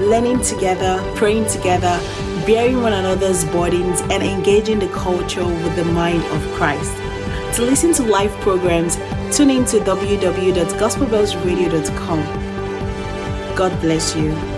[0.00, 1.98] learning together, praying together,
[2.46, 6.94] bearing one another's burdens, and engaging the culture with the mind of Christ.
[7.56, 8.96] To listen to live programs,
[9.36, 12.20] tune in to www.gospelbellsradio.com.
[13.56, 14.55] God bless you.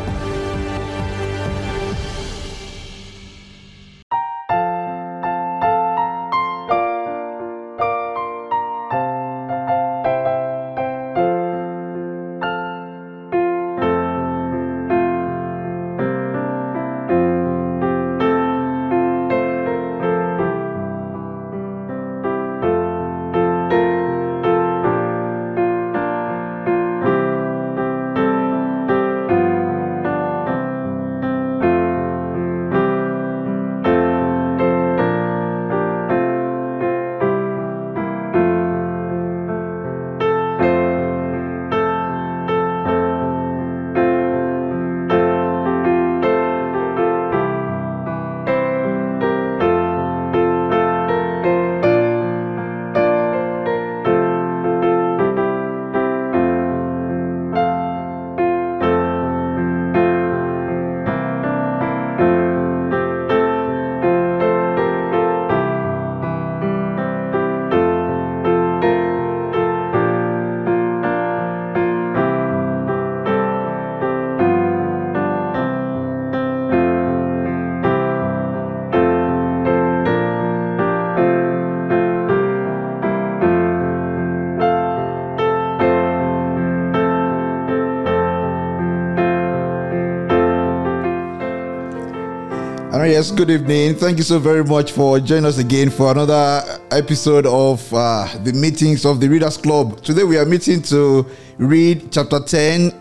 [93.18, 93.96] Yes, good evening.
[93.96, 98.52] Thank you so very much for joining us again for another episode of uh, the
[98.52, 100.00] meetings of the Readers Club.
[100.04, 102.92] Today we are meeting to read chapter 10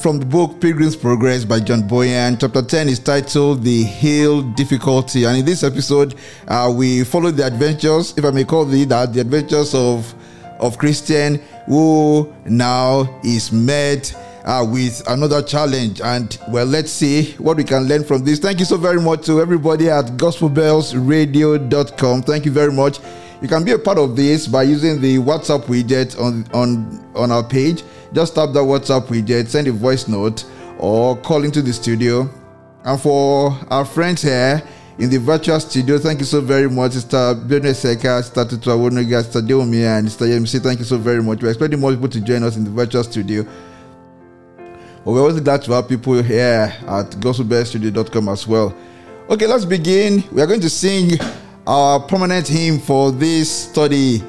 [0.00, 2.38] from the book Pilgrim's Progress by John Bunyan.
[2.38, 5.24] Chapter 10 is titled The Hill Difficulty.
[5.24, 6.14] And in this episode,
[6.48, 10.14] uh, we follow the adventures, if I may call it that, the adventures of,
[10.60, 16.00] of Christian who now is met uh, with another challenge.
[16.00, 18.38] And well, let's see what we can learn from this.
[18.38, 22.22] Thank you so very much to everybody at gospelbellsradio.com.
[22.22, 23.00] Thank you very much.
[23.42, 27.30] You can be a part of this by using the WhatsApp widget on, on, on
[27.30, 27.82] our page.
[28.14, 30.44] Just tap that WhatsApp widget, send a voice note,
[30.78, 32.30] or call into the studio.
[32.84, 34.62] And for our friends here,
[34.98, 35.98] in the virtual studio.
[35.98, 37.34] Thank you so very much, Mr.
[37.46, 38.48] Bene Seka, Mr.
[38.48, 39.46] Tutu Awonoga, Mr.
[39.46, 40.26] Deomi, and Mr.
[40.26, 40.58] Yemisi.
[40.62, 41.42] Thank you so very much.
[41.42, 43.44] We're expecting more people to join us in the virtual studio.
[45.06, 48.74] But we're always glad to have people here at gospelbellsradio.com as well.
[49.30, 50.24] Okay, let's begin.
[50.32, 51.12] We are going to sing
[51.64, 54.20] our permanent hymn for this study.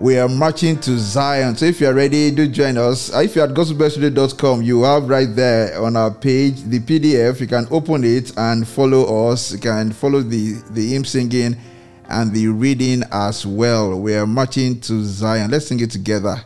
[0.00, 1.56] We are marching to Zion.
[1.56, 3.14] So if you are ready, do join us.
[3.14, 7.38] Uh, if you're at gospelbellsradio.com, you have right there on our page the PDF.
[7.40, 9.52] You can open it and follow us.
[9.52, 11.54] You can follow the, the hymn singing
[12.08, 14.00] and the reading as well.
[14.00, 15.50] We are marching to Zion.
[15.50, 16.42] Let's sing it together.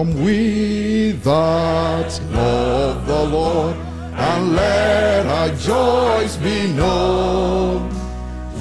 [0.00, 3.76] Come we that love the Lord,
[4.14, 7.90] and let our joys be known.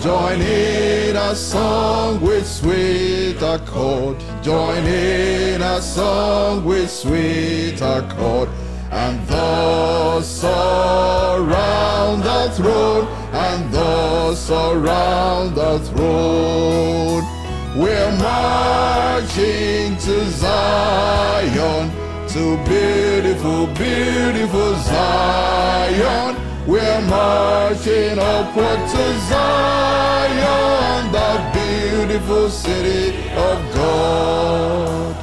[0.01, 4.17] Join in a song with sweet accord.
[4.41, 8.49] Join in a song with sweet accord.
[8.91, 17.38] And thus around the throne, and thus around the throne.
[17.79, 21.89] We're marching to Zion,
[22.27, 26.35] to beautiful, beautiful Zion.
[26.67, 35.15] We're marching upward to Zion, the beautiful city of God.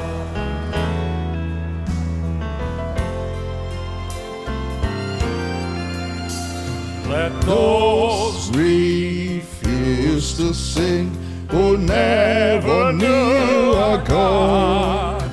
[7.07, 11.16] Let those refuse to sing
[11.79, 15.31] never knew a God,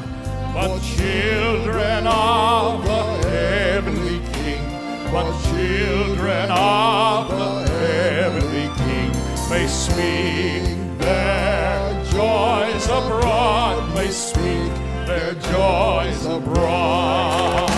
[0.54, 4.64] but children of the heavenly King,
[5.12, 9.12] but children of the heavenly King
[9.50, 14.74] may speak their joys abroad, may speak
[15.08, 17.70] their joys abroad.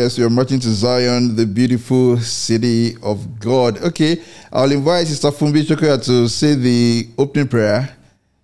[0.07, 3.83] yes, we are marching to Zion, the beautiful city of God.
[3.83, 4.23] Okay,
[4.53, 7.97] I'll invite Sister Fumbi Chokoya to say the opening prayer.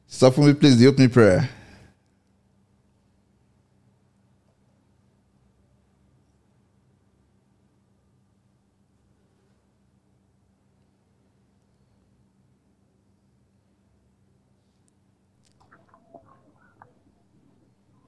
[0.08, 1.48] Sister Fumbi, please, the opening prayer.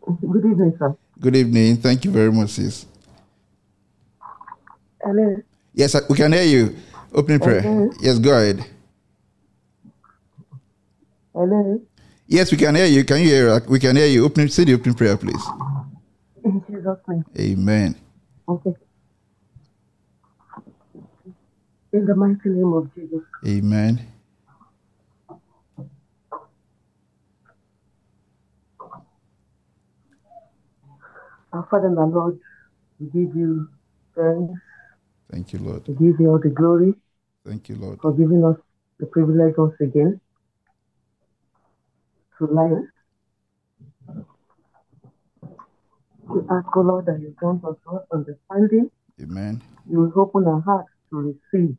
[0.05, 0.97] Good evening, sir.
[1.21, 1.77] Good evening.
[1.77, 2.87] Thank you very much, sis.
[5.05, 5.37] Hello.
[5.75, 6.77] Yes, we can hear you.
[7.13, 7.61] Opening prayer.
[7.61, 7.91] Hello.
[8.01, 8.65] Yes, go ahead.
[11.35, 11.81] Hello.
[12.27, 13.05] Yes, we can hear you.
[13.05, 13.61] Can you hear?
[13.69, 14.25] We can hear you.
[14.25, 15.45] Opening, say the opening prayer, please.
[16.45, 17.25] In Jesus' name.
[17.39, 17.97] Amen.
[18.49, 18.75] Okay.
[21.93, 23.23] In the mighty name of Jesus.
[23.47, 24.01] Amen.
[31.53, 32.41] Our Father and our Lord,
[32.99, 33.69] we give you
[34.17, 34.61] thanks.
[35.35, 35.83] Thank you, Lord.
[35.89, 36.95] We give you all the glory
[37.45, 38.01] Thank you, Lord.
[38.01, 38.57] for giving us
[39.01, 40.21] the privilege once again
[42.39, 42.85] to life.
[46.29, 48.93] We ask, O Lord, that you grant us all understanding.
[49.21, 49.61] Amen.
[49.91, 51.77] You will open our hearts to receive,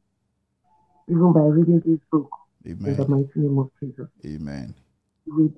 [1.08, 2.30] even by reading this book.
[2.68, 2.92] Amen.
[2.92, 4.10] In the mighty name of Jesus.
[4.26, 4.76] Amen.
[5.26, 5.50] We,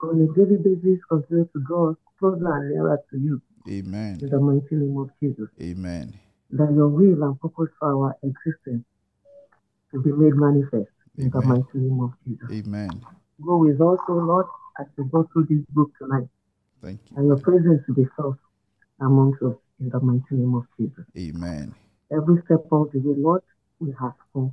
[0.00, 3.42] on a daily basis, continue to draw us closer and nearer to you.
[3.68, 4.20] Amen.
[4.22, 5.50] In the mighty name of Jesus.
[5.60, 6.14] Amen.
[6.52, 8.84] That your will and purpose for our existence
[9.92, 10.90] to be made manifest.
[11.18, 12.48] In the mighty name of Jesus.
[12.50, 13.04] Amen.
[13.44, 14.46] Go with us, O Lord,
[14.80, 16.28] as we go through this book tonight.
[16.82, 17.16] Thank you.
[17.16, 18.36] And your presence to be felt
[19.00, 19.56] amongst us.
[19.80, 21.04] In the mighty name of Jesus.
[21.18, 21.74] Amen.
[22.12, 23.42] Every step of the way, Lord,
[23.80, 24.52] we ask for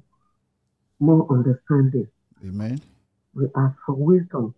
[0.99, 2.07] more understanding.
[2.43, 2.81] Amen.
[3.33, 4.55] We ask for wisdom.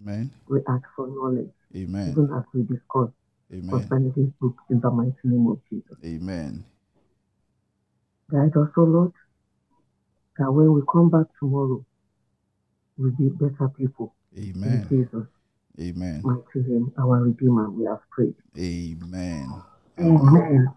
[0.00, 0.30] Amen.
[0.48, 1.50] We ask for knowledge.
[1.74, 2.10] Amen.
[2.10, 3.10] Even as we discuss
[3.52, 3.68] Amen.
[3.68, 5.96] concerning this book in the mighty name of Jesus.
[6.04, 6.64] Amen.
[8.34, 9.12] Guide us, O Lord,
[10.38, 11.84] that when we come back tomorrow,
[12.98, 14.12] we'll be better people.
[14.34, 14.86] In Amen.
[14.88, 15.28] Jesus'
[15.80, 16.20] Amen.
[16.24, 18.34] mighty name, our Redeemer, we have prayed.
[18.58, 19.62] Amen.
[20.00, 20.68] Amen.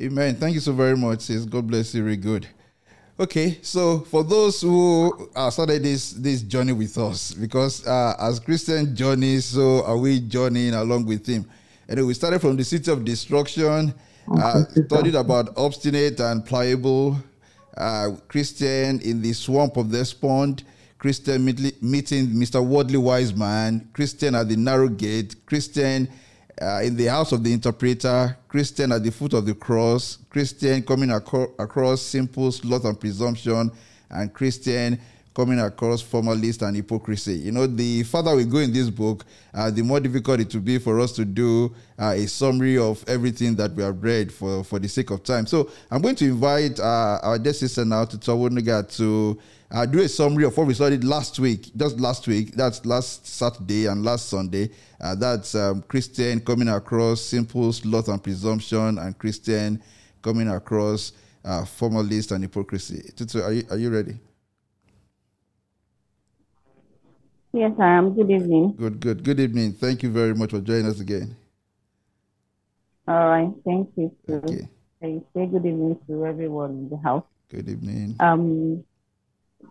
[0.00, 0.36] Amen.
[0.36, 1.44] Thank you so very much, sis.
[1.44, 2.04] God bless you.
[2.04, 2.46] Very good.
[3.18, 8.38] Okay, so for those who uh, started this this journey with us, because uh, as
[8.38, 11.50] Christian journey, so are we journeying along with him?
[11.88, 13.92] And we started from the city of destruction,
[14.28, 17.16] uh, studied about obstinate and pliable,
[17.76, 20.64] uh, Christian in the swamp of Despond,
[20.98, 22.64] Christian meeting Mr.
[22.64, 26.08] Worldly Wise Man, Christian at the narrow gate, Christian
[26.60, 30.82] uh, in the house of the interpreter, Christian at the foot of the cross, Christian
[30.82, 33.70] coming across simple sloth and presumption,
[34.10, 35.00] and Christian
[35.40, 37.32] coming across formalist and hypocrisy.
[37.32, 40.60] You know, the further we go in this book, uh, the more difficult it will
[40.60, 44.62] be for us to do uh, a summary of everything that we have read for,
[44.62, 45.46] for the sake of time.
[45.46, 50.00] So I'm going to invite uh, our dear sister now Tutu Awonoga to uh, do
[50.00, 52.52] a summary of what we studied last week, just last week.
[52.54, 54.68] That's last Saturday and last Sunday.
[55.00, 59.82] Uh, that's um, Christian coming across simple sloth and presumption, and Christian
[60.20, 61.12] coming across
[61.46, 63.10] uh, formalist and hypocrisy.
[63.16, 64.18] Tutu, are you, are you ready?
[67.52, 68.14] Yes, I am.
[68.14, 68.74] Good evening.
[68.76, 69.24] Good, good.
[69.24, 69.72] Good evening.
[69.72, 71.36] Thank you very much for joining us again.
[73.08, 73.50] All right.
[73.64, 74.14] Thank you.
[74.26, 74.68] To, Okay.
[75.02, 77.24] I say good evening to everyone in the house.
[77.48, 78.14] Good evening.
[78.20, 78.84] Um,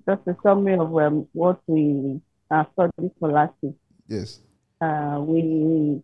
[0.08, 2.20] just a summary of um, what we
[2.52, 3.76] uh, studied for last week.
[4.08, 4.40] Yes.
[4.82, 6.02] Uh, we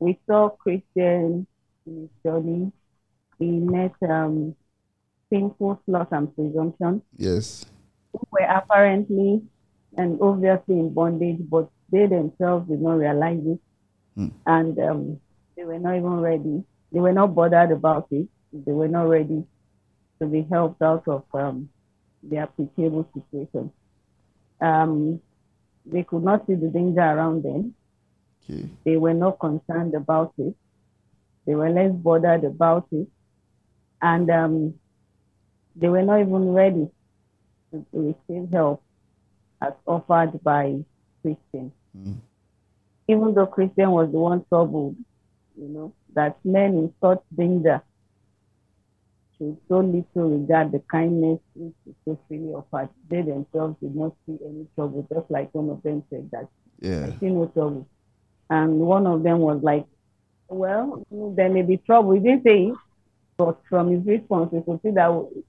[0.00, 1.46] we saw Christian
[1.86, 2.72] in his journey.
[3.38, 4.56] He met um,
[5.30, 7.66] sinful sloth and presumption, Yes.
[8.12, 9.42] who were apparently
[9.96, 13.60] and obviously in bondage, but they themselves did not realize it.
[14.14, 14.28] Hmm.
[14.46, 15.20] And um,
[15.56, 16.64] they were not even ready.
[16.92, 18.28] They were not bothered about it.
[18.52, 19.44] They were not ready
[20.20, 21.68] to be helped out of um,
[22.22, 23.72] their pitiable situation.
[24.60, 25.20] Um,
[25.86, 27.74] they could not see the danger around them.
[28.44, 28.68] Okay.
[28.84, 30.54] They were not concerned about it.
[31.46, 33.08] They were less bothered about it.
[34.02, 34.74] And um,
[35.76, 36.88] they were not even ready
[37.72, 38.82] to receive help
[39.60, 40.78] as offered by
[41.22, 41.72] Christian.
[41.96, 42.16] Mm.
[43.08, 44.96] Even though Christian was the one troubled,
[45.56, 47.82] you know, that men in such danger
[49.38, 52.88] should so little regard the kindness which is so freely offered.
[53.08, 56.48] They themselves did not see any trouble, just like one of them said that
[56.80, 57.06] Yeah.
[57.06, 57.86] I see no trouble.
[58.50, 59.86] And one of them was like,
[60.48, 62.12] Well, there may be trouble.
[62.12, 62.76] He didn't say it,
[63.36, 65.08] but from his response, we could see that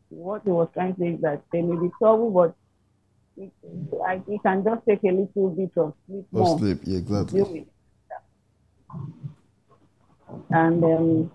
[0.09, 2.55] what he was trying to say is that there may be trouble, but
[3.39, 3.51] it,
[4.05, 6.59] I, it can just take a little bit of sleep Or more.
[6.59, 6.81] sleep.
[6.83, 7.67] Yeah, exactly.
[10.51, 11.31] And um,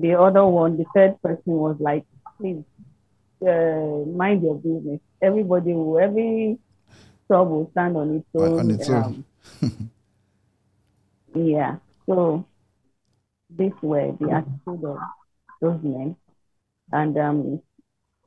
[0.00, 2.04] the other one, the third person was like,
[2.38, 2.64] please
[3.42, 5.00] uh, mind your business.
[5.22, 6.58] Everybody will, every
[7.26, 8.60] trouble stand on its own.
[8.60, 9.24] on its own.
[9.62, 9.90] um,
[11.34, 11.76] yeah.
[12.06, 12.46] So
[13.50, 14.98] this way, the attitude of
[15.60, 16.16] those men.
[16.90, 17.62] And um,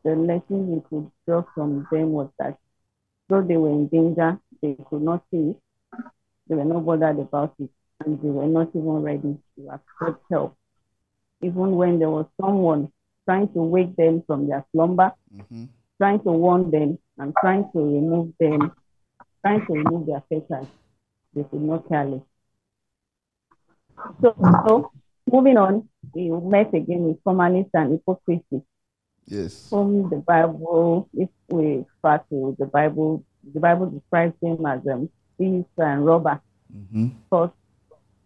[0.03, 2.57] the lesson we could draw from them was that
[3.31, 5.57] though they were in danger, they could not see it.
[6.47, 7.71] They were not bothered about it,
[8.05, 10.55] and they were not even ready to accept help.
[11.41, 12.91] Even when there was someone
[13.25, 15.69] trying to wake them from their slumber, Mhm.
[15.97, 18.71] trying to warn them, and trying to remove them,
[19.41, 20.67] trying to remove their fetters,
[21.33, 22.21] they could not care less.
[24.21, 24.35] So,
[24.67, 24.91] so
[25.31, 28.63] moving on, we met again with formalists and hypocrisy
[29.31, 29.69] Yes.
[29.69, 33.23] whom the Bible, if we refer to the Bible,
[33.53, 37.53] the Bible describes them as um, thief and robber, hmm false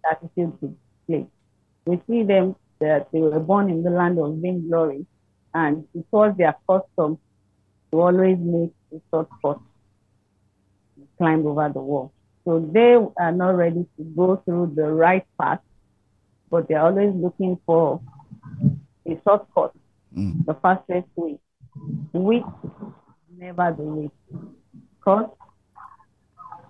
[0.09, 1.27] attitude display.
[1.85, 5.05] We see them that they were born in the land of vainglory,
[5.53, 7.19] and it was their custom
[7.91, 9.61] to always make a short shortcut,
[11.19, 12.13] climb over the wall.
[12.45, 15.59] So they are not ready to go through the right path,
[16.49, 18.01] but they're always looking for
[19.07, 19.71] a shortcut
[20.15, 20.45] Mm.
[20.45, 21.37] the fastest way,
[22.13, 22.43] which
[23.37, 24.11] never the way.
[24.97, 25.29] Because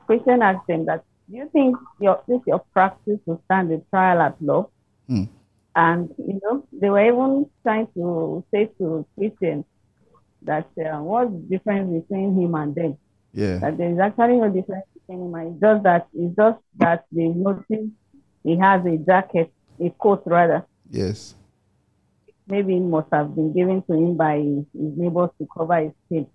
[0.08, 4.22] Christian asked them that, do you think your this your practice will stand the trial
[4.22, 4.70] at law?
[5.10, 5.30] Mm.
[5.76, 9.66] And you know, they were even trying to say to Christians
[10.44, 12.98] that uh, what's the difference between him and them?
[13.34, 13.58] Yeah.
[13.58, 17.06] That there is actually no difference between him and it's just that it's just that
[17.12, 17.92] they noticed
[18.44, 21.36] he has a jacket, a coat rather, Yes.
[22.48, 26.28] Maybe it must have been given to him by his neighbors to cover his skin.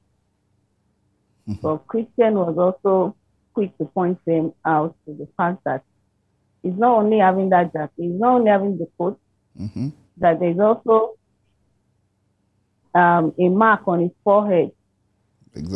[1.62, 3.17] But Christian was also
[3.55, 5.83] quick to point them out to the fact that
[6.62, 9.19] he's not only having that jacket, he's not only having the coat,
[9.57, 9.88] hmm
[10.19, 11.14] that there's also
[12.95, 14.71] um, a mark on his forehead,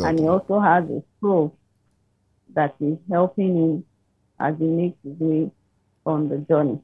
[0.03, 1.57] and he also has a scroll
[2.53, 3.85] that is helping him
[4.39, 5.51] as he makes his way
[6.05, 6.79] on the journey.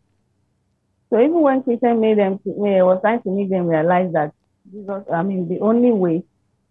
[1.11, 4.31] So even when Christian made them, when he was trying to make them realize that
[4.71, 6.23] Jesus, I mean, the only way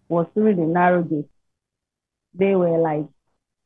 [0.08, 1.28] was through the narrow gate.
[2.34, 3.06] They were like,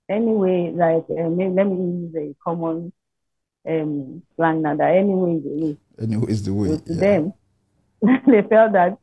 [0.08, 2.92] anyway, like uh, maybe, let me use a common
[3.68, 6.68] um, slang now that anyway is the way Anyway, is the way.
[6.68, 7.00] to Yeah.
[7.00, 7.32] them,
[8.26, 8.98] they felt that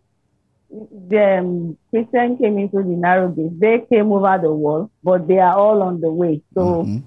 [0.69, 3.59] the um, Christian came into the narrow gate.
[3.59, 6.41] They came over the wall, but they are all on the way.
[6.53, 7.03] So Mhm.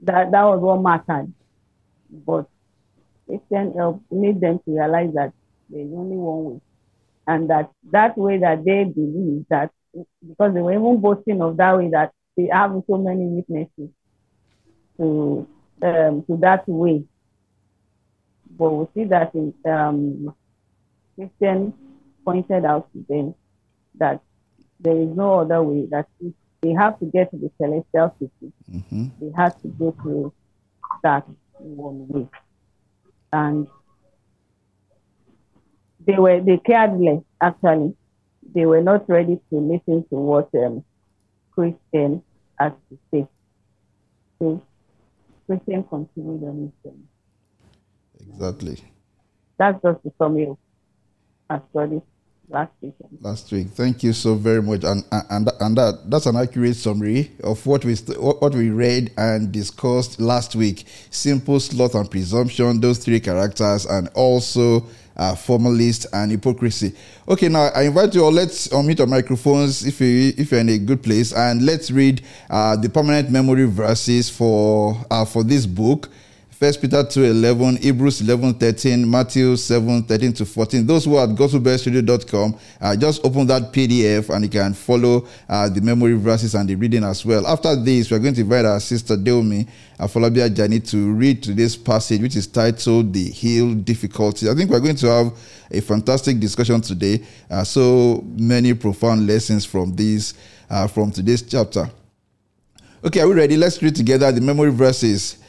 [0.00, 1.32] that that was what mattered.
[2.10, 2.46] But
[3.26, 5.32] Christian helped made them to realize that
[5.68, 6.60] there's only one way,
[7.26, 9.70] and that that way that they believe that
[10.26, 13.90] because they were even boasting of that way that they have so many witnesses
[14.98, 15.46] to
[15.82, 17.04] um, to that way.
[18.58, 20.34] But we see that in um,
[21.16, 21.74] Christian
[22.24, 23.34] pointed out to them
[23.96, 24.20] that
[24.80, 25.86] there is no other way.
[25.90, 29.10] That if they have to get to the celestial city, Mhm.
[29.20, 30.32] they had to go through
[31.02, 31.26] that
[31.58, 32.28] one way.
[33.32, 33.66] And
[36.06, 37.96] they were they cared less actually.
[38.54, 40.84] They were not ready to listen to what um,
[41.52, 42.22] Christian
[42.58, 43.26] had to say.
[44.38, 44.62] So
[45.46, 47.04] Christian continued on his journey.
[48.20, 48.84] Exactly.
[49.58, 50.58] That's just the summary of
[51.48, 52.02] our study
[52.52, 53.18] last weekend.
[53.20, 53.68] last week.
[53.68, 57.84] Thank you so very much, and and and that that's an accurate summary of what
[57.84, 60.84] we st- what we read and discussed last week.
[61.10, 66.94] Simple sloth and presumption, those three characters, and also uh, formalist and hypocrisy.
[67.28, 68.32] Okay, now I invite you all.
[68.32, 72.22] Let's unmute our microphones if you if you're in a good place, and let's read
[72.50, 76.10] uh, the permanent memory verses for uh, for this book.
[76.62, 80.86] First Peter 2 11, Hebrews 11 13, Matthew 7 13 to 14.
[80.86, 85.68] Those who are at gospelbellsradio.com, uh, just open that PDF and you can follow uh,
[85.68, 87.48] the memory verses and the reading as well.
[87.48, 89.66] After this, we're going to invite our sister Deomi
[89.98, 94.48] Afolabi Ajani to read today's passage, which is titled The Hill Difficulty.
[94.48, 95.32] I think we're going to have
[95.68, 97.24] a fantastic discussion today.
[97.50, 100.34] Uh, so many profound lessons from this,
[100.70, 101.90] uh, from today's chapter.
[103.04, 103.56] Okay, are we ready?
[103.56, 105.41] Let's read together the memory verses.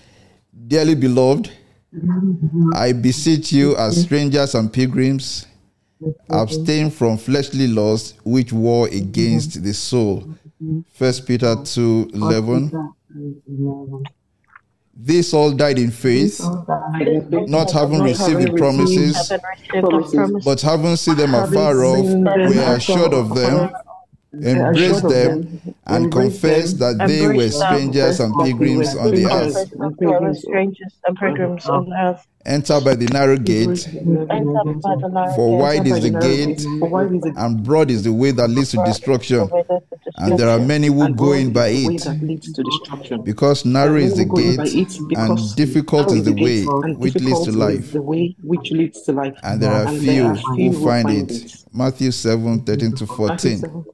[0.68, 1.52] Dearly beloved,
[1.94, 2.70] mm-hmm.
[2.76, 4.06] I beseech you as mm-hmm.
[4.06, 5.48] strangers and pilgrims,
[6.02, 6.34] mm-hmm.
[6.34, 10.36] abstain from fleshly lusts which war against the soul.
[10.94, 12.94] First Peter 2 11.
[14.96, 16.40] These all died in faith,
[17.48, 19.34] not having received the promises,
[20.46, 22.06] but having seen them afar off,
[22.50, 23.72] we are assured of them
[24.34, 30.38] embrace them and confess that they were strangers and pilgrims on the earth.
[30.40, 32.26] Strangers and pilgrims on earth.
[32.46, 33.88] Enter by the narrow gate,
[35.36, 36.62] for wide is the gate,
[37.38, 39.50] and broad is the way that leads to destruction,
[40.18, 42.06] and there are many who go in by it.
[43.24, 44.60] Because narrow is the gate,
[45.18, 51.10] and difficult is the way which leads to life, and there are few who find
[51.10, 51.56] it.
[51.72, 53.86] Matthew 7 13 to 14.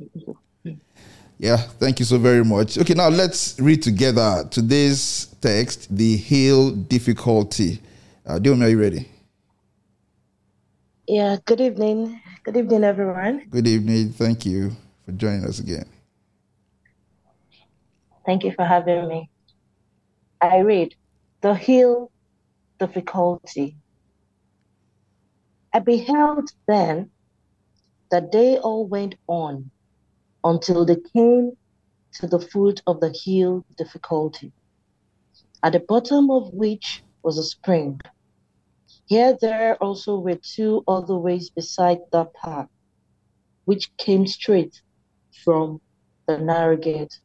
[1.37, 2.77] Yeah, thank you so very much.
[2.79, 7.79] Okay, now let's read together today's text, the hill difficulty.
[8.29, 9.09] Uh, Diomi, are you ready?
[11.07, 12.21] Yeah, good evening.
[12.43, 13.47] Good evening, everyone.
[13.49, 14.11] Good evening.
[14.11, 14.69] Thank you
[15.03, 15.89] for joining us again.
[18.27, 19.31] Thank you for having me.
[20.39, 20.93] I read
[21.41, 22.11] The Hill
[22.79, 23.77] Difficulty.
[25.73, 27.09] I beheld then
[28.11, 29.71] that they all went on
[30.43, 31.53] until they came
[32.19, 34.51] to the foot of the hill difficulty,
[35.63, 37.99] at the bottom of which was a spring.
[39.09, 42.69] Here there also were two other ways beside that path,
[43.65, 44.83] which came straight
[45.43, 45.81] from
[46.27, 47.19] the narrow gate.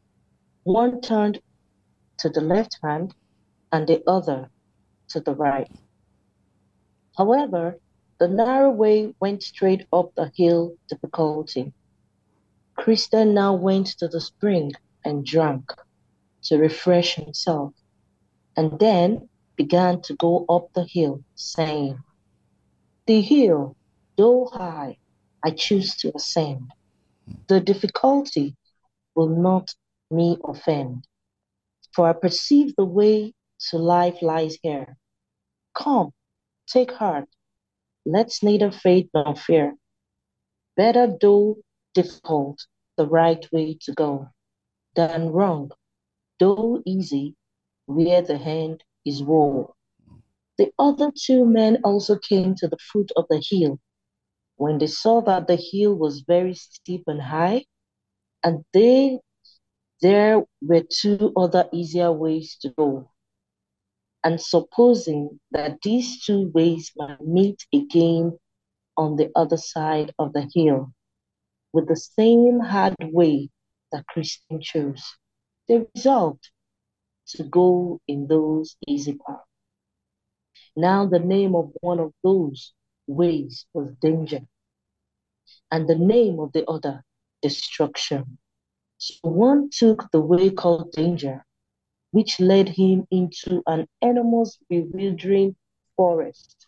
[0.62, 1.42] One turned
[2.20, 3.14] to the left hand
[3.70, 4.48] and the other
[5.08, 5.70] to the right.
[7.18, 7.78] However,
[8.18, 11.74] the narrow way went straight up the hill difficulty.
[12.76, 14.72] Christian now went to the spring
[15.04, 15.70] and drank
[16.44, 17.74] to refresh himself,
[18.56, 21.98] and then began to go up the hill, saying,
[23.06, 23.76] The hill,
[24.16, 24.98] though high,
[25.42, 26.70] I choose to ascend.
[27.48, 28.56] The difficulty
[29.14, 29.74] will not
[30.10, 31.06] me offend,
[31.94, 33.34] for I perceive the way
[33.70, 34.96] to life lies here.
[35.74, 36.12] Come,
[36.66, 37.28] take heart,
[38.06, 39.74] let's neither faith nor fear.
[40.76, 41.58] Better though
[41.94, 44.28] difficult, the right way to go,
[44.94, 45.70] than wrong,
[46.38, 47.34] though easy,
[47.86, 49.74] where the hand is woe.
[50.58, 53.78] The other two men also came to the foot of the hill.
[54.56, 57.64] When they saw that the hill was very steep and high,
[58.42, 59.20] and they
[60.02, 63.10] there were two other easier ways to go.
[64.22, 68.38] And supposing that these two ways might meet again
[68.96, 70.92] on the other side of the hill,
[71.72, 73.50] with the same hard way
[73.92, 75.02] that Christian chose,
[75.68, 76.50] they resolved
[77.26, 79.42] to go in those easy paths.
[80.76, 82.72] Now, the name of one of those
[83.06, 84.40] ways was danger,
[85.70, 87.04] and the name of the other,
[87.42, 88.38] destruction.
[88.98, 91.44] So one took the way called danger,
[92.10, 95.56] which led him into an enormous, bewildering
[95.96, 96.66] forest,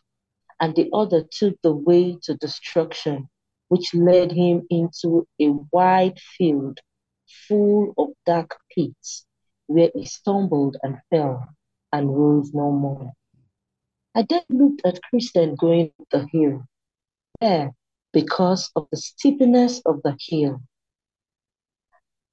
[0.60, 3.28] and the other took the way to destruction,
[3.68, 6.80] which led him into a wide field
[7.26, 9.25] full of dark pits
[9.66, 11.46] where he stumbled and fell
[11.92, 13.12] and rose no more.
[14.14, 16.62] I then looked at Christian going up the hill.
[17.40, 17.72] There,
[18.12, 20.60] because of the steepness of the hill,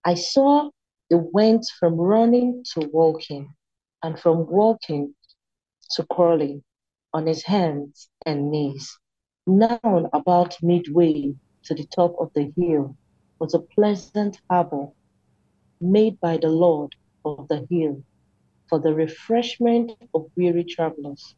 [0.05, 0.69] I saw
[1.09, 3.53] he went from running to walking,
[4.01, 5.13] and from walking
[5.91, 6.63] to crawling
[7.13, 8.97] on his hands and knees.
[9.45, 9.79] Now,
[10.13, 12.95] about midway to the top of the hill
[13.39, 14.87] was a pleasant harbor
[15.81, 18.03] made by the Lord of the hill
[18.67, 21.35] for the refreshment of weary travelers.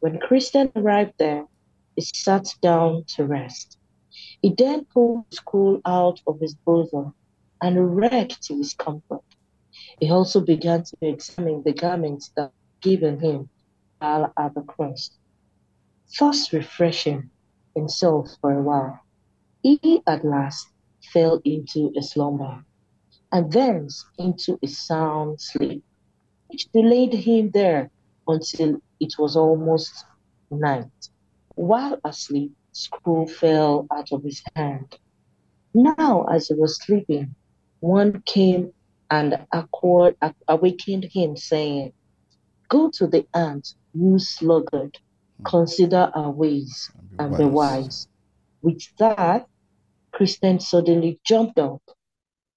[0.00, 1.46] When Christian arrived there,
[1.96, 3.78] he sat down to rest.
[4.42, 7.14] He then pulled his scroll out of his bosom
[7.62, 9.24] and read to his comfort.
[10.00, 13.48] He also began to examine the garments that were given him
[13.98, 15.10] while at the cross,
[16.18, 17.30] thus refreshing
[17.74, 19.00] himself for a while.
[19.62, 20.68] He at last
[21.12, 22.64] fell into a slumber
[23.34, 25.82] and thence into a sound sleep,
[26.46, 27.90] which delayed him there
[28.28, 30.04] until it was almost
[30.52, 31.08] night.
[31.56, 34.98] While asleep, scroll fell out of his hand.
[35.74, 37.34] Now, as he was sleeping,
[37.80, 38.72] one came
[39.10, 40.14] and accord,
[40.46, 41.92] awakened him, saying,
[42.68, 44.96] Go to the ant, you sluggard,
[45.38, 45.42] hmm.
[45.44, 48.06] consider our ways and be wise.
[48.62, 49.48] With that,
[50.12, 51.82] Christian suddenly jumped up,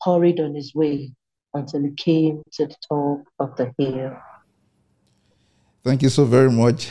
[0.02, 1.12] hurried on his way
[1.54, 4.16] until he came to the top of the hill.
[5.84, 6.90] Thank you so very much.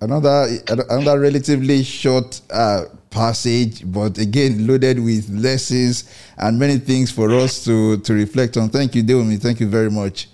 [0.00, 7.30] Another another relatively short uh, passage, but again loaded with lessons and many things for
[7.34, 8.68] us to to reflect on.
[8.68, 9.40] Thank you, Deomi.
[9.40, 10.28] Thank you very much.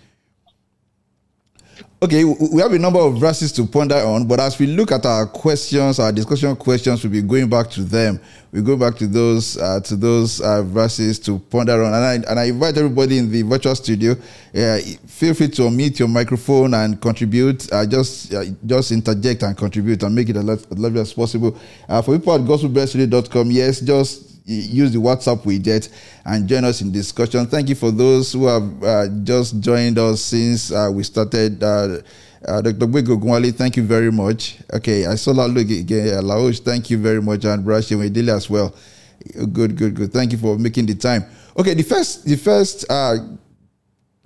[2.00, 5.04] Okay, we have a number of verses to ponder on, but as we look at
[5.04, 8.20] our questions, our discussion questions, we'll be going back to them.
[8.52, 12.14] We go back to those uh, to those uh, verses to ponder on, and I,
[12.30, 14.12] and I invite everybody in the virtual studio.
[14.54, 17.68] Uh, feel free to unmute your microphone and contribute.
[17.72, 21.58] Uh, just uh, just interject and contribute and make it as lovely as possible.
[21.88, 25.88] Uh, for people at gospelbellsradio.com, yes, just use the WhatsApp widget
[26.24, 27.46] and join us in discussion.
[27.46, 31.62] Thank you for those who have uh, just joined us since uh, we started.
[31.62, 31.98] Uh,
[32.46, 32.87] uh, Dr.
[32.87, 34.58] Bwego Gwali, thank you very much.
[34.72, 36.22] Okay, I saw that look again.
[36.22, 37.44] Laosh, thank you very much.
[37.44, 38.74] And Brashi Wedile as well.
[39.52, 40.12] Good, good, good.
[40.12, 41.24] Thank you for making the time.
[41.56, 43.16] Okay, the first, the first uh,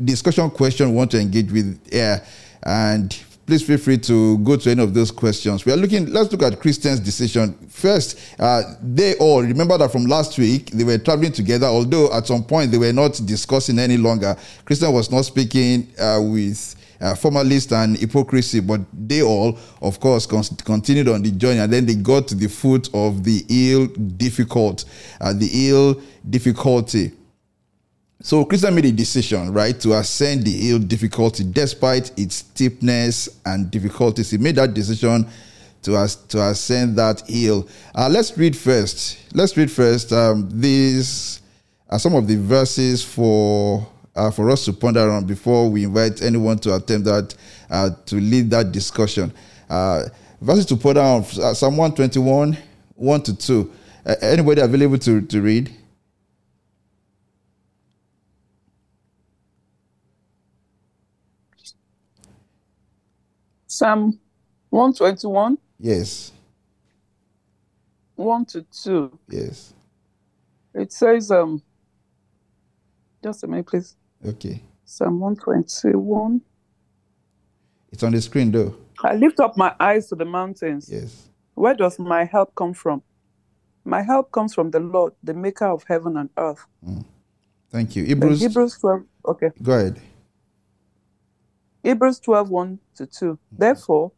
[0.02, 2.22] discussion question we want to engage with here,
[2.62, 3.18] and
[3.52, 5.66] please feel free to go to any of those questions.
[5.66, 7.52] We are looking, let's look at Christian's decision.
[7.68, 12.26] First, uh, they all, remember that from last week, they were traveling together, although at
[12.26, 14.34] some point they were not discussing any longer.
[14.64, 20.24] Christian was not speaking uh, with uh, formalist and hypocrisy, but they all, of course,
[20.24, 23.86] con- continued on the journey, and then they got to the foot of the ill
[24.16, 24.86] difficult,
[25.20, 27.12] uh, the ill difficulty.
[28.24, 33.68] So Christian made a decision, right, to ascend the hill difficulty despite its steepness and
[33.68, 34.30] difficulties.
[34.30, 35.26] He made that decision
[35.82, 37.68] to as, to ascend that hill.
[37.92, 39.18] Uh, let's read first.
[39.34, 40.12] Let's read first.
[40.12, 41.42] Um, these
[41.90, 46.22] are some of the verses for uh, for us to ponder on before we invite
[46.22, 47.34] anyone to attempt that
[47.70, 49.32] uh, to lead that discussion.
[49.68, 50.04] Uh,
[50.40, 52.56] verses to ponder on uh, Psalm 121,
[52.94, 53.72] 1 to 2.
[54.06, 55.74] Uh, anybody available to, to read?
[63.72, 64.20] Psalm
[64.68, 65.56] 121.
[65.78, 66.30] Yes.
[68.16, 69.18] 1 to 2.
[69.30, 69.72] Yes.
[70.74, 71.62] It says, um,
[73.24, 73.96] just a minute, please.
[74.26, 74.60] Okay.
[74.84, 76.42] Psalm 121.
[77.90, 78.76] It's on the screen, though.
[79.02, 80.90] I lift up my eyes to the mountains.
[80.92, 81.30] Yes.
[81.54, 83.02] Where does my help come from?
[83.86, 86.66] My help comes from the Lord, the maker of heaven and earth.
[86.86, 87.06] Mm.
[87.70, 88.04] Thank you.
[88.04, 89.02] Hebrews, Hebrews 12.
[89.28, 89.50] Okay.
[89.62, 89.98] Go ahead.
[91.82, 93.38] Hebrews 12 1 to 2.
[93.50, 94.12] Therefore,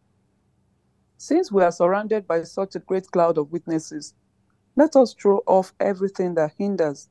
[1.16, 4.14] since we are surrounded by such a great cloud of witnesses,
[4.76, 7.08] let us throw off everything that hinders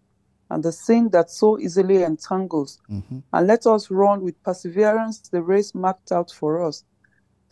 [0.50, 3.20] and the sin that so easily entangles, mm-hmm.
[3.32, 6.84] and let us run with perseverance the race marked out for us,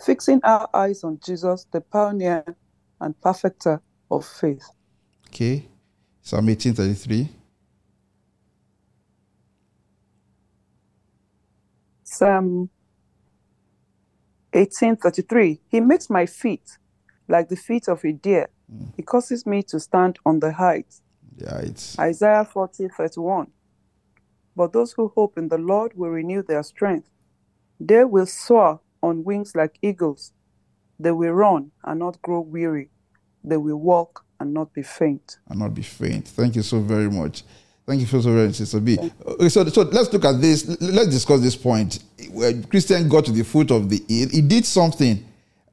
[0.05, 2.43] fixing our eyes on Jesus, the pioneer
[2.99, 4.63] and perfecter of faith.
[5.29, 5.67] Okay.
[6.21, 7.29] Psalm 1833.
[12.03, 12.69] Psalm
[14.53, 16.77] 1833 He makes my feet
[17.27, 18.49] like the feet of a deer.
[18.71, 18.93] Mm.
[18.95, 21.01] He causes me to stand on the heights.
[21.37, 23.47] Yeah, it's Isaiah 40 31.
[24.55, 27.09] But those who hope in the Lord will renew their strength.
[27.79, 30.33] They will soar on wings like eagles.
[30.99, 32.89] They will run and not grow weary.
[33.43, 35.37] They will walk and not be faint.
[35.47, 36.27] And not be faint.
[36.27, 37.43] Thank you so very much.
[37.91, 38.97] Thank you so very much, Sister B.
[39.25, 40.65] Okay, so, so let's look at this.
[40.79, 41.99] Let's discuss this point.
[42.29, 45.21] When Christian got to the foot of the hill, he did something.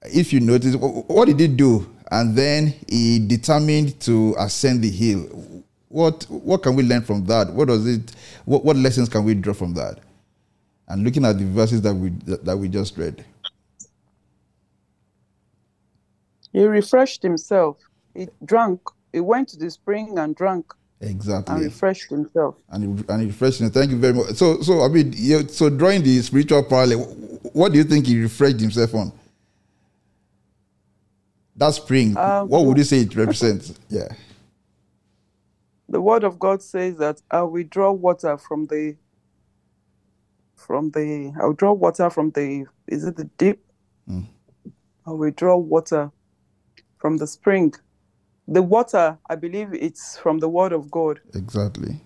[0.02, 1.88] If you notice, what did he do?
[2.10, 5.62] And then he determined to ascend the hill.
[5.86, 7.52] What what can we learn from that?
[7.52, 8.10] What does it?
[8.46, 10.00] What, what lessons can we draw from that?
[10.88, 13.24] And looking at the verses that we that we just read.
[16.52, 17.76] He refreshed himself.
[18.12, 18.80] He drank.
[19.12, 20.74] He went to the spring and drank.
[21.00, 21.54] Exactly.
[21.54, 22.56] And refreshed himself.
[22.70, 23.74] And he, and he refreshed himself.
[23.74, 24.34] Thank you very much.
[24.34, 27.04] So, so I mean, so drawing the spiritual parallel,
[27.52, 29.12] what do you think he refreshed himself on?
[31.56, 33.74] That spring, um, what would you say it represents?
[33.88, 34.08] Yeah.
[35.90, 38.96] The word of God says that I will draw water from the
[40.54, 43.64] from the I'll draw water from the is it the deep?
[44.08, 44.26] Mm.
[45.06, 46.10] I will draw water
[46.98, 47.72] from the spring
[48.48, 51.20] the water, I believe it's from the word of God.
[51.34, 52.00] Exactly.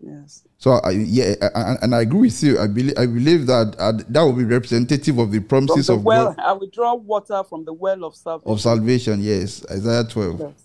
[0.00, 0.44] Yes.
[0.58, 2.58] So I, yeah, I, and I agree with you.
[2.58, 6.04] I believe I believe that uh, that will be representative of the promises the of
[6.04, 8.52] well, God I will draw water from the well of salvation.
[8.52, 9.20] of salvation.
[9.20, 10.40] Yes, Isaiah twelve.
[10.40, 10.64] Yes.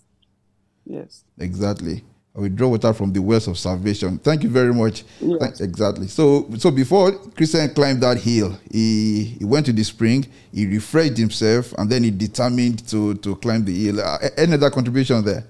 [0.86, 1.24] Yes.
[1.38, 2.04] Exactly.
[2.36, 4.18] I will draw water from the wells of salvation.
[4.18, 5.04] Thank you very much.
[5.20, 5.38] Yes.
[5.40, 6.08] Thank- exactly.
[6.08, 11.16] So, so before Christian climbed that hill, he, he went to the spring, he refreshed
[11.16, 14.00] himself, and then he determined to to climb the hill.
[14.00, 15.44] Uh, any other contribution there?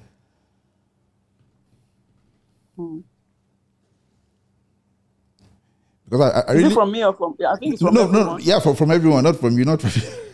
[6.09, 7.37] Because I, I- really it from me or from?
[7.47, 9.91] I think it's from no, no, yeah, from, from everyone, not from you, not from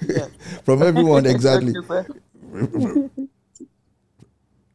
[0.08, 0.26] Yeah.
[0.64, 1.72] from everyone, exactly.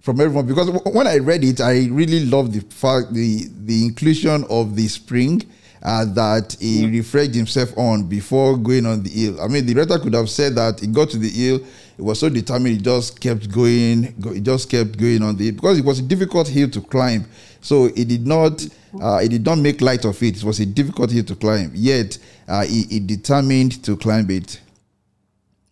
[0.06, 0.46] Thank you, sir.
[0.46, 4.46] from everyone because when I read it, I really loved the fact the the inclusion
[4.50, 5.42] of the spring
[5.82, 9.42] uh, that he refreshed himself on before going on the hill.
[9.42, 11.60] I mean, the writer could have said that he got to the hill,
[11.96, 15.52] he was so determined, he just kept going, go, he just kept going on the
[15.52, 17.26] because it was a difficult hill to climb.
[17.62, 18.66] So he did not
[19.02, 20.38] uh, he did not make light of it.
[20.38, 21.72] It was a difficult hill to climb.
[21.74, 24.62] Yet uh, he, he determined to climb it.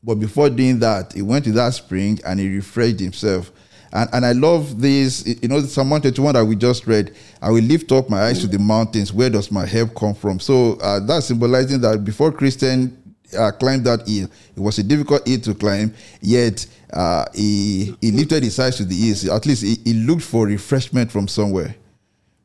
[0.04, 3.52] But before doing that, he went to that spring and he refreshed himself.
[3.94, 7.16] And, and I love this, you know, Psalm 121 that we just read.
[7.42, 9.14] I will lift up my eyes to the mountains.
[9.14, 10.40] Where does my help come from?
[10.40, 12.98] So uh, that's symbolizing that before Christian
[13.38, 18.12] uh, climbed that hill, it was a difficult hill to climb, yet uh, he, he
[18.12, 19.28] lifted his eyes to the east.
[19.28, 21.76] At least he, he looked for refreshment from somewhere.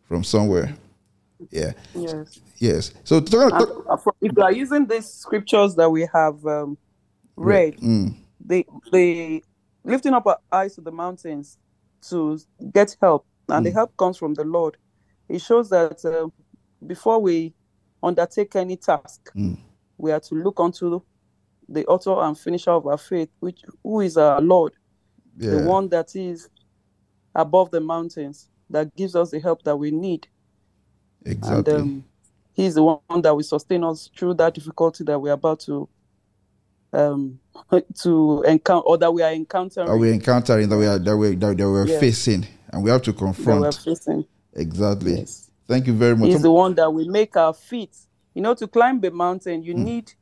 [0.06, 0.74] From somewhere.
[1.50, 1.72] Yeah.
[1.94, 2.40] Yes.
[2.58, 2.92] Yes.
[3.04, 6.76] So, talk, talk- uh, if you are using these scriptures that we have um,
[7.36, 9.42] read, Mm, the the
[9.84, 11.58] lifting up our eyes to the mountains
[12.08, 12.38] to
[12.72, 14.76] get help, and the help comes from the Lord.
[15.28, 16.28] It shows that uh,
[16.86, 17.54] before we
[18.02, 19.58] undertake any task, Mm.
[19.98, 21.00] we are to look unto
[21.68, 24.72] the author and finisher of our faith, which who is our Lord,
[25.38, 25.50] yeah.
[25.50, 26.48] the one that is
[27.34, 30.28] above the mountains, that gives us the help that we need.
[31.24, 31.74] exactly.
[31.74, 32.04] And um,
[32.52, 35.88] he's the one that will sustain us through that difficulty that we're about to
[36.92, 37.38] um
[38.02, 41.34] to encounter or that we are encountering Are we encountering that we are that we
[41.36, 42.00] that, that we are Yeah.
[42.00, 44.24] facing and we have to that we're confront facing.
[44.54, 45.50] exactly Yes.
[45.66, 47.94] thank you very much He's the one that will make our feet.
[48.34, 50.12] You know, to climb a mountain, you need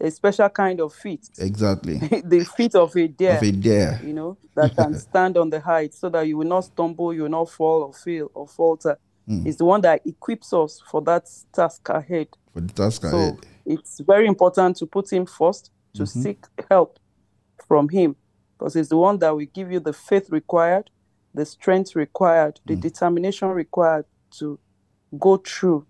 [0.00, 1.28] a special kind of feet.
[1.38, 4.00] exactly the feet of a deer, of a deer.
[4.02, 7.22] you know, that can stand on the height so that you will not stumble, you
[7.22, 8.98] will not fall or fail or falter.
[9.26, 9.44] Hmm.
[9.44, 12.28] He's the one that equips us for that task ahead.
[12.54, 16.22] for the task So ahead it's very important to put him first, to Mm-hmm.
[16.22, 16.38] seek
[16.70, 16.98] help
[17.66, 18.16] from him,
[18.58, 20.90] because he's the one that will give you the faith required,
[21.34, 22.80] the strength required, the Mm.
[22.80, 24.04] determination required
[24.38, 24.58] to
[25.18, 25.86] go through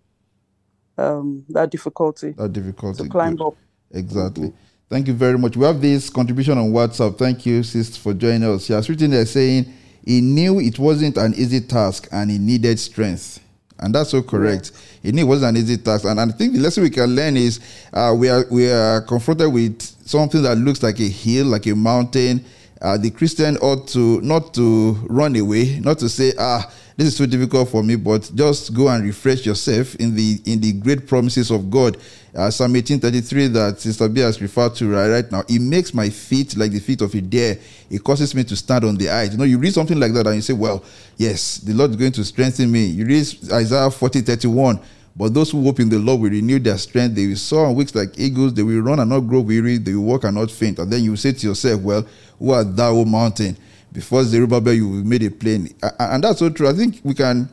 [0.96, 3.46] um, that difficulty, that difficulty to climb Good.
[3.46, 3.56] up.
[3.92, 4.52] exactly
[4.90, 8.44] thank you very much we have this contribution on whatsapp thank you sis for joining
[8.44, 9.64] us he has written there saying
[10.04, 13.40] he knew it wasn't an easy task and he needed strength
[13.80, 14.72] and that's so correct.
[15.02, 17.36] Knew it wasn't an easy task, and, and I think the lesson we can learn
[17.36, 17.60] is
[17.92, 21.74] uh, we are we are confronted with something that looks like a hill, like a
[21.74, 22.44] mountain.
[22.80, 27.16] Uh, the Christian ought to not to run away, not to say, ah, this is
[27.16, 31.06] too difficult for me, but just go and refresh yourself in the in the great
[31.06, 31.96] promises of God.
[32.34, 35.42] Uh, Psalm 18:33 that Sister B has referred to right, right now.
[35.48, 37.58] It makes my feet like the feet of a deer.
[37.90, 39.32] It causes me to stand on the height.
[39.32, 40.84] You know, you read something like that and you say, well,
[41.16, 42.84] yes, the Lord is going to strengthen me.
[42.86, 44.80] You read Isaiah 40:31.
[45.16, 47.16] But those who hope in the Lord will renew their strength.
[47.16, 48.54] They will soar on wings like eagles.
[48.54, 49.78] They will run and not grow weary.
[49.78, 50.78] They will walk and not faint.
[50.78, 52.06] And then you say to yourself, Well,
[52.38, 53.56] who art thou, O mountain?
[53.92, 55.74] Before Zerubbabel, you will made a plain.
[55.98, 56.68] And that's so true.
[56.68, 57.48] I think we can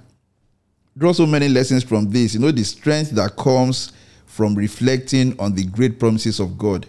[0.96, 2.36] draw so many lessons from this.
[2.36, 3.94] You know, the strength that comes
[4.36, 6.86] from reflecting on the great promises of God.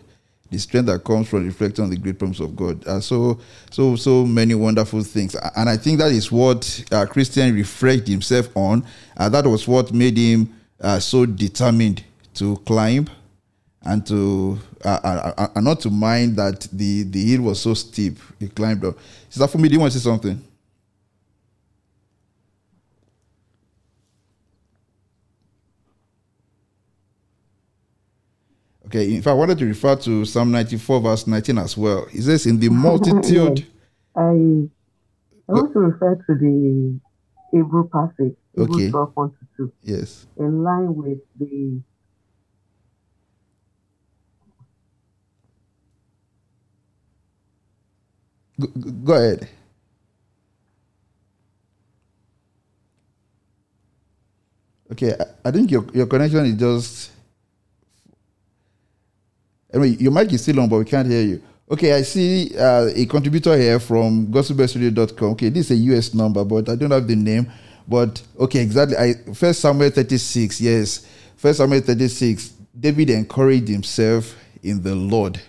[0.50, 2.84] The strength that comes from reflecting on the great promises of God.
[2.84, 3.38] Uh, so,
[3.70, 8.48] so, so many wonderful things, and I think that is what uh, Christian refreshed himself
[8.56, 8.84] on.
[9.16, 12.02] Uh, that was what made him uh, so determined
[12.34, 13.08] to climb
[13.82, 17.74] and to uh, uh, uh, and not to mind that the the hill was so
[17.74, 18.18] steep.
[18.40, 18.96] He climbed up.
[19.28, 20.42] Sister Fumi, do you want to say something?
[28.86, 32.46] Okay, if I wanted to refer to Psalm 94, verse 19 as well, it says,
[32.46, 33.66] In the multitude,
[34.16, 34.20] I
[35.48, 37.00] I want to refer to the
[37.52, 38.90] Hebrew passage, Hebrew Okay.
[38.90, 41.80] 12, 1 to 2, yes, in line with the
[48.60, 49.48] go, go- go ahead.
[54.92, 57.15] Okay, I, I think your, your connection is just.
[59.76, 61.42] Anyway, your mic is still on, but we can't hear you.
[61.70, 65.32] Okay, I see uh, a contributor here from gospelbellsradio.com.
[65.32, 67.50] Okay, this is a US number, but I don't have the name.
[67.86, 68.96] But okay, exactly.
[68.96, 71.06] I First Samuel 36, yes.
[71.36, 75.40] First Samuel 36, David encouraged himself in the Lord.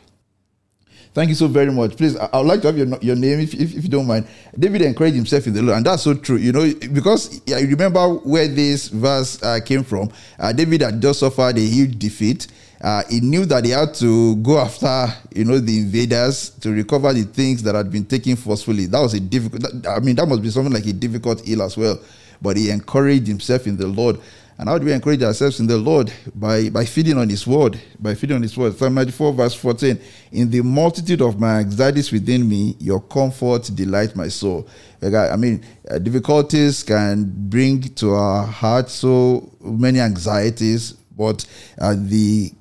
[1.13, 1.95] Thank you so very much.
[1.95, 4.27] Please, I, would like to have your, your name if, if, if, you don't mind.
[4.59, 6.35] David encouraged himself in the Lord, and that's so true.
[6.35, 10.11] You know, because I remember where this verse uh, came from.
[10.37, 12.47] Uh, David had just suffered a huge defeat.
[12.79, 17.11] Uh, he knew that he had to go after, you know, the invaders to recover
[17.13, 18.85] the things that had been taken forcefully.
[18.85, 19.87] That was a difficult.
[19.87, 21.99] I mean, that must be something like a difficult ill as well.
[22.41, 24.19] But he encouraged himself in the Lord.
[24.59, 26.11] And how do we encourage ourselves in the Lord?
[26.33, 27.79] By, by feeding on His word.
[27.99, 28.75] By feeding on His word.
[28.75, 29.99] Psalm 94, verse 14.
[30.31, 34.67] In the multitude of my anxieties within me, your comfort delight my soul.
[35.01, 41.45] I mean, uh, difficulties can bring to our heart so many anxieties, but
[41.79, 42.51] uh, the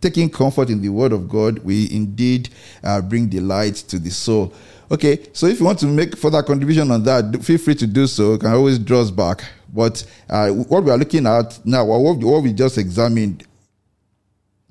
[0.00, 2.48] taking comfort in the word of God, we indeed
[2.82, 4.52] uh, bring delight to the soul.
[4.90, 8.06] Okay, so if you want to make further contribution on that, feel free to do
[8.06, 8.32] so.
[8.32, 9.44] You can always draw us back.
[9.72, 13.44] But uh, what we are looking at now, what, we just examined,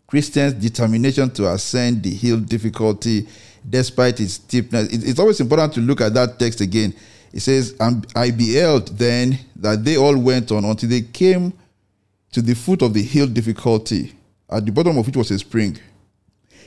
[0.08, 3.28] Christians' determination to ascend the hill difficulty
[3.70, 4.88] despite its steepness.
[4.88, 6.96] It, it's always important to look at that text again.
[7.34, 7.76] It says,
[8.16, 11.54] I beheld then that they all went on until they came
[12.32, 14.14] to the foot of the hill difficulty,
[14.50, 15.78] at the bottom of which was a spring.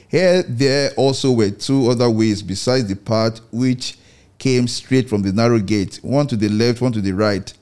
[0.09, 3.97] Here there also were two other ways besides the path which
[4.39, 7.53] came straight from the narrow gate, one to the left, one to the right.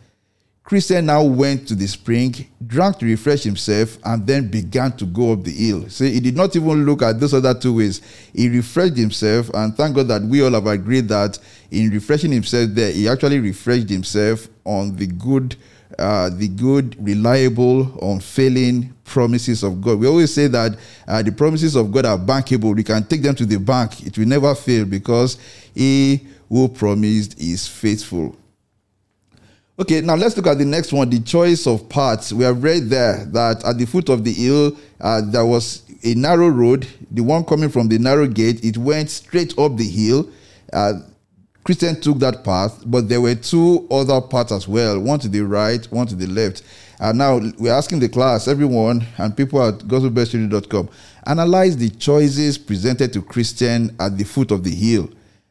[0.63, 2.35] Christian now went to the spring,
[2.67, 5.89] drank to refresh himself, and then began to go up the hill.
[5.89, 8.03] So he did not even look at those other two ways.
[8.35, 11.39] He refreshed himself, and thank God that we all have agreed that
[11.71, 15.57] in refreshing himself there, he actually refreshed himself on the good
[15.99, 19.99] uh, the good, reliable, unfailing promises of God.
[19.99, 22.77] We always say that uh, the promises of God are bankable.
[22.77, 24.07] We can take them to the bank.
[24.07, 25.39] It will never fail because
[25.75, 28.37] He who promised is faithful.
[29.81, 32.33] Okay, now let's look at the next one the choice of paths.
[32.33, 36.15] We have read there that at the foot of the hill, uh, there was a
[36.15, 36.87] narrow road.
[37.11, 40.29] The one coming from the narrow gate, it went straight up the hill.
[40.73, 40.95] Uh,
[41.63, 45.43] Christian took that path, but there were two other paths as well one to the
[45.43, 46.63] right, one to the left.
[47.01, 50.89] And now we're asking the class, everyone, and people at gospelbellsradio.com,
[51.27, 55.09] analyze the choices presented to Christian at the foot of the hill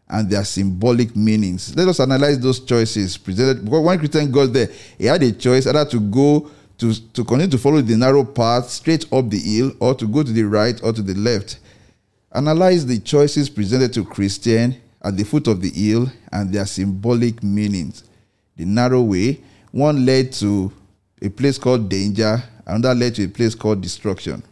[0.09, 1.75] and their symbolic meanings.
[1.75, 3.63] Let us analyze those choices presented.
[3.63, 7.51] Because when Christian got there, he had a choice either to go to, to continue
[7.51, 10.79] to follow the narrow path straight up the hill or to go to the right
[10.83, 11.59] or to the left.
[12.33, 17.41] Analyze the choices presented to Christian at the foot of the hill and their symbolic
[17.41, 18.03] meanings.
[18.57, 20.71] The narrow way, one led to
[21.21, 24.43] a place called danger, another led to a place called destruction.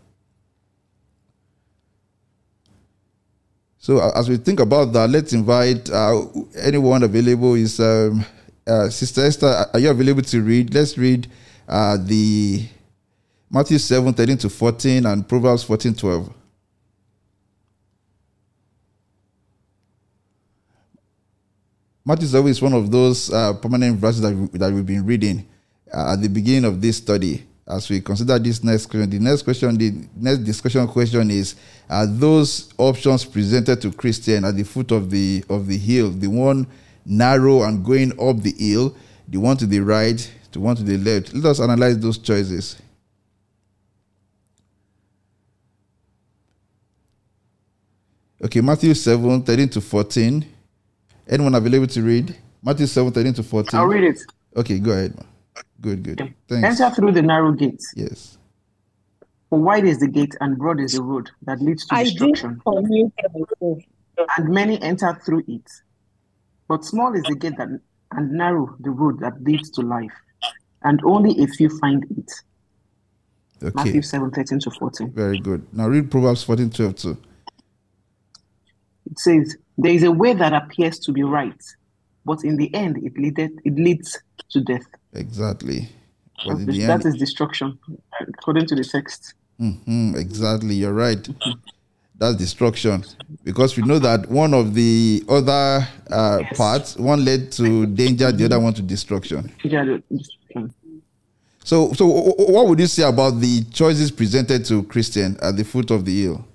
[3.78, 6.24] So as we think about that, let's invite uh,
[6.60, 7.54] anyone available.
[7.54, 8.26] Is um,
[8.66, 9.68] uh, Sister Esther?
[9.72, 10.74] Are you available to read?
[10.74, 11.28] Let's read
[11.68, 12.68] uh, the
[13.50, 16.34] Matthew 7, 13 to 14 and Proverbs 14, 12.
[22.08, 25.48] Matthew 7 is one of those uh, permanent verses that, we, that we've been reading
[25.96, 27.46] uh, at the beginning of this study.
[27.68, 31.56] As we consider this next question, the next question, the next discussion question is:
[31.90, 36.28] Are those options presented to Christian at the foot of the of the hill, the
[36.28, 36.68] one
[37.06, 38.96] narrow and going up the hill,
[39.28, 41.34] the one to the right, the one to the left?
[41.34, 42.80] Let us analyze those choices.
[48.44, 50.46] Okay, Matthew 7, 13 to 14.
[51.28, 52.36] Anyone available to read?
[52.62, 53.80] Matthew 7 13 to 14.
[53.80, 54.20] I'll read it.
[54.56, 55.18] Okay, go ahead.
[55.86, 56.34] Good, good.
[56.50, 56.82] Thanks.
[56.82, 57.80] Enter through the narrow gate.
[57.96, 58.40] Yes.
[59.52, 62.60] For wide is the gate and broad is the road that leads to destruction.
[62.66, 65.70] And many enter through it.
[66.68, 67.68] But small is the gate that,
[68.14, 70.12] and narrow the road that leads to life.
[70.82, 72.32] And only a few find it.
[73.64, 73.72] Okay.
[73.76, 75.12] Matthew 7 13 to 14.
[75.12, 75.68] Very good.
[75.72, 77.18] Now read Proverbs 14 12 too.
[79.06, 81.62] It says, There is a way that appears to be right,
[82.26, 84.20] but in the end it leaded it leads
[84.50, 84.86] to death.
[85.16, 85.90] Exactly.
[86.46, 87.80] But that, is, that is destruction,
[88.20, 89.34] according to the text.
[89.60, 91.28] Mm-hmm, exactly, you're right.
[92.18, 93.04] That's destruction.
[93.44, 96.58] Because we know that one of the other uh, yes.
[96.58, 99.52] parts, one led to danger, the other one to destruction.
[99.64, 99.98] Yeah,
[101.64, 105.92] So, so what would you say about the choices presented to Christian at the foot
[105.92, 106.46] of the hill?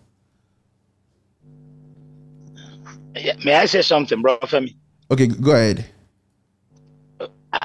[3.45, 4.39] May I say something, bro?
[4.39, 4.75] Femi?
[5.11, 5.85] Okay, go ahead.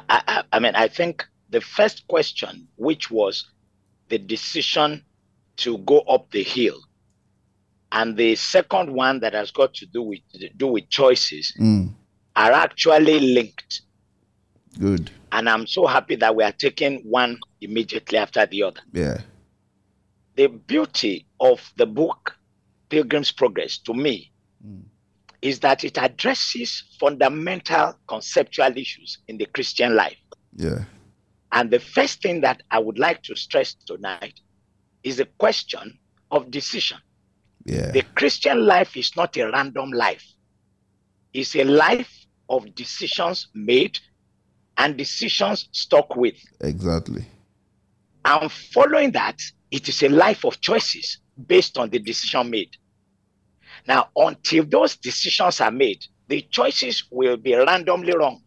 [0.10, 3.50] I, I, mean, I think the first question, which was
[4.10, 5.04] the decision
[5.58, 6.80] to go up the hill,
[7.92, 10.20] and the second one that has got to do with
[10.58, 11.94] do with choices, mm.
[12.36, 13.82] are actually linked.
[14.80, 15.12] Good.
[15.32, 18.82] And I'm so happy that we are taking one immediately after the other.
[18.92, 19.22] Yeah.
[20.36, 22.36] The beauty of the book
[22.90, 24.32] Pilgrim's Progress to me
[24.66, 24.82] mm.
[25.46, 30.18] Is that it addresses fundamental conceptual issues in the Christian life.
[30.56, 30.86] Yeah.
[31.52, 34.40] And the first thing that I would like to stress tonight
[35.04, 36.00] is the question
[36.32, 36.98] of decision.
[37.64, 37.92] Yeah.
[37.92, 40.26] The Christian life is not a random life.
[41.32, 44.00] It's a life of decisions made
[44.78, 46.38] and decisions stuck with.
[46.62, 47.24] Exactly.
[48.26, 49.40] And following that,
[49.70, 52.72] it is a life of choices based on the decision made.
[53.88, 58.42] Now, until those decisions are made, the choices will be randomly wrong.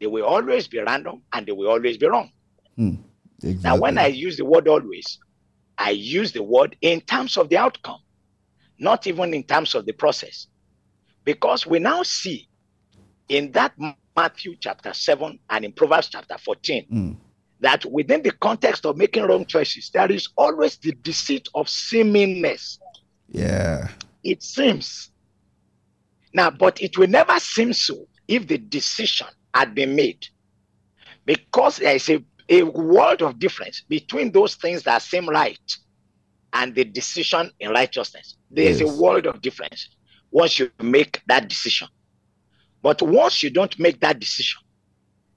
[0.00, 2.30] They will always be random and they will always be wrong.
[2.76, 2.94] Hmm.
[3.42, 3.62] Exactly.
[3.62, 5.18] Now, when I use the word always,
[5.78, 8.00] I use the word in terms of the outcome,
[8.78, 10.46] not even in terms of the process.
[11.24, 12.48] Because we now see
[13.28, 13.72] in that
[14.16, 17.16] Matthew chapter 7 and in Proverbs chapter 14 mm.
[17.60, 22.78] that within the context of making wrong choices, there is always the deceit of seemingness.
[23.28, 23.88] Yeah.
[24.26, 25.12] It seems.
[26.34, 30.26] Now, but it will never seem so if the decision had been made.
[31.24, 35.76] Because there is a, a world of difference between those things that seem right
[36.52, 38.36] and the decision in righteousness.
[38.50, 38.90] There is yes.
[38.90, 39.90] a world of difference
[40.32, 41.86] once you make that decision.
[42.82, 44.60] But once you don't make that decision,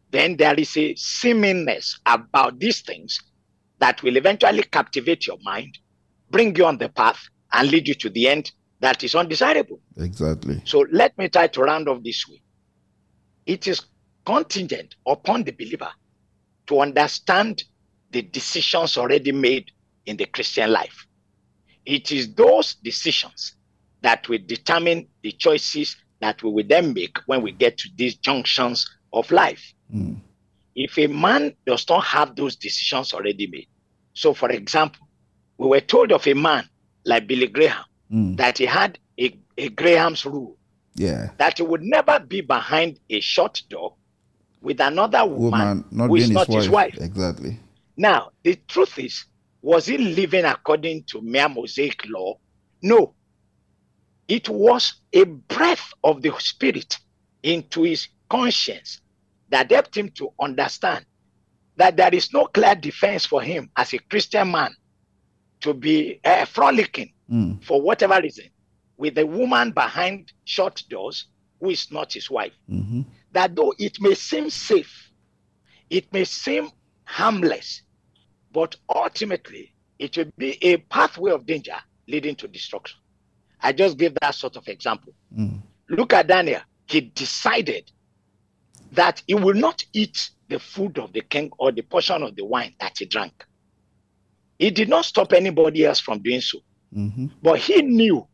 [0.09, 3.19] then there is a seemingness about these things
[3.77, 5.77] that will eventually captivate your mind,
[6.31, 9.79] bring you on the path, and lead you to the end that is undesirable.
[9.97, 10.61] Exactly.
[10.65, 12.41] So let me try to round off this way.
[13.45, 13.81] It is
[14.25, 15.89] contingent upon the believer
[16.67, 17.63] to understand
[18.11, 19.71] the decisions already made
[20.05, 21.05] in the Christian life.
[21.85, 23.55] It is those decisions
[24.01, 28.15] that will determine the choices that we will then make when we get to these
[28.15, 29.73] junctions of life.
[29.93, 30.17] Mm.
[30.75, 33.67] If a man does not have those decisions already made,
[34.13, 35.07] so for example,
[35.57, 36.67] we were told of a man
[37.05, 38.37] like Billy Graham mm.
[38.37, 40.57] that he had a, a Graham's rule.
[40.95, 41.29] Yeah.
[41.37, 43.95] That he would never be behind a shut door
[44.61, 46.93] with another woman, woman not who is not his wife.
[46.93, 47.07] his wife.
[47.09, 47.59] Exactly.
[47.95, 49.25] Now, the truth is,
[49.61, 52.37] was he living according to mere Mosaic law?
[52.81, 53.13] No.
[54.27, 56.97] It was a breath of the Spirit
[57.43, 59.01] into his conscience
[59.49, 61.05] that helped him to understand
[61.77, 64.75] that there is no clear defense for him as a Christian man
[65.61, 67.63] to be uh, frolicking mm.
[67.63, 68.45] for whatever reason
[68.97, 71.27] with a woman behind shut doors
[71.59, 72.53] who is not his wife.
[72.69, 73.01] Mm-hmm.
[73.31, 75.11] That though it may seem safe,
[75.89, 76.69] it may seem
[77.05, 77.81] harmless,
[78.51, 81.75] but ultimately it will be a pathway of danger
[82.07, 82.99] leading to destruction.
[83.61, 85.13] I just gave that sort of example.
[85.37, 85.61] Mm.
[85.89, 86.61] Look at Daniel.
[86.87, 87.91] He decided
[88.93, 92.45] that he will not eat the food of the king or the portion of the
[92.45, 93.45] wine that he drank.
[94.59, 96.59] He did not stop anybody else from doing so.
[96.95, 97.27] Mm-hmm.
[97.41, 98.27] But he knew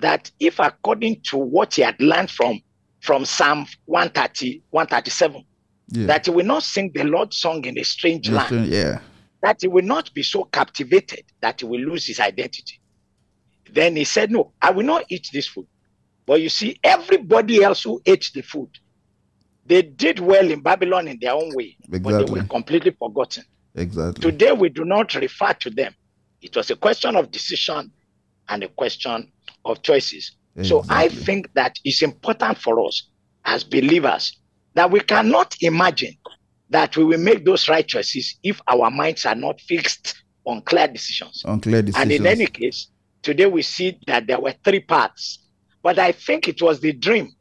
[0.00, 2.60] that if according to what he had learned from,
[3.00, 5.44] from Psalm 130, 137,
[5.88, 6.06] yeah.
[6.06, 8.66] that he will not sing the Lord's song in a strange land.
[8.66, 8.98] Yeah.
[9.42, 12.80] That he will not be so captivated that he will lose his identity.
[13.72, 15.66] Then he said, No, I will not eat this food.
[16.26, 18.68] But you see, everybody else who ate the food,
[19.66, 21.98] they did well in Babylon in their own way, exactly.
[22.00, 23.44] but they were completely forgotten.
[23.74, 24.30] Exactly.
[24.30, 25.94] Today, we do not refer to them.
[26.40, 27.90] It was a question of decision
[28.48, 29.30] and a question
[29.64, 30.32] of choices.
[30.56, 30.68] Exactly.
[30.68, 33.08] So I think that it's important for us
[33.44, 34.38] as believers
[34.74, 36.14] that we cannot imagine
[36.70, 40.88] that we will make those right choices if our minds are not fixed on clear
[40.88, 41.44] decisions.
[41.44, 42.02] On clear decisions.
[42.02, 42.88] And in any case,
[43.22, 45.38] Today we see that there were three parts,
[45.80, 47.32] but I think it was the dream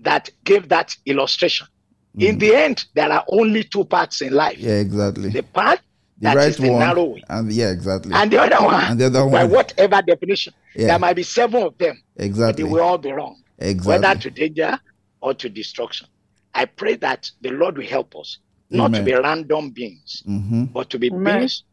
[0.00, 1.66] that gave that illustration.
[2.16, 2.22] Mm.
[2.28, 4.58] In the end, there are only two paths in life.
[4.58, 5.30] Yeah, exactly.
[5.30, 5.80] The path
[6.18, 7.22] the that right is the one, narrow way.
[7.28, 8.12] and yeah, exactly.
[8.14, 9.32] And the other one, and the other one.
[9.32, 10.88] by whatever definition, Yeah.
[10.88, 12.00] there might be seven of them.
[12.16, 12.64] exactly.
[12.64, 13.88] They will all be wrong, exactly.
[14.08, 14.78] whether to danger
[15.20, 16.06] or to destruction.
[16.54, 18.38] I pray that the Lord will help us
[18.70, 19.00] not Amen.
[19.00, 21.38] to be random beings, hmm but to be Amen.
[21.38, 21.64] beings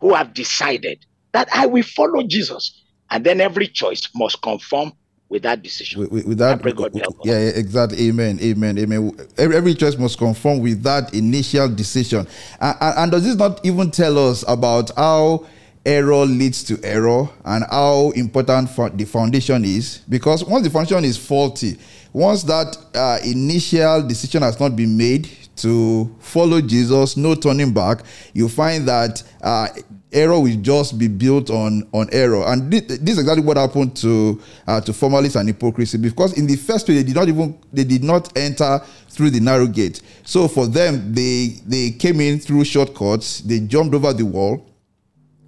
[0.00, 2.82] who have decided that I will follow Jesus.
[3.10, 4.92] And then every choice must conform
[5.28, 6.00] with that decision.
[6.00, 7.26] With, with, with that, I pray God will help us.
[7.26, 8.08] yeah, yeah, exactly.
[8.08, 8.38] Amen.
[8.40, 8.78] Amen.
[8.78, 9.18] Amen.
[9.36, 12.26] Every, every choice must conform with that initial decision.
[12.60, 15.46] And, and, and does this not even tell us about how
[15.84, 19.98] error leads to error and how important the foundation is?
[20.08, 21.76] Because once the foundation is faulty,
[22.12, 28.02] once that uh, initial decision has not been made to follow Jesus, no turning back,
[28.32, 29.68] you find that uh,
[30.12, 32.44] error will just be built on on error.
[32.46, 36.46] And this, this is exactly what happened to uh, to formalists and hypocrisy because in
[36.46, 40.02] the first place they did not even they did not enter through the narrow gate.
[40.24, 44.66] So for them they they came in through shortcuts they jumped over the wall.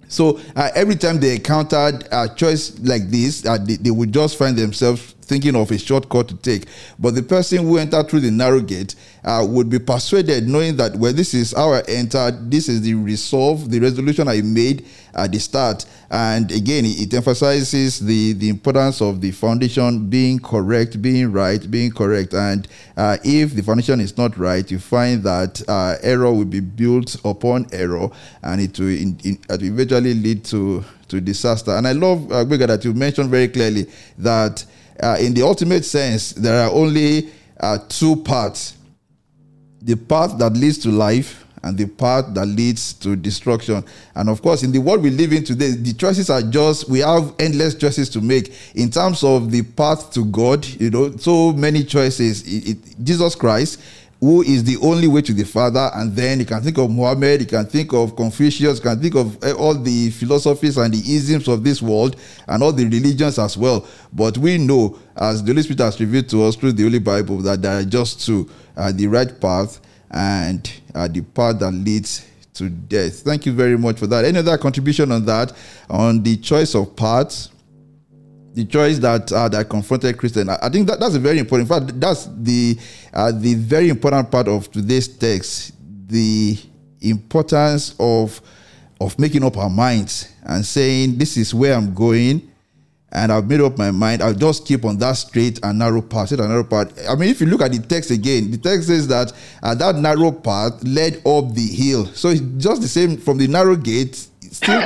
[0.09, 4.39] So uh, every time they encountered a choice like this, uh, they, they, would just
[4.39, 6.65] find themselves thinking of a shortcut to take.
[6.97, 10.95] But the person who entered through the narrow gate uh, would be persuaded, knowing that
[10.95, 15.31] well, this is how I entered, this is the resolve, the resolution I made at
[15.31, 15.85] the start.
[16.11, 21.91] And again, it emphasizes the, the importance of the foundation being correct, being right, being
[21.91, 22.33] correct.
[22.33, 22.67] And
[22.97, 27.15] uh, if the foundation is not right, you find that uh, error will be built
[27.23, 28.09] upon error,
[28.41, 31.71] and it will, in, in, it eventually lead to to disaster.
[31.71, 33.87] And I love uh, that you mentioned very clearly
[34.19, 34.63] that
[35.01, 37.29] uh, in the ultimate sense, there are only
[37.59, 38.75] uh, two paths
[39.81, 43.83] the path that leads to life and the path that leads to destruction.
[44.15, 46.99] And of course, in the world we live in today, the choices are just, we
[46.99, 48.53] have endless choices to make.
[48.75, 52.43] In terms of the path to God, you know, so many choices.
[52.43, 53.81] It, it, Jesus Christ
[54.19, 55.89] who is the only way to the Father.
[55.93, 59.15] And then you can think of Muhammad, you can think of Confucius, you can think
[59.15, 62.17] of eh, all the philosophies and the isms of this world
[62.47, 63.87] and all the religions as well.
[64.11, 67.37] But we know, as the Holy Spirit has revealed to us through the Holy Bible,
[67.39, 69.79] that there are just two uh, the right path
[70.11, 73.19] and uh, the path that leads to death.
[73.21, 74.25] Thank you very much for that.
[74.25, 75.53] Any other contribution on that,
[75.89, 77.49] on the choice of paths?
[78.59, 80.49] The choice that uh, that confronted Christian.
[80.49, 81.71] I, think that that's a very important.
[81.71, 82.77] In fact, that's the
[83.13, 85.73] uh, the very important part of today's text.
[86.07, 86.57] The
[87.01, 88.41] importance of
[88.99, 92.47] of making up our minds and saying, "This is where I'm going."
[93.11, 94.21] And I've made up my mind.
[94.21, 96.27] I'll just keep on that straight and narrow path.
[96.27, 96.93] Straight and narrow path.
[97.09, 99.33] I mean, if you look at the text again, the text says that
[99.63, 102.05] uh, that narrow path led up the hill.
[102.07, 104.81] So it's just the same from the narrow gate still,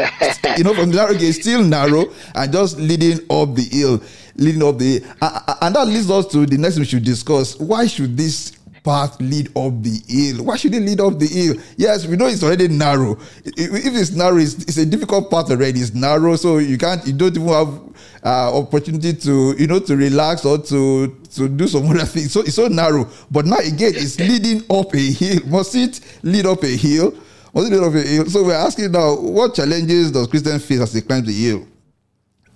[0.57, 2.05] you know, from the narrow gate, still narrow
[2.35, 4.01] and just leading up the hill,
[4.35, 7.59] leading up the, uh, and that leads us to the next we should discuss.
[7.59, 8.51] Why should this
[8.83, 10.43] path lead up the hill?
[10.45, 11.55] Why should it lead up the hill?
[11.77, 13.17] Yes, we know it's already narrow.
[13.45, 15.79] If it's narrow, it's, it's a difficult path already.
[15.79, 17.79] It's narrow, so you can't, you don't even have
[18.23, 22.31] uh, opportunity to, you know, to relax or to to do some other things.
[22.31, 23.09] So it's so narrow.
[23.31, 25.39] But now again, it's leading up a hill.
[25.47, 27.13] Must it lead up a hill?
[27.53, 28.25] Was it of a hill?
[28.25, 31.67] So we're asking now, what challenges does Christian face as he climbs the hill?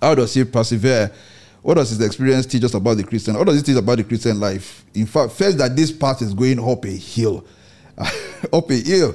[0.02, 1.10] How does he persevere?
[1.62, 3.36] What does his experience teach us about the Christian?
[3.36, 4.84] What does it teach about the Christian life?
[4.94, 7.44] In fact, first that this path is going up a hill,
[8.52, 9.14] up a hill.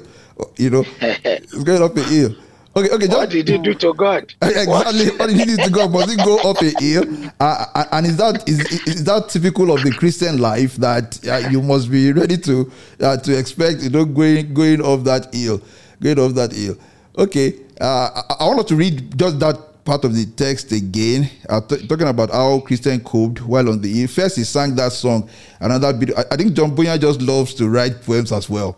[0.58, 2.36] You know, it's going up a hill.
[2.76, 3.06] Okay, okay.
[3.06, 4.34] Just, what did he do to God?
[4.42, 4.68] Exactly.
[4.68, 5.92] What, what did he do to God?
[5.92, 7.04] Must he go up a hill?
[7.40, 11.50] Uh, uh, and is that is, is that typical of the Christian life that uh,
[11.50, 12.72] you must be ready to
[13.02, 13.82] uh, to expect?
[13.82, 15.62] You know, going going off that hill,
[16.02, 16.76] going off that hill.
[17.18, 17.60] Okay.
[17.80, 21.86] Uh, I, I wanted to read just that part of the text again, uh, t-
[21.88, 24.08] talking about how Christian coped while on the hill.
[24.08, 25.30] First, he sang that song.
[25.60, 26.18] Another bit.
[26.18, 28.78] I, I think John Bunyan just loves to write poems as well.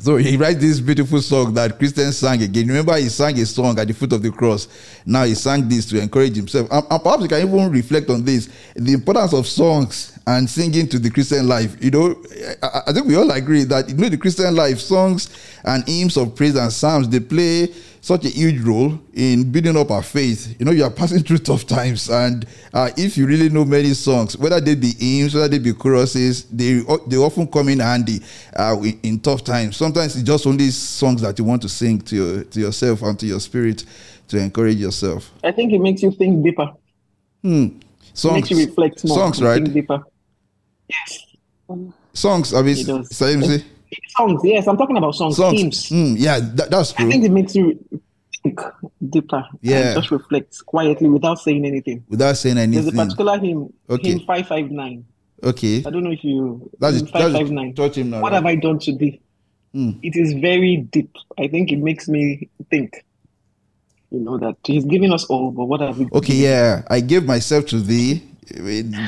[0.00, 2.68] So he writes this beautiful song that Christian sang again.
[2.68, 4.68] Remember, he sang a song at the foot of the cross.
[5.04, 6.68] Now he sang this to encourage himself.
[6.70, 10.86] And, and perhaps you can even reflect on this the importance of songs and singing
[10.90, 11.76] to the Christian life.
[11.82, 12.22] You know,
[12.62, 15.30] I, I think we all agree that, you know, the Christian life, songs
[15.64, 19.90] and hymns of praise and psalms, they play such a huge role in building up
[19.90, 20.54] our faith.
[20.58, 23.94] You know, you are passing through tough times, and uh, if you really know many
[23.94, 28.20] songs, whether they be hymns, whether they be choruses, they they often come in handy
[28.56, 29.76] uh, in, in, tough times.
[29.76, 33.18] Sometimes it's just only songs that you want to sing to your, to yourself and
[33.18, 33.84] to your spirit
[34.28, 35.30] to encourage yourself.
[35.42, 36.72] I think it makes you think deeper.
[37.42, 37.68] Hmm.
[38.14, 39.16] Songs, it makes you reflect more.
[39.16, 39.62] Songs, right?
[39.62, 40.04] Think deeper.
[40.88, 41.26] Yes.
[42.12, 43.42] Songs, I mean, same.
[44.08, 45.36] Songs, yes, I'm talking about songs.
[45.36, 45.56] songs.
[45.56, 45.88] Themes.
[45.90, 47.06] Mm, yeah, that, that's true.
[47.06, 47.78] I think it makes you
[48.42, 48.60] think
[49.08, 49.44] deeper.
[49.60, 49.94] Yeah.
[49.94, 52.04] just reflect quietly without saying anything.
[52.08, 52.84] Without saying anything.
[52.84, 54.10] There's a particular hymn, okay.
[54.10, 55.04] hymn 559.
[55.42, 55.84] Okay.
[55.86, 56.70] I don't know if you.
[56.78, 57.74] That's 559.
[57.74, 58.20] Touch him now.
[58.20, 58.36] What right?
[58.36, 59.20] have I done today?
[59.74, 60.00] Mm.
[60.02, 61.14] It is very deep.
[61.38, 63.04] I think it makes me think.
[64.10, 66.08] You know that he's giving us all, but what have we?
[66.12, 66.82] Okay, yeah.
[66.88, 68.22] I gave myself to thee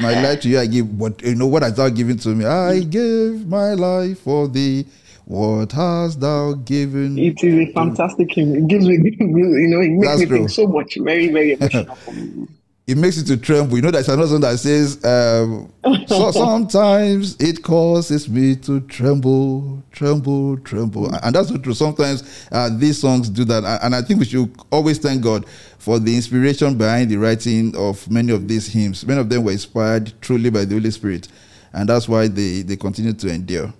[0.01, 2.45] my life to you, I give what you know what has thou given to me.
[2.45, 4.86] I give my life for thee.
[5.24, 7.16] What hast thou given?
[7.16, 8.55] It is a fantastic hymn.
[8.55, 10.36] It gives me, you know, it makes That's me true.
[10.38, 10.97] think so much.
[11.01, 12.49] Very, very emotional for me.
[12.91, 13.76] It makes you to tremble.
[13.76, 15.72] You know, there's another song that says, um,
[16.09, 21.14] so sometimes it causes me to tremble, tremble, tremble.
[21.22, 21.72] And that's true.
[21.72, 23.62] Sometimes uh, these songs do that.
[23.84, 25.47] And I think we should always thank God
[25.78, 29.07] for the inspiration behind the writing of many of these hymns.
[29.07, 31.28] Many of them were inspired truly by the Holy Spirit,
[31.72, 33.72] and that's why they, they continue to endure.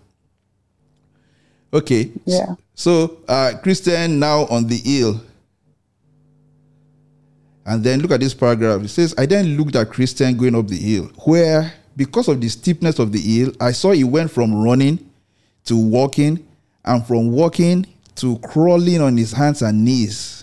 [1.75, 2.13] Okay.
[2.27, 2.55] Yeah.
[2.75, 5.21] So, uh, Christian now on the hill.
[7.71, 8.83] And then look at this paragraph.
[8.83, 12.49] It says, I then looked at Christian going up the hill, where because of the
[12.49, 15.09] steepness of the hill, I saw he went from running
[15.67, 16.45] to walking,
[16.85, 20.43] and from walking to crawling on his hands and knees.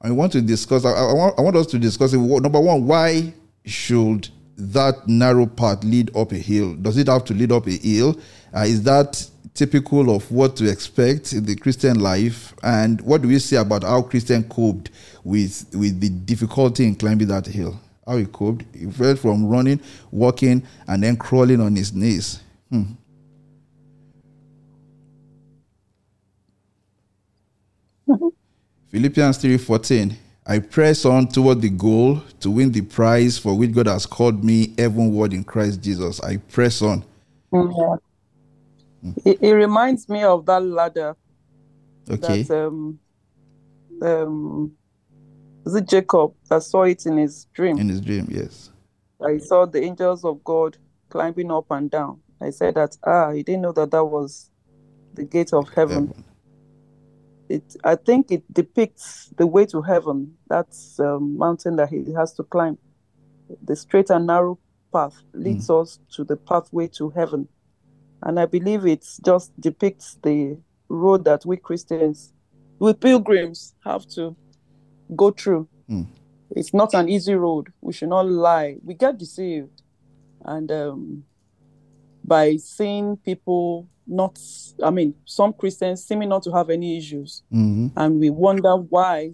[0.00, 2.12] I want to discuss, I, I, want, I want us to discuss.
[2.12, 6.74] Number one, why should that narrow path lead up a hill?
[6.74, 8.20] Does it have to lead up a hill?
[8.54, 12.54] Uh, is that typical of what to expect in the Christian life?
[12.62, 14.90] And what do we say about how Christian coped
[15.24, 17.78] with, with the difficulty in climbing that hill?
[18.06, 18.64] How he coped?
[18.74, 19.80] He went from running,
[20.12, 22.40] walking, and then crawling on his knees.
[22.70, 22.82] Hmm.
[28.90, 33.86] Philippians 3:14 I press on toward the goal to win the prize for which God
[33.86, 36.20] has called me heavenward in Christ Jesus.
[36.22, 37.04] I press on.
[37.52, 37.96] Yeah.
[39.24, 41.16] It, it, reminds me of that ladder.
[42.10, 42.42] Okay.
[42.42, 42.98] That, um,
[44.02, 44.72] um,
[45.64, 47.78] is it Jacob that saw it in his dream?
[47.78, 48.70] In his dream, yes.
[49.24, 50.76] I saw the angels of God
[51.08, 52.20] climbing up and down.
[52.40, 54.50] I said that, ah, he didn't know that that was
[55.14, 56.08] the gate of heaven.
[56.08, 56.24] heaven.
[57.48, 60.36] It, I think it depicts the way to heaven.
[60.48, 62.78] That's a um, mountain that he has to climb.
[63.62, 64.58] The straight and narrow
[64.92, 65.82] path leads mm.
[65.82, 67.48] us to the pathway to heaven.
[68.22, 70.58] And I believe it just depicts the
[70.88, 72.32] road that we Christians,
[72.78, 74.36] we pilgrims, have to
[75.14, 75.68] go through.
[75.88, 76.06] Mm.
[76.50, 77.72] It's not an easy road.
[77.80, 78.76] We should not lie.
[78.82, 79.82] We get deceived.
[80.44, 81.24] And um,
[82.24, 84.38] by seeing people not,
[84.82, 87.42] I mean, some Christians seeming not to have any issues.
[87.52, 87.88] Mm-hmm.
[87.96, 89.32] And we wonder why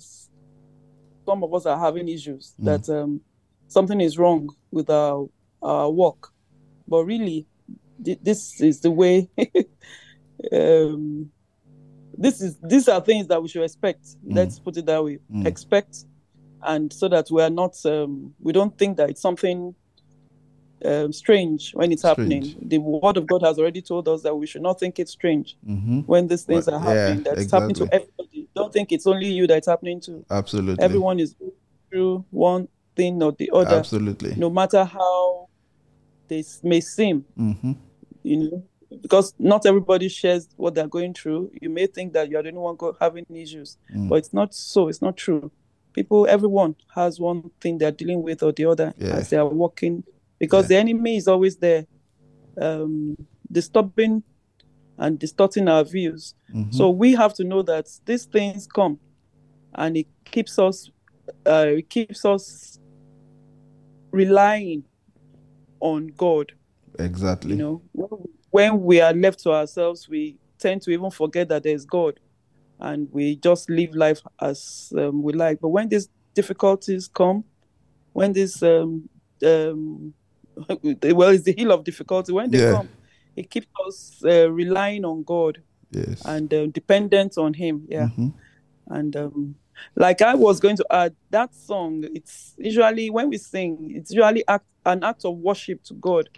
[1.24, 2.64] some of us are having issues, mm.
[2.64, 3.20] that um,
[3.68, 5.28] something is wrong with our,
[5.62, 6.32] our walk.
[6.87, 7.47] But really,
[7.99, 9.29] this is the way
[10.53, 11.31] um,
[12.17, 14.37] this is these are things that we should expect mm.
[14.37, 15.47] let's put it that way mm.
[15.47, 16.05] expect
[16.63, 19.75] and so that we are not um, we don't think that it's something
[20.85, 22.19] um, strange when it's strange.
[22.19, 25.13] happening the word of god has already told us that we should not think it's
[25.13, 26.01] strange mm-hmm.
[26.01, 27.75] when these things are happening yeah, that's exactly.
[27.75, 31.35] happening to everybody don't think it's only you that's happening to absolutely everyone is
[31.91, 35.44] through one thing or the other absolutely no matter how
[36.29, 37.72] they may seem mm-hmm.
[38.22, 38.64] you know
[39.03, 42.61] because not everybody shares what they're going through you may think that you're the only
[42.61, 44.09] one having issues mm.
[44.09, 45.51] but it's not so it's not true
[45.93, 49.14] people everyone has one thing they're dealing with or the other yeah.
[49.14, 50.05] as they are walking
[50.39, 50.68] because yeah.
[50.68, 51.87] the enemy is always there
[52.61, 53.16] um,
[53.51, 54.22] disturbing
[54.99, 56.70] and distorting our views mm-hmm.
[56.70, 58.99] so we have to know that these things come
[59.75, 60.91] and it keeps us
[61.47, 62.79] uh, it keeps us
[64.11, 64.85] relying
[65.85, 66.53] on god
[66.99, 67.57] Exactly.
[67.57, 71.85] You know, when we are left to ourselves, we tend to even forget that there's
[71.85, 72.20] God,
[72.78, 75.61] and we just live life as um, we like.
[75.61, 77.45] But when these difficulties come,
[78.12, 79.09] when this um,
[79.45, 80.14] um,
[80.68, 82.32] well, it's the hill of difficulty.
[82.32, 82.72] When they yeah.
[82.72, 82.89] come,
[83.37, 85.61] it keeps us uh, relying on God
[85.91, 86.24] yes.
[86.24, 87.87] and uh, dependent on Him.
[87.89, 88.28] Yeah, mm-hmm.
[88.89, 89.55] and um,
[89.95, 92.05] like I was going to add, that song.
[92.14, 96.29] It's usually when we sing, it's usually act, an act of worship to God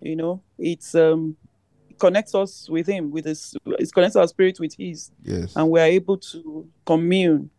[0.00, 1.36] you know it's um
[1.88, 5.68] it connects us with him with his it connects our spirit with his yes and
[5.68, 7.50] we're able to commune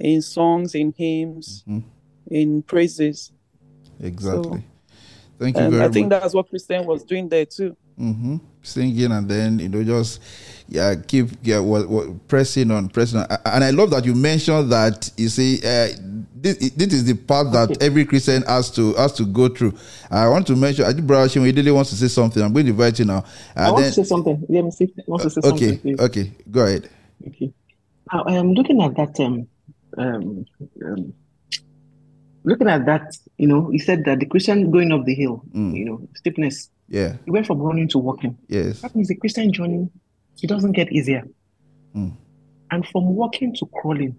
[0.00, 1.86] in songs in hymns mm-hmm.
[2.34, 3.32] in praises
[4.00, 4.64] exactly so,
[5.38, 5.92] thank you very i much.
[5.92, 8.36] think that's what christian was doing there too mm-hmm.
[8.62, 10.20] singing and then you know just
[10.68, 14.70] yeah keep yeah well, well, pressing on pressing on and i love that you mentioned
[14.70, 15.88] that you see uh,
[16.44, 19.72] this, this is the path that every Christian has to has to go through.
[20.10, 20.84] I want to mention.
[20.84, 22.42] I think Brother Shinwe wants to say something.
[22.42, 23.24] I'm going to invite you now.
[23.56, 24.44] I want then, to say something.
[24.50, 24.92] Let me see.
[25.06, 25.78] Want to say okay, something?
[25.78, 26.00] Please.
[26.00, 26.90] Okay, go ahead.
[27.26, 27.50] Okay.
[28.12, 29.18] Now I am looking at that.
[29.20, 29.48] Um,
[29.96, 30.44] um,
[30.84, 31.14] um,
[32.44, 35.74] looking at that, you know, he said that the Christian going up the hill, mm.
[35.74, 36.70] you know, steepness.
[36.88, 37.16] Yeah.
[37.24, 38.36] He went from running to walking.
[38.48, 38.80] Yes.
[38.80, 39.88] That means the Christian journey,
[40.42, 41.24] it doesn't get easier.
[41.94, 42.16] Mm.
[42.70, 44.16] And from walking to crawling,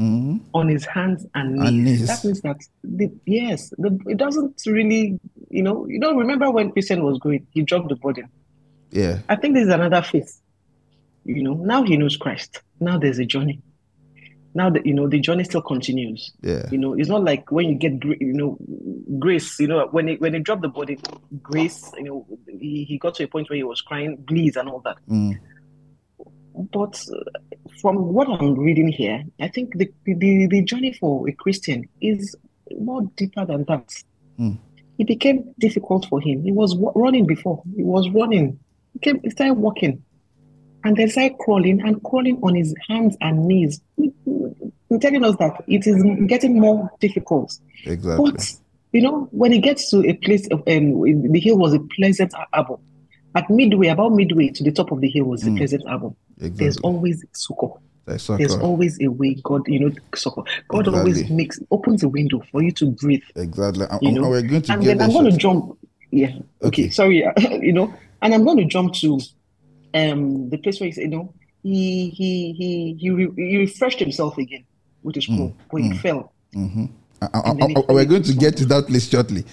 [0.00, 0.38] mm-hmm.
[0.54, 1.68] on his hands and knees.
[1.68, 2.06] and knees.
[2.06, 6.72] That means that the, yes, the, it doesn't really, you know, you don't remember when
[6.72, 8.28] Christian was going, he dropped the burden.
[8.90, 9.18] Yeah.
[9.28, 10.40] I think this is another phase.
[11.24, 12.62] You know, now he knows Christ.
[12.80, 13.60] Now there's a journey.
[14.52, 16.32] Now that you know the journey still continues.
[16.42, 16.68] Yeah.
[16.72, 18.58] You know, it's not like when you get you know
[19.18, 19.60] grace.
[19.60, 20.98] You know, when he when he dropped the body,
[21.42, 21.90] grace.
[21.96, 24.80] You know, he, he got to a point where he was crying, bleeds and all
[24.80, 24.96] that.
[25.08, 25.38] Mm.
[26.72, 27.00] But
[27.80, 32.36] from what I'm reading here, I think the, the, the journey for a Christian is
[32.78, 33.88] more deeper than that.
[34.38, 34.58] Mm.
[34.98, 36.42] It became difficult for him.
[36.42, 37.62] He was running before.
[37.76, 38.58] He was running.
[38.92, 40.02] He, came, he started walking.
[40.84, 43.80] and they started crawling and crawling on his hands and knees,
[44.98, 47.56] telling us that it is getting more difficult.
[47.84, 48.32] Exactly.
[48.32, 48.52] But
[48.92, 52.34] you know, when it gets to a place of um, the hill was a pleasant
[52.52, 52.76] arbor.
[53.36, 55.58] At midway, about midway to the top of the hill was a mm.
[55.58, 56.10] pleasant arbor.
[56.38, 56.58] Exactly.
[56.58, 57.68] There's always succor.
[58.06, 60.42] There's always a way God, you know, succor.
[60.66, 60.98] God exactly.
[60.98, 63.22] always makes opens a window for you to breathe.
[63.36, 63.86] Exactly.
[64.02, 64.28] You know?
[64.28, 65.78] we're going to and then I'm going to jump.
[66.10, 66.30] Yeah.
[66.62, 66.86] Okay.
[66.86, 66.90] okay.
[66.90, 67.24] Sorry.
[67.38, 69.20] you know, and I'm going to jump to
[69.94, 74.00] um the place where he said, you know, he he he he, re- he refreshed
[74.00, 74.64] himself again
[75.02, 75.54] with his scroll mm.
[75.70, 76.00] when mm.
[76.00, 76.32] fell.
[76.54, 76.86] Mm-hmm.
[77.22, 79.44] I, I, I, we're going to get to that place shortly.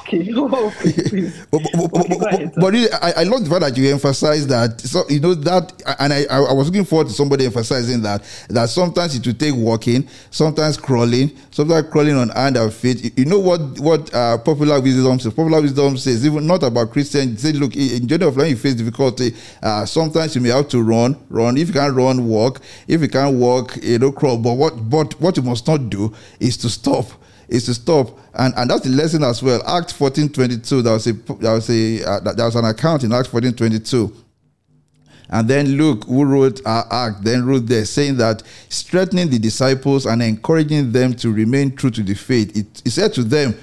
[0.00, 0.32] Okay.
[0.38, 0.48] Oh,
[1.50, 4.80] but, but, but I, I love the fact that you emphasize that.
[4.80, 8.22] So you know that, and I, I was looking forward to somebody emphasizing that.
[8.48, 13.18] That sometimes it will take walking, sometimes crawling, sometimes crawling on hand and feet.
[13.18, 13.60] You know what?
[13.80, 15.32] What uh, popular wisdom says.
[15.32, 17.42] Popular wisdom says even not about Christians.
[17.42, 19.34] Say, look, in journey of life, you face difficulty.
[19.62, 21.56] Uh, sometimes you may have to run, run.
[21.56, 22.60] If you can't run, walk.
[22.86, 24.38] If you can't walk, you know, crawl.
[24.38, 27.06] But what, but what you must not do is to stop
[27.48, 28.18] is to stop.
[28.34, 29.62] And, and that's the lesson as well.
[29.66, 33.28] act 14 22, there was a, there was a, uh, was an account in act
[33.28, 34.12] 14 22.
[35.28, 40.06] And then Luke, who wrote our act, then wrote there saying that strengthening the disciples
[40.06, 42.56] and encouraging them to remain true to the faith.
[42.56, 43.58] It, said to them,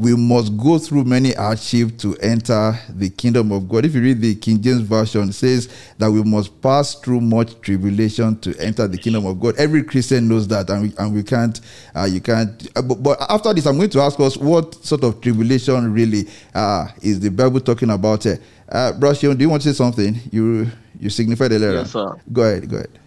[0.00, 3.84] we must go through many hardships to enter the kingdom of God.
[3.84, 7.60] If you read the King James Version, it says that we must pass through much
[7.60, 9.56] tribulation to enter the kingdom of God.
[9.58, 11.60] Every Christian knows that, and we, and we can't,
[11.94, 12.66] uh, you can't.
[12.74, 16.24] Uh, but, but, after this, I'm going to ask us what sort of tribulation really
[16.54, 18.24] uh, is the Bible talking about?
[18.24, 18.36] Uh,
[18.70, 20.18] uh Brashion, do you want to say something?
[20.32, 21.72] You you signified earlier.
[21.72, 22.16] Yes, sir.
[22.32, 22.70] Go ahead.
[22.70, 22.98] Go ahead.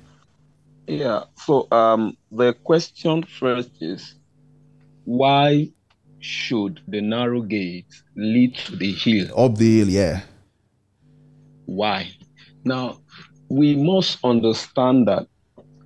[0.85, 1.23] Yeah.
[1.37, 4.13] So um, the question first is
[5.05, 5.71] why
[6.23, 9.27] should the narrow gate lead to the hill?
[9.37, 10.21] Up the hill, yeah.
[11.65, 12.11] Why?
[12.63, 12.99] Now,
[13.49, 15.27] we must understand that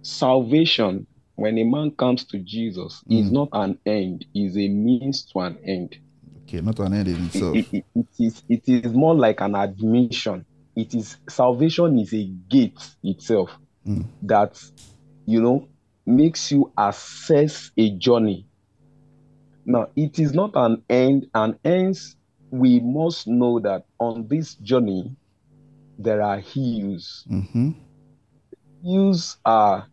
[0.04, 3.20] salvation, when a man comes to Jesus, mm.
[3.20, 5.98] is not an end, is a means to an end.
[6.44, 7.56] Okay, not an end in itself.
[7.56, 10.46] It, it, it, is, it is more like an admission.
[10.76, 13.50] It is salvation is a gate itself
[13.86, 14.06] mm.
[14.22, 14.62] that
[15.26, 15.68] you know
[16.06, 18.47] makes you assess a journey
[19.68, 22.16] now, it is not an end, and hence
[22.52, 25.14] we must know that on this journey
[26.00, 27.26] there are hills.
[27.30, 27.72] Mm-hmm.
[28.82, 29.86] Hills are,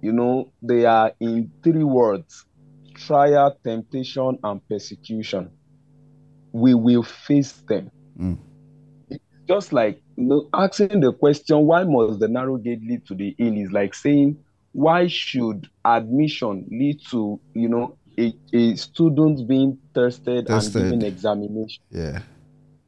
[0.00, 2.46] you know, they are in three words
[2.94, 5.50] trial, temptation, and persecution.
[6.52, 7.90] We will face them.
[8.16, 8.38] Mm.
[9.10, 13.16] It's just like you know, asking the question, why must the narrow gate lead to
[13.16, 13.56] the inn?
[13.56, 14.36] Is like saying,
[14.70, 21.04] why should admission lead to, you know, a, a student being tested, tested, and given
[21.04, 21.82] examination.
[21.90, 22.20] Yeah.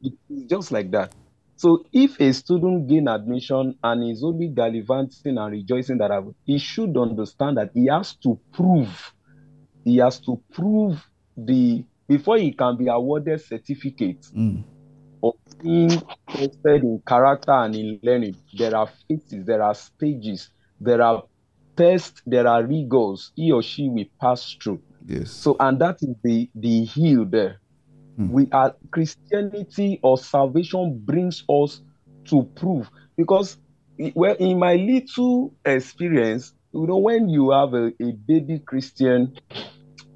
[0.01, 1.13] It's just like that.
[1.57, 6.35] So if a student gain admission and is only gallivanting and rejoicing that I would,
[6.45, 9.13] he should understand that he has to prove,
[9.83, 11.01] he has to prove
[11.37, 14.63] the before he can be awarded certificate mm.
[15.23, 15.89] of being
[16.29, 18.35] tested in character and in learning.
[18.53, 20.49] There are phases, there are stages,
[20.79, 21.23] there are
[21.75, 24.81] tests, there are rigors he or she will pass through.
[25.05, 25.31] Yes.
[25.31, 27.61] So, and that is the the hill there.
[28.17, 28.29] Hmm.
[28.29, 31.81] We are Christianity or salvation brings us
[32.29, 33.57] to prove because
[34.13, 39.33] well, in my little experience, you know, when you have a, a baby Christian,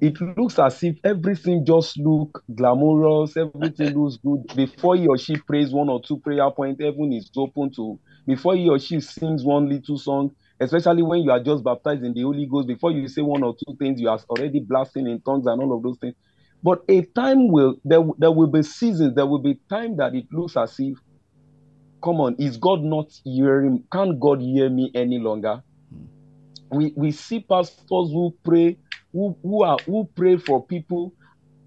[0.00, 4.42] it looks as if everything just look glamorous, everything looks good.
[4.54, 7.98] Before he or she prays one or two prayer points, heaven is open to.
[8.26, 10.30] Before he or she sings one little song,
[10.60, 13.54] especially when you are just baptized in the Holy Ghost, before you say one or
[13.54, 16.14] two things, you are already blasting in tongues and all of those things.
[16.62, 20.26] But a time will there, there will be seasons, there will be time that it
[20.30, 20.98] looks as if,
[22.04, 23.84] come on, is God not hearing?
[23.92, 25.62] Can't God hear me any longer?
[25.90, 26.04] Hmm.
[26.70, 28.78] We we see pastors who pray,
[29.12, 31.14] who, who are who pray for people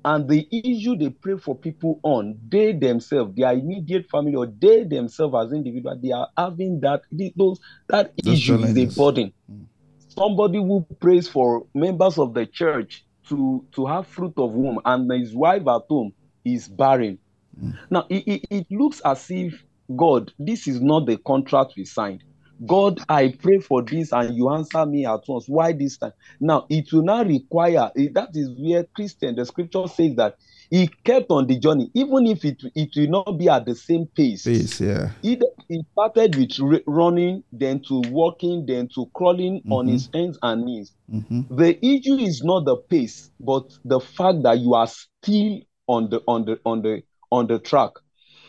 [0.06, 4.84] and the issue they pray for people on, they themselves, their immediate family, or they
[4.84, 7.04] themselves as individuals, they are having that
[7.36, 8.78] those that those issue challenges.
[8.90, 9.34] is a burden.
[9.52, 9.66] Mm.
[10.10, 15.12] Somebody who prays for members of the church to to have fruit of womb, and
[15.12, 17.18] his wife at home is barren.
[17.60, 17.78] Mm.
[17.90, 19.64] Now it, it, it looks as if
[19.96, 22.24] God, this is not the contract we signed.
[22.66, 25.48] God, I pray for this and you answer me at once.
[25.48, 26.14] Why this time?
[26.40, 30.38] Now, it will not require, that is where Christian, the scripture says that
[30.70, 34.08] he kept on the journey, even if it, it will not be at the same
[34.08, 34.44] pace.
[34.44, 35.12] Pace, yeah.
[35.22, 39.74] He, he started with running, then to walking, then to crawling mm-hmm.
[39.74, 40.94] on his hands and knees.
[41.12, 41.56] Mm-hmm.
[41.56, 46.22] The issue is not the pace, but the fact that you are still on the
[46.28, 47.92] on the on the on the track.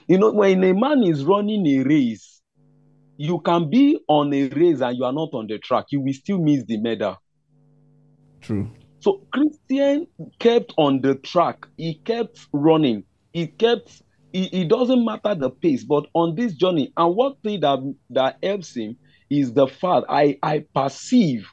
[0.06, 2.34] You know, when a man is running a race,
[3.16, 6.12] you can be on a race and you are not on the track, you will
[6.12, 7.16] still miss the medal.
[8.40, 8.70] True.
[9.00, 10.06] So Christian
[10.38, 11.66] kept on the track.
[11.76, 13.04] He kept running.
[13.32, 14.02] He kept.
[14.32, 17.78] It, doesn't matter the pace, but on this journey, and one thing that
[18.10, 18.96] that helps him
[19.30, 21.46] is the fact I I perceive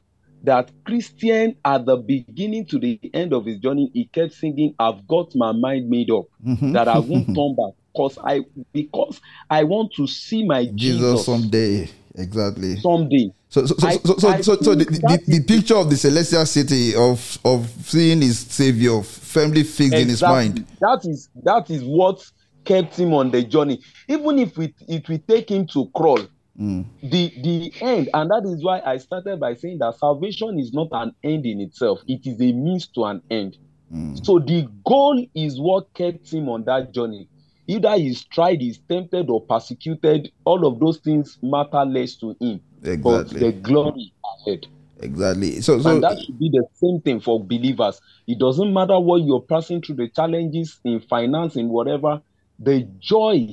[0.43, 5.07] that Christian at the beginning to the end of his journey, he kept singing, "I've
[5.07, 6.71] got my mind made up mm-hmm.
[6.71, 9.19] that I won't turn back." Because I because
[9.49, 11.89] I want to see my Jesus, Jesus someday.
[12.15, 12.77] Exactly.
[12.77, 13.31] Someday.
[13.49, 16.45] So, so, so, I, so, so, so, so the, the, the, picture of the celestial
[16.45, 20.01] city of of seeing his savior firmly fixed exactly.
[20.01, 20.67] in his mind.
[20.79, 22.29] That is that is what
[22.63, 23.81] kept him on the journey.
[24.07, 26.19] Even if it, it will take him to crawl,
[26.59, 26.85] mm.
[27.03, 30.87] the the end, and that is why I started by saying that salvation is not
[30.91, 33.57] an end in itself; it is a means to an end.
[33.93, 34.25] Mm.
[34.25, 37.27] So the goal is what kept him on that journey.
[37.71, 40.29] Either he's tried, he's tempted, or persecuted.
[40.43, 43.01] All of those things matter less to him exactly.
[43.01, 44.13] but the glory
[44.45, 44.67] ahead.
[44.99, 45.61] Exactly.
[45.61, 48.01] So, so and that should be the same thing for believers.
[48.27, 52.21] It doesn't matter what you're passing through the challenges in finance, in whatever,
[52.59, 53.47] the joy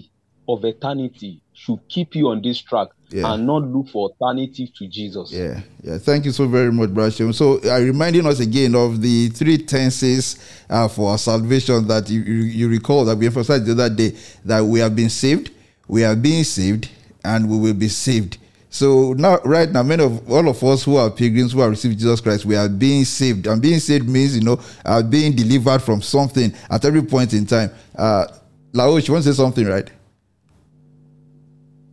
[0.49, 3.32] of eternity should keep you on this track yeah.
[3.32, 5.32] and not look for alternative to Jesus.
[5.32, 5.98] Yeah, yeah.
[5.98, 7.34] Thank you so very much, Brasham.
[7.34, 10.38] So, uh, reminding us again of the three tenses
[10.68, 14.16] uh, for our salvation that you, you, you recall that we emphasized the other day
[14.44, 15.50] that we have been saved,
[15.86, 16.90] we are being saved,
[17.24, 18.38] and we will be saved.
[18.70, 21.98] So now, right now, many of all of us who are pilgrims who have received
[21.98, 23.46] Jesus Christ, we are being saved.
[23.46, 27.46] And being saved means, you know, uh, being delivered from something at every point in
[27.46, 27.70] time.
[27.96, 28.26] Uh,
[28.74, 29.90] Laoch, you want to say something, right?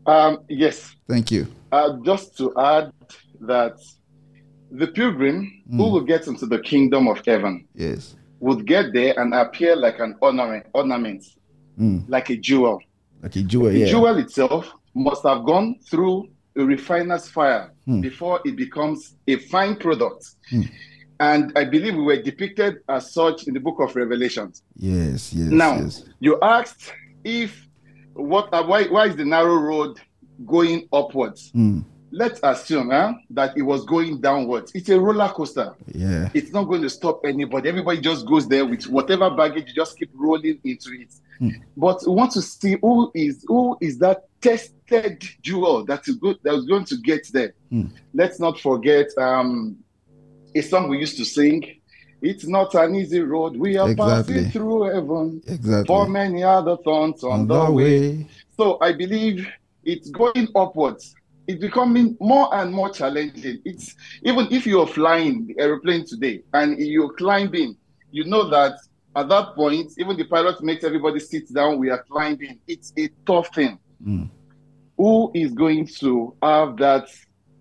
[0.05, 0.95] Um, yes.
[1.07, 1.47] Thank you.
[1.71, 2.91] Uh, just to add
[3.41, 3.77] that
[4.71, 5.77] the pilgrim mm.
[5.77, 9.99] who will get into the kingdom of heaven, yes, would get there and appear like
[9.99, 11.25] an ornament, ornament,
[11.79, 12.03] mm.
[12.07, 12.79] like a jewel.
[13.21, 13.85] Like a jewel, the yeah.
[13.87, 18.01] jewel itself must have gone through a refiner's fire hmm.
[18.01, 20.35] before it becomes a fine product.
[20.49, 20.61] Hmm.
[21.19, 24.63] And I believe we were depicted as such in the book of Revelations.
[24.75, 25.49] Yes, yes.
[25.51, 26.03] Now, yes.
[26.19, 26.93] you asked
[27.23, 27.64] if
[28.15, 29.99] what uh, why why is the narrow road
[30.45, 31.51] going upwards?
[31.51, 31.81] Hmm.
[32.11, 34.71] Let's assume huh, that it was going downwards.
[34.73, 35.75] It's a roller coaster.
[35.87, 36.29] Yeah.
[36.33, 37.67] It's not going to stop anybody.
[37.67, 41.13] Everybody just goes there with whatever baggage, you just keep rolling into it.
[41.39, 41.49] Hmm.
[41.75, 46.37] But we want to see who is who is that tested jewel that is good
[46.43, 47.53] that was going to get there.
[47.69, 47.87] Hmm.
[48.13, 49.77] Let's not forget um,
[50.55, 51.74] a song we used to sing.
[52.21, 53.55] It's not an easy road.
[53.57, 54.35] We are exactly.
[54.35, 55.41] passing through heaven.
[55.47, 55.85] Exactly.
[55.85, 58.09] For many other thorns on, on the way.
[58.09, 58.27] way.
[58.57, 59.47] So I believe
[59.83, 61.13] it's going upwards.
[61.47, 63.61] It's becoming more and more challenging.
[63.65, 67.77] It's even if you're flying the aeroplane today and you're climbing,
[68.11, 68.79] you know that
[69.15, 71.79] at that point, even the pilot makes everybody sit down.
[71.79, 72.59] We are climbing.
[72.67, 73.79] It's a tough thing.
[74.05, 74.29] Mm.
[74.97, 77.07] Who is going to have that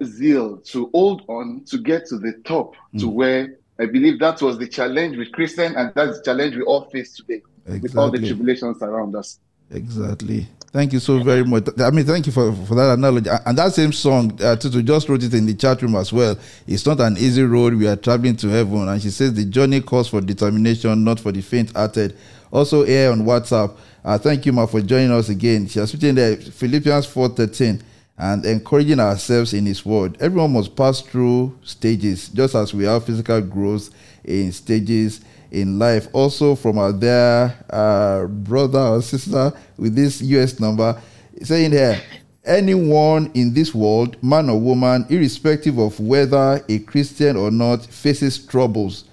[0.02, 3.00] zeal to hold on to get to the top mm.
[3.00, 6.62] to where I believe that was the challenge with Christian, and that's the challenge we
[6.62, 7.81] all face today exactly.
[7.81, 9.41] with all the tribulations around us.
[9.70, 10.47] Exactly.
[10.72, 11.68] Thank you so very much.
[11.79, 13.31] I mean, thank you for, for that analogy.
[13.47, 16.37] And that same song, uh, Tutu just wrote it in the chat room as well.
[16.66, 17.75] It's not an easy road.
[17.75, 18.89] We are traveling to heaven.
[18.89, 22.16] And she says the journey calls for determination, not for the faint-hearted.
[22.53, 25.68] Also here on WhatsApp, uh, thank you, Ma, for joining us again.
[25.68, 27.81] She has written there, Philippians 4.13,
[28.17, 30.17] and encouraging ourselves in His Word.
[30.21, 33.91] Everyone must pass through stages, just as we have physical growth
[34.25, 36.09] in stages in life.
[36.12, 41.01] Also, from our dear uh, brother or sister with this US number,
[41.43, 42.01] saying here,
[42.45, 48.39] anyone in this world, man or woman, irrespective of whether a Christian or not, faces
[48.45, 49.05] troubles.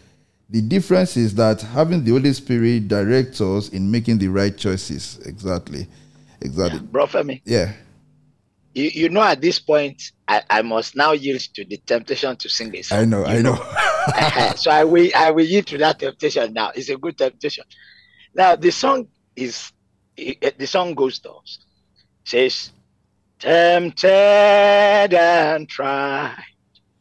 [0.50, 5.18] The difference is that having the Holy Spirit directs us in making the right choices.
[5.26, 5.88] Exactly.
[6.42, 6.80] Exactly.
[6.80, 7.42] Yeah, bro, Femi.
[7.46, 7.72] Yeah.
[8.74, 12.50] You, you know, at this point, I, I must now yield to the temptation to
[12.50, 13.00] sing song.
[13.00, 13.56] I know, I know.
[13.56, 14.52] know.
[14.56, 16.72] so I will, I will yield to that temptation now.
[16.74, 17.66] It's a good temptation.
[18.34, 19.72] Now, the song is,
[20.16, 21.60] the song goes thus.
[22.24, 22.72] says,
[23.40, 24.08] tempted
[25.14, 26.38] and tried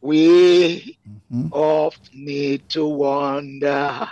[0.01, 0.97] we
[1.31, 1.47] mm-hmm.
[1.51, 4.09] oft need to wonder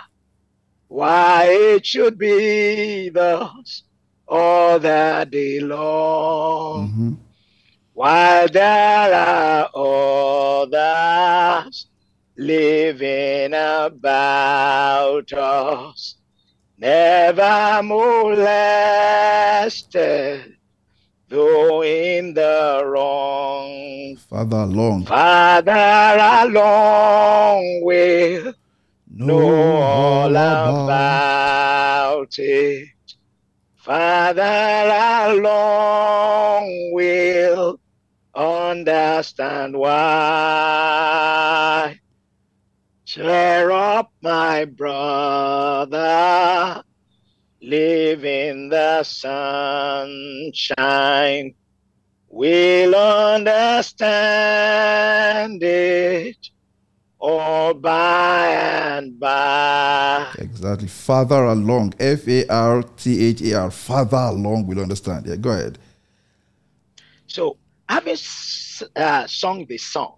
[0.86, 3.82] why it should be thus
[4.26, 6.88] all the day long.
[6.88, 7.14] Mm-hmm.
[8.00, 9.68] While there are
[10.64, 11.84] others
[12.34, 16.16] living about us,
[16.78, 18.46] never molested
[21.28, 24.16] though in the wrong.
[24.30, 25.04] Father long.
[25.04, 26.16] Farther
[26.48, 28.54] along will
[29.10, 32.88] know all about it.
[33.76, 34.88] Farther
[35.36, 37.78] along will
[38.34, 40.00] understand why.
[43.04, 45.94] Cheer up, my brother.
[47.62, 50.44] Live in the sunshine.
[52.28, 54.02] We'll understand
[55.62, 56.36] it
[57.20, 60.32] all by and by.
[60.38, 60.88] Exactly.
[60.88, 61.94] Farther along.
[61.98, 63.70] F A R T H A R.
[63.70, 65.26] Farther along, we'll understand.
[65.26, 65.78] Yeah, go ahead.
[67.26, 67.58] So,
[67.90, 68.16] having
[68.94, 70.14] uh, sung the song,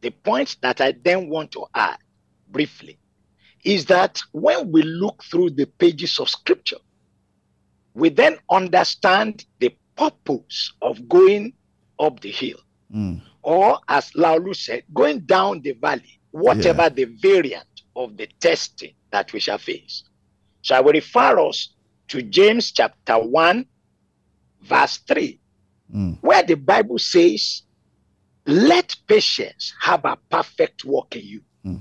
[0.00, 1.98] the point that I then want to add
[2.48, 2.98] briefly
[3.64, 6.76] is that when we look through the pages of scripture,
[7.94, 11.52] we then understand the purpose of going
[11.98, 12.58] up the hill.
[12.94, 13.22] Mm.
[13.42, 16.88] Or, as Laulu said, going down the valley, whatever yeah.
[16.90, 20.04] the variant of the testing that we shall face.
[20.62, 21.74] So I will refer us
[22.08, 23.66] to James chapter 1,
[24.62, 25.40] verse 3,
[25.94, 26.18] mm.
[26.20, 27.62] where the Bible says,
[28.46, 31.40] Let patience have a perfect work in you.
[31.64, 31.80] Mm.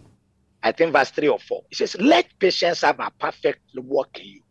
[0.63, 1.63] I think verse 3 or 4.
[1.71, 4.41] It says, Let patience have a perfect work in you,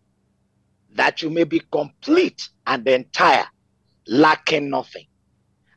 [0.94, 3.46] that you may be complete and entire,
[4.07, 5.07] lacking nothing.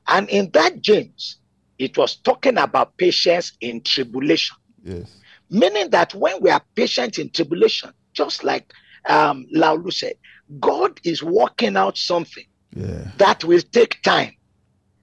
[0.07, 1.38] And in that James,
[1.78, 4.57] it was talking about patience in tribulation.
[4.84, 5.19] Yes.
[5.49, 8.71] Meaning that when we are patient in tribulation, just like
[9.07, 10.13] um, Laulu said,
[10.59, 13.11] God is working out something yeah.
[13.18, 14.34] that will take time.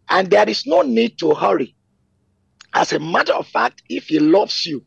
[0.08, 1.74] And there is no need to hurry.
[2.74, 4.84] As a matter of fact, if He loves you,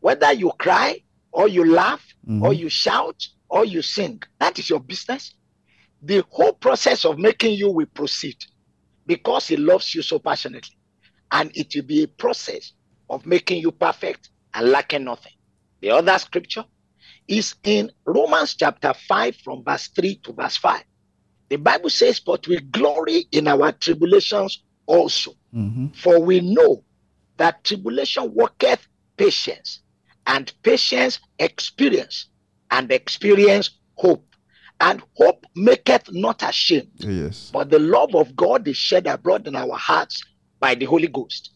[0.00, 1.02] whether you cry
[1.32, 2.42] or you laugh mm-hmm.
[2.42, 5.34] or you shout or you sing, that is your business.
[6.02, 8.36] The whole process of making you will proceed
[9.06, 10.76] because He loves you so passionately.
[11.32, 12.72] And it will be a process
[13.10, 15.32] of making you perfect and lacking nothing.
[15.80, 16.64] The other scripture
[17.28, 20.82] is in Romans chapter 5, from verse 3 to verse 5.
[21.48, 25.32] The Bible says, But we glory in our tribulations also.
[25.54, 25.88] Mm-hmm.
[25.88, 26.84] For we know
[27.36, 28.86] that tribulation worketh
[29.16, 29.80] patience,
[30.26, 32.26] and patience experience,
[32.70, 34.24] and experience hope.
[34.78, 36.90] And hope maketh not ashamed.
[36.98, 37.50] Yes.
[37.50, 40.22] But the love of God is shed abroad in our hearts
[40.60, 41.50] by the Holy Ghost.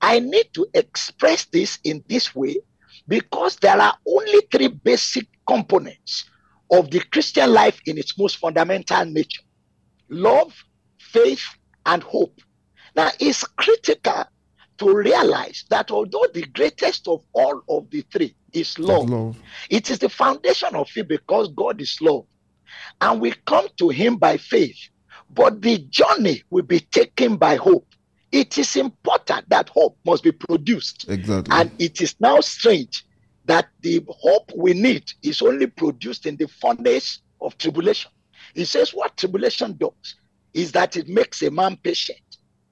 [0.00, 2.56] I need to express this in this way
[3.06, 6.24] because there are only three basic components
[6.78, 9.42] of the Christian life in its most fundamental nature
[10.08, 10.52] love,
[10.98, 11.44] faith,
[11.86, 12.38] and hope.
[12.94, 14.24] Now, it's critical
[14.78, 19.36] to realize that although the greatest of all of the three is love, love,
[19.70, 22.26] it is the foundation of it because God is love.
[23.00, 24.76] And we come to Him by faith,
[25.30, 27.86] but the journey will be taken by hope.
[28.32, 31.06] It is important that hope must be produced.
[31.08, 31.56] Exactly.
[31.56, 33.04] And it is now strange
[33.44, 38.10] that the hope we need is only produced in the furnace of tribulation.
[38.54, 40.14] He says what tribulation does
[40.52, 42.18] is that it makes a man patient.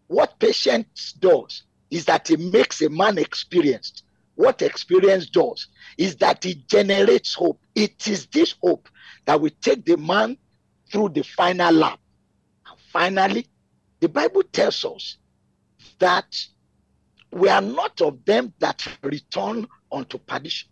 [0.07, 4.05] What patience does is that it makes a man experienced.
[4.35, 5.69] What experience does
[5.99, 7.61] is that it generates hope.
[7.75, 8.89] It is this hope
[9.27, 10.39] that will take the man
[10.91, 11.99] through the final lap.
[12.67, 13.47] And finally,
[14.01, 15.19] the Bible tells us
[15.99, 16.35] that
[17.31, 20.71] we are not of them that return unto perdition,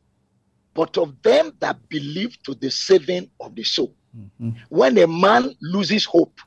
[0.75, 3.95] but of them that believe to the saving of the soul.
[4.17, 4.51] Mm-hmm.
[4.69, 6.41] When a man loses hope,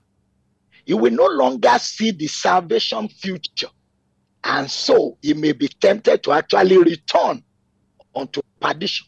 [0.86, 3.70] he will no longer see the salvation future.
[4.44, 7.44] And so he may be tempted to actually return
[8.14, 9.08] unto perdition.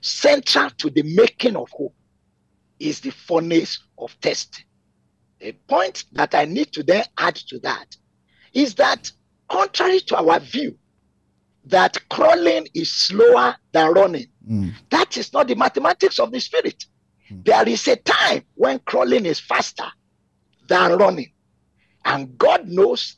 [0.00, 1.94] Central to the making of hope
[2.78, 4.64] is the furnace of testing.
[5.40, 7.96] A point that I need to then add to that
[8.52, 9.10] is that,
[9.48, 10.78] contrary to our view,
[11.64, 14.72] that crawling is slower than running, mm.
[14.90, 16.84] that is not the mathematics of the spirit.
[17.30, 17.44] Mm.
[17.44, 19.86] There is a time when crawling is faster
[20.68, 21.32] than running.
[22.04, 23.16] And God knows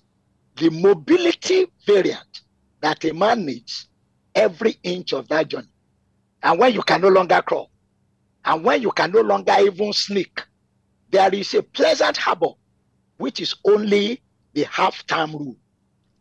[0.57, 2.43] the mobility variant
[2.81, 3.89] that a man needs
[4.35, 5.69] every inch of that journey.
[6.43, 7.71] And when you can no longer crawl,
[8.45, 10.43] and when you can no longer even sneak,
[11.11, 12.51] there is a pleasant harbor,
[13.19, 14.21] which is only
[14.53, 15.57] the half time rule.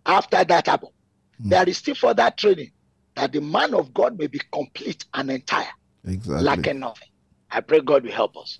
[0.05, 0.87] After that harbor.
[1.41, 1.49] Mm.
[1.49, 2.71] there is still further training
[3.15, 5.67] that the man of God may be complete and entire,
[6.05, 6.43] exactly.
[6.45, 7.07] lacking nothing.
[7.49, 8.59] I pray God will help us.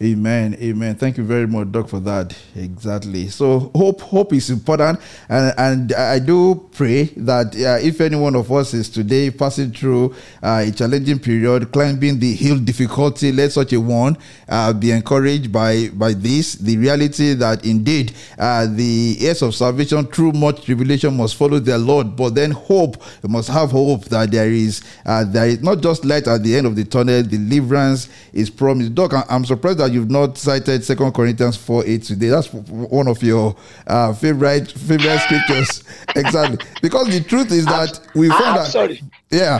[0.00, 0.56] Amen.
[0.60, 0.94] Amen.
[0.94, 2.36] Thank you very much, Doc, for that.
[2.54, 3.26] Exactly.
[3.26, 8.36] So hope hope is important, and and I do pray that uh, if any one
[8.36, 13.50] of us is today passing through uh, a challenging period, climbing the hill difficulty, let
[13.50, 14.16] such a one
[14.48, 20.06] uh, be encouraged by by this the reality that indeed uh, the heirs of salvation
[20.06, 24.48] through much tribulation must follow their Lord, but then hope must have hope that there
[24.48, 27.24] is uh, there is not just light at the end of the tunnel.
[27.24, 28.94] Deliverance is promised.
[28.94, 32.28] Doc, I'm surprised surprised that you've not cited Second Corinthians 4 8 today.
[32.28, 33.56] That's one of your
[33.88, 35.82] uh, favorite favorite scriptures.
[36.16, 36.64] exactly.
[36.80, 38.66] Because the truth is that we found I'm that.
[38.68, 39.02] Sorry.
[39.30, 39.58] Yeah.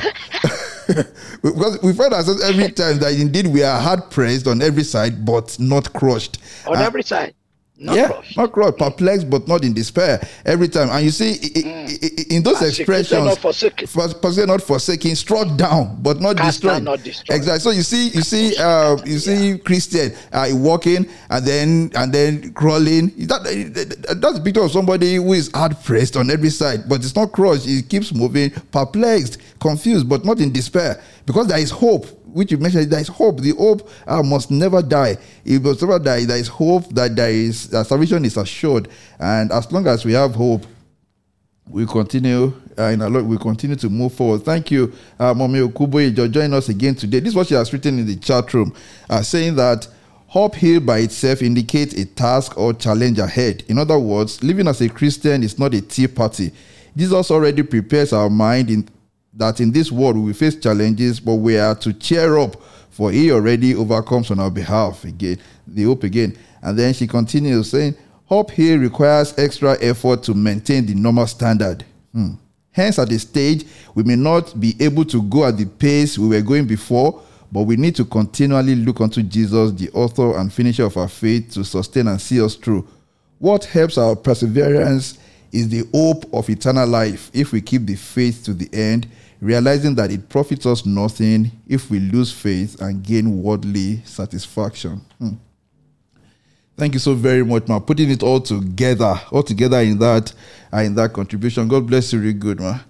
[1.43, 5.25] because we find ourselves every time that indeed we are hard pressed on every side,
[5.25, 6.39] but not crushed.
[6.67, 7.35] On uh, every side.
[7.81, 8.37] Not yeah, crushed.
[8.37, 10.21] not crushed, perplexed, but not in despair.
[10.45, 12.27] Every time, and you see, mm.
[12.33, 16.83] in those expressions, not forsaken, not forsaken, struck down, but not Cast destroyed.
[16.83, 17.37] not destroyed.
[17.37, 17.61] Exactly.
[17.61, 19.57] So you see, you see, uh, you see, yeah.
[19.59, 23.13] Christian uh, walking and then and then crawling.
[23.29, 27.15] That, that's a picture of somebody who is hard pressed on every side, but it's
[27.15, 27.65] not crushed.
[27.65, 32.59] He keeps moving, perplexed, confused, but not in despair, because there is hope which you
[32.59, 33.41] mentioned, there is hope.
[33.41, 35.17] The hope uh, must never die.
[35.45, 36.25] It must never die.
[36.25, 38.89] There is hope that there is salvation is assured,
[39.19, 40.67] and as long as we have hope,
[41.69, 43.27] we continue uh, in our Lord.
[43.27, 44.45] We continue to move forward.
[44.45, 47.21] Thank you, uh, Mommy Okubo, for joining us again today.
[47.21, 48.75] This is what she has written in the chat room,
[49.09, 49.89] uh, saying that.
[50.31, 53.65] Hope here by itself indicates a task or challenge ahead.
[53.69, 56.53] In other words, living as a Christian is not a tea party.
[56.95, 58.87] Jesus already prepares our mind in
[59.39, 62.61] that in this world we face challenges, but we are to cheer up,
[62.91, 65.05] for He already overcomes on our behalf.
[65.05, 66.37] Again, the hope again.
[66.61, 67.95] And then she continues saying,
[68.27, 71.85] Hope here requires extra effort to maintain the normal standard.
[72.13, 72.33] Hmm.
[72.73, 73.65] Hence, at this stage,
[73.95, 77.63] we may not be able to go at the pace we were going before, but
[77.63, 81.65] we need to continually look unto Jesus, the author and finisher of our faith, to
[81.65, 82.87] sustain and see us through.
[83.39, 85.19] What helps our perseverance
[85.53, 89.09] is the hope of eternal life if we keep the faith to the end
[89.41, 95.01] realizing that it profits us nothing if we lose faith and gain worldly satisfaction.
[95.19, 95.35] Hmm.
[96.77, 97.81] Thank you so very much, man.
[97.81, 100.33] Putting it all together, all together in that,
[100.73, 101.67] uh, in that contribution.
[101.67, 102.81] God bless you, really good, man.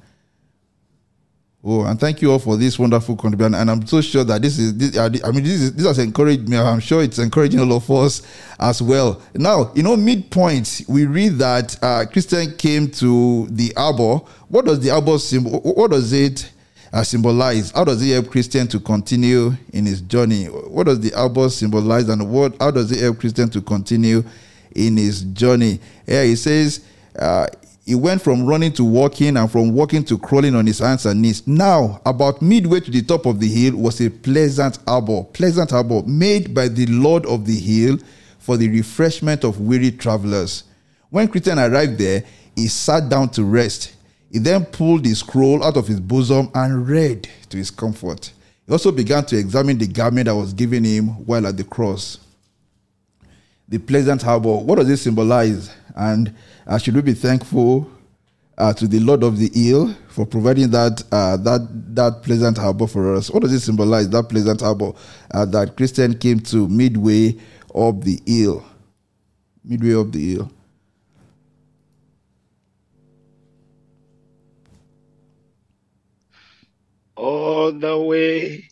[1.64, 3.54] Oh, and thank you all for this wonderful contribution.
[3.54, 6.48] And I'm so sure that this is, this, I mean, this is, this has encouraged
[6.48, 6.56] me.
[6.56, 8.22] I'm sure it's encouraging all of us
[8.60, 9.20] as well.
[9.34, 14.24] Now, you know, midpoint, we read that uh, Christian came to the arbor.
[14.48, 15.60] What does the arbor symbol?
[15.60, 16.48] What does it
[16.92, 17.72] uh, symbolize?
[17.72, 20.44] How does it help Christian to continue in his journey?
[20.44, 22.54] What does the arbor symbolize, and what?
[22.60, 24.22] How does it help Christian to continue
[24.76, 25.80] in his journey?
[26.06, 26.84] Yeah, he says.
[27.18, 27.48] Uh,
[27.88, 31.22] he went from running to walking and from walking to crawling on his hands and
[31.22, 31.46] knees.
[31.46, 36.02] Now, about midway to the top of the hill was a pleasant arbor, pleasant arbor
[36.02, 37.96] made by the Lord of the hill
[38.40, 40.64] for the refreshment of weary travelers.
[41.08, 42.24] When Christian arrived there,
[42.54, 43.94] he sat down to rest.
[44.30, 48.32] He then pulled the scroll out of his bosom and read to his comfort.
[48.66, 52.18] He also began to examine the garment that was given him while at the cross.
[53.68, 55.70] The pleasant harbor, what does it symbolize?
[55.94, 56.34] And
[56.66, 57.90] uh, should we be thankful
[58.56, 62.86] uh, to the Lord of the Hill for providing that uh, that that pleasant harbor
[62.86, 63.30] for us?
[63.30, 64.08] What does it symbolize?
[64.08, 64.92] That pleasant harbor
[65.32, 67.36] uh, that Christian came to midway
[67.74, 68.64] of the hill,
[69.64, 70.52] midway of the hill.
[77.16, 78.68] All the way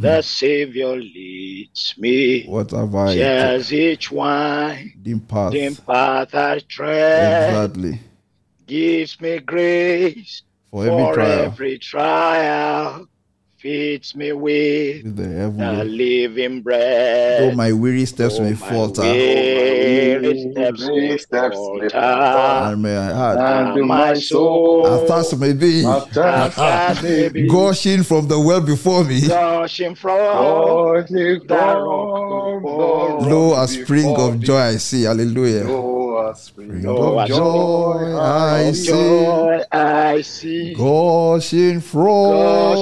[0.00, 2.44] the Savior leads me.
[2.46, 3.14] What have I?
[3.14, 4.92] Shares each one.
[5.02, 5.52] Dim path.
[5.52, 7.50] Dim path I tread.
[7.50, 8.00] Exactly.
[8.66, 11.44] Gives me grace for every for trial.
[11.44, 13.08] Every trial
[13.58, 17.42] feeds me with the, the living bread.
[17.42, 19.02] Though my weary steps oh, may falter.
[19.02, 21.96] Weary steps may falter.
[21.96, 25.82] And may I add, and my soul, as fast may be,
[27.48, 32.62] gushing from the well before me, gushing from the rock
[33.28, 35.02] Lo, a spring of joy I see.
[35.02, 35.64] Hallelujah.
[35.64, 35.97] Lo,
[36.28, 39.26] a spring of joy oh, I see.
[39.72, 40.74] I see.
[40.74, 42.32] Gushing from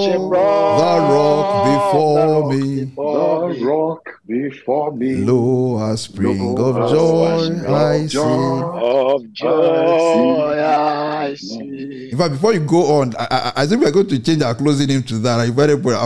[0.01, 2.85] the rock before me.
[2.85, 5.17] The rock before me.
[5.17, 8.19] Lo, a spring of joy I see.
[8.19, 12.11] Of joy I see.
[12.11, 14.55] In fact, before you go on, I, I, I think we're going to change our
[14.55, 15.41] closing name to that.
[15.41, 15.55] I'm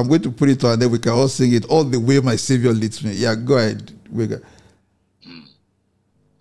[0.08, 2.20] going to put it on, and then we can all sing it all the way
[2.20, 3.12] my Savior leads me.
[3.12, 3.92] Yeah, go ahead.
[4.10, 4.40] We go.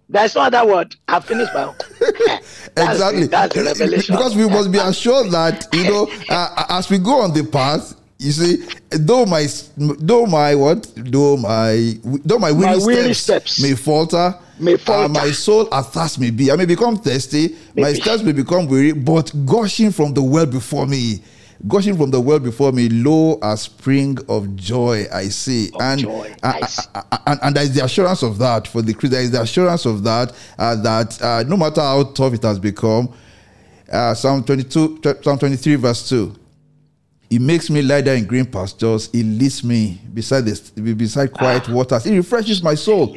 [0.10, 0.96] There's no other word.
[1.08, 1.72] I finished my
[2.78, 3.28] exactly.
[3.28, 4.16] That's the revelation.
[4.16, 7.94] Because we must be assured that you know, uh, as we go on the path,
[8.18, 13.54] you see, though my though my what though my though my weary, my weary steps,
[13.54, 15.06] steps, may falter, may falter.
[15.06, 16.52] Uh, my soul athirst may be.
[16.52, 17.56] I may become thirsty.
[17.76, 17.82] Maybe.
[17.82, 21.22] My steps may become weary, but gushing from the well before me,
[21.68, 26.02] gushing from the well before me, lo, a spring of joy I see, of and,
[26.02, 26.60] joy, uh,
[26.96, 29.12] uh, uh, and and there is the assurance of that for the Christian.
[29.12, 32.60] There is the assurance of that uh, that uh, no matter how tough it has
[32.60, 33.14] become,
[34.16, 36.36] Psalm twenty two, Psalm twenty three, verse two
[37.30, 39.10] He makes me lie down in green pastures.
[39.12, 41.74] He leads me beside the beside quiet ah.
[41.74, 42.04] waters.
[42.04, 43.16] He refreshes my soul.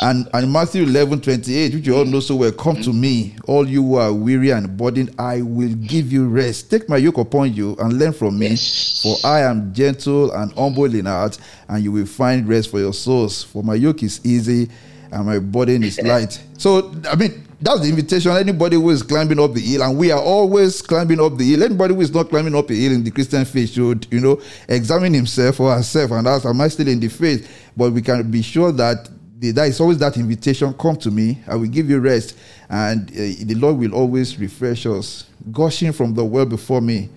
[0.00, 3.68] And, and Matthew 11, 28, which you all know so well, come to me, all
[3.68, 6.70] you who are weary and burdened, I will give you rest.
[6.70, 8.56] Take my yoke upon you and learn from me,
[9.02, 11.38] for I am gentle and humble in heart,
[11.68, 13.42] and you will find rest for your souls.
[13.42, 14.68] For my yoke is easy
[15.12, 16.40] and my burden is light.
[16.56, 18.32] So, I mean, that's the invitation.
[18.32, 21.62] Anybody who is climbing up the hill, and we are always climbing up the hill.
[21.62, 24.40] Anybody who is not climbing up the hill in the Christian faith should, you know,
[24.68, 27.70] examine himself or herself and ask, Am I still in the faith?
[27.76, 29.08] But we can be sure that
[29.40, 32.36] there is always that invitation come to me, I will give you rest,
[32.68, 35.26] and uh, the Lord will always refresh us.
[35.50, 37.08] Gushing from the well before me,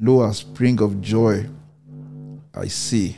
[0.00, 1.46] lo, a spring of joy.
[2.54, 3.16] I see.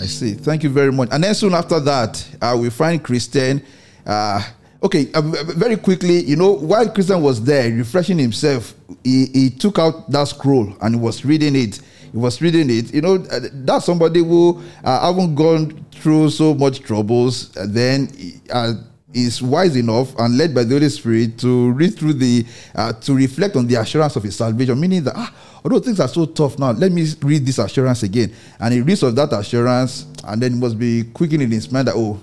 [0.00, 0.34] I see.
[0.34, 1.08] Thank you very much.
[1.10, 3.60] And then soon after that, uh, we find Christian.
[4.06, 4.40] Uh,
[4.82, 9.80] okay, uh, very quickly, you know, while Christian was there refreshing himself, he, he took
[9.80, 11.80] out that scroll and was reading it.
[12.12, 12.92] He was reading it.
[12.92, 17.56] You know, uh, that's somebody who uh, haven't gone through so much troubles.
[17.56, 18.08] Uh, then
[18.50, 18.74] uh,
[19.12, 23.14] is wise enough and led by the Holy Spirit to read through the, uh, to
[23.14, 25.34] reflect on the assurance of his salvation, meaning that, ah,
[25.64, 28.32] although things are so tough now, let me read this assurance again.
[28.58, 31.88] And he reads of that assurance, and then he must be quickening in his mind
[31.88, 32.20] that, oh,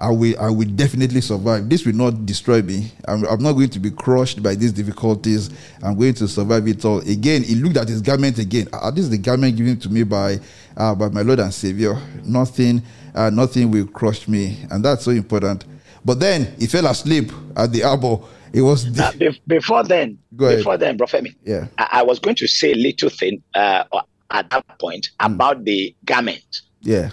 [0.00, 1.68] I will, I will definitely survive.
[1.68, 2.92] This will not destroy me.
[3.08, 5.50] I'm, I'm, not going to be crushed by these difficulties.
[5.82, 7.00] I'm going to survive it all.
[7.00, 8.68] Again, he looked at his garment again.
[8.72, 10.38] Ah, this is the garment given to me by,
[10.76, 12.00] uh, by my Lord and Savior.
[12.22, 12.80] Nothing,
[13.12, 15.64] uh, nothing will crush me, and that's so important.
[16.04, 18.18] But then he fell asleep at the arbor.
[18.52, 20.16] It was the- before then.
[20.36, 21.34] before then, Bro Femi.
[21.42, 23.82] Yeah, I, I, was going to say a little thing uh,
[24.30, 25.34] at that point mm.
[25.34, 26.60] about the garment.
[26.82, 27.10] Yeah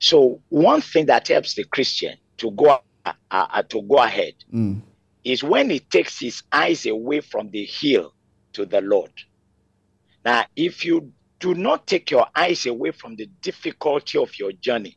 [0.00, 4.80] so one thing that helps the Christian to go uh, uh, to go ahead mm.
[5.24, 8.14] is when he takes his eyes away from the hill
[8.54, 9.12] to the Lord.
[10.24, 14.96] Now, if you do not take your eyes away from the difficulty of your journey,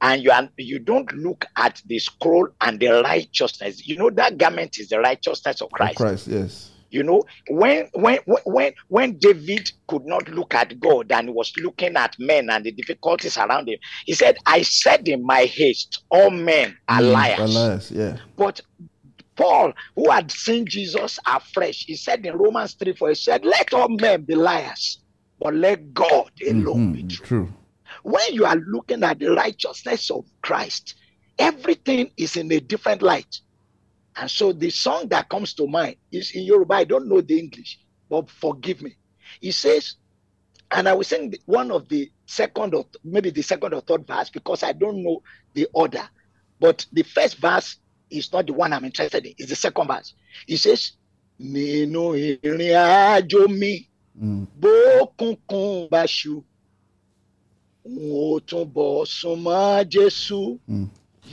[0.00, 4.36] and you are, you don't look at the scroll and the righteousness, you know that
[4.36, 5.92] garment is the righteousness of Christ.
[5.92, 6.70] Of Christ, yes.
[6.90, 11.96] You know, when when when when David could not look at God and was looking
[11.96, 16.30] at men and the difficulties around him, he said, "I said in my haste, all
[16.30, 18.18] men are mm, liars." liars, yeah.
[18.36, 18.60] But
[19.36, 23.72] Paul, who had seen Jesus afresh, he said in Romans 3 4, he said, Let
[23.74, 25.02] all men be liars,
[25.38, 27.26] but let God alone mm-hmm, be true.
[27.26, 27.52] true.
[28.02, 30.94] When you are looking at the righteousness of Christ,
[31.38, 33.40] everything is in a different light.
[34.16, 36.74] And so the song that comes to mind is in Yoruba.
[36.74, 37.78] I don't know the English,
[38.08, 38.96] but forgive me.
[39.40, 39.96] He says,
[40.70, 44.30] and I will sing one of the second or maybe the second or third verse
[44.30, 45.22] because I don't know
[45.54, 46.02] the order.
[46.58, 47.76] But the first verse
[48.10, 49.34] is not the one I'm interested in.
[49.36, 50.14] It's the second verse.
[50.46, 50.92] He says,
[51.38, 53.86] Nínú ìrìn àjò mi,
[54.18, 54.46] mm.
[54.60, 56.34] bókùnkùn bá ṣú,
[57.84, 60.86] n tún bọ̀ súnmọ́ Jésù, mm.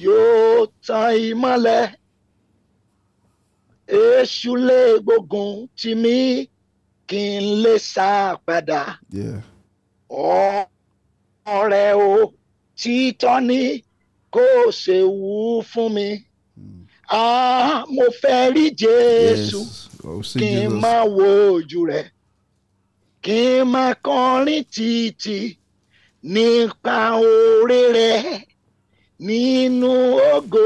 [0.03, 1.83] yóò tan ìmọ́lẹ̀
[3.87, 6.17] èṣù lè gbógun tì mí
[7.09, 8.09] kí n lè sá
[8.45, 8.81] padà.
[11.57, 12.33] ọ̀rẹ́ o
[12.79, 13.61] títọ́ ni
[14.33, 14.45] kò
[14.81, 16.07] ṣe wú fún mi.
[16.57, 16.81] Hmm.
[17.09, 19.59] Ah, mo fẹ́ rí Jésù.
[20.39, 22.05] Kí n má wo ojú rẹ̀.
[23.23, 25.37] Kí n má kọrin títí
[26.33, 28.21] nípa oore rẹ̀.
[29.27, 29.91] Nínú
[30.33, 30.65] ògo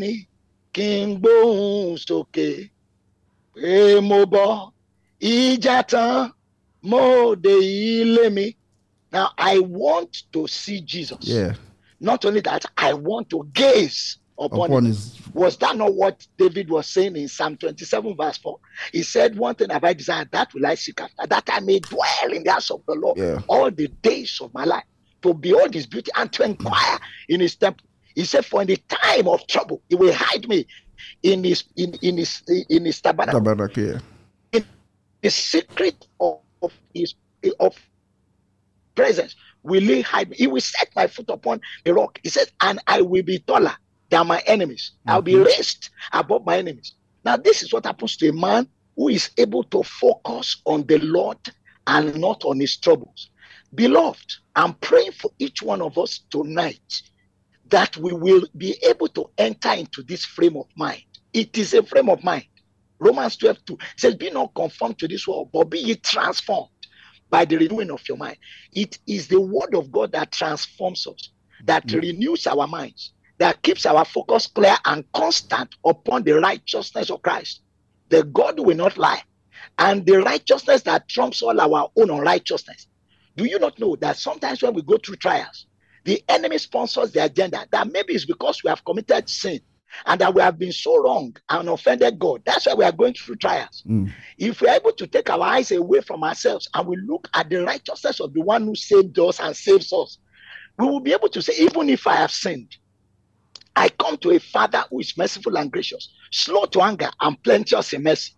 [0.00, 0.12] ni
[0.74, 2.70] kí n gbóhùn sókè
[3.54, 4.70] pé mo bọ́
[5.20, 6.30] ìjà tán
[6.82, 8.56] mo dé ilé mi.
[9.12, 11.18] Now I want to see Jesus.
[11.22, 11.54] Yeah.
[11.98, 15.18] Not only that, I want to gaze upon, upon his...
[15.34, 18.58] Was that not what David was saying in Psalm 27, verse 4?
[18.92, 21.80] He said, One thing have I desired, that will I seek after, that I may
[21.80, 23.40] dwell in the house of the Lord yeah.
[23.48, 24.84] all the days of my life,
[25.22, 26.98] to behold his beauty and to inquire
[27.28, 27.86] in his temple.
[28.20, 30.66] He said, For in the time of trouble, he will hide me
[31.22, 33.40] in his in, in his in his tabernacle.
[33.40, 33.98] tabernacle yeah.
[34.52, 34.64] In
[35.22, 37.14] the secret of, of his
[37.58, 37.74] of
[38.94, 40.36] presence will he hide me.
[40.36, 42.20] He will set my foot upon the rock.
[42.22, 43.74] He says, and I will be taller
[44.10, 44.92] than my enemies.
[44.92, 45.10] Mm-hmm.
[45.10, 45.44] I'll be mm-hmm.
[45.44, 46.92] raised above my enemies.
[47.24, 50.98] Now, this is what happens to a man who is able to focus on the
[50.98, 51.38] Lord
[51.86, 53.30] and not on his troubles.
[53.74, 57.02] Beloved, I'm praying for each one of us tonight
[57.70, 61.02] that we will be able to enter into this frame of mind.
[61.32, 62.44] It is a frame of mind.
[63.00, 66.70] Romans 12 2 says, Be not conformed to this world, but be ye transformed
[67.30, 68.38] by the renewing of your mind.
[68.72, 71.30] It is the word of God that transforms us,
[71.64, 72.00] that mm-hmm.
[72.00, 77.62] renews our minds, that keeps our focus clear and constant upon the righteousness of Christ.
[78.10, 79.22] The God will not lie.
[79.78, 82.88] and the righteousness that trumps all our own unrighteousness.
[83.36, 85.66] Do you not know that sometimes when we go through trials,
[86.04, 89.60] the enemy sponsors the agenda that maybe it's because we have committed sin
[90.06, 92.42] and that we have been so wrong and offended God.
[92.44, 93.82] That's why we are going through trials.
[93.88, 94.12] Mm.
[94.38, 97.64] If we're able to take our eyes away from ourselves and we look at the
[97.64, 100.18] righteousness of the one who saved us and saves us,
[100.78, 102.76] we will be able to say, even if I have sinned,
[103.76, 107.92] I come to a Father who is merciful and gracious, slow to anger and plenteous
[107.92, 108.32] in mercy.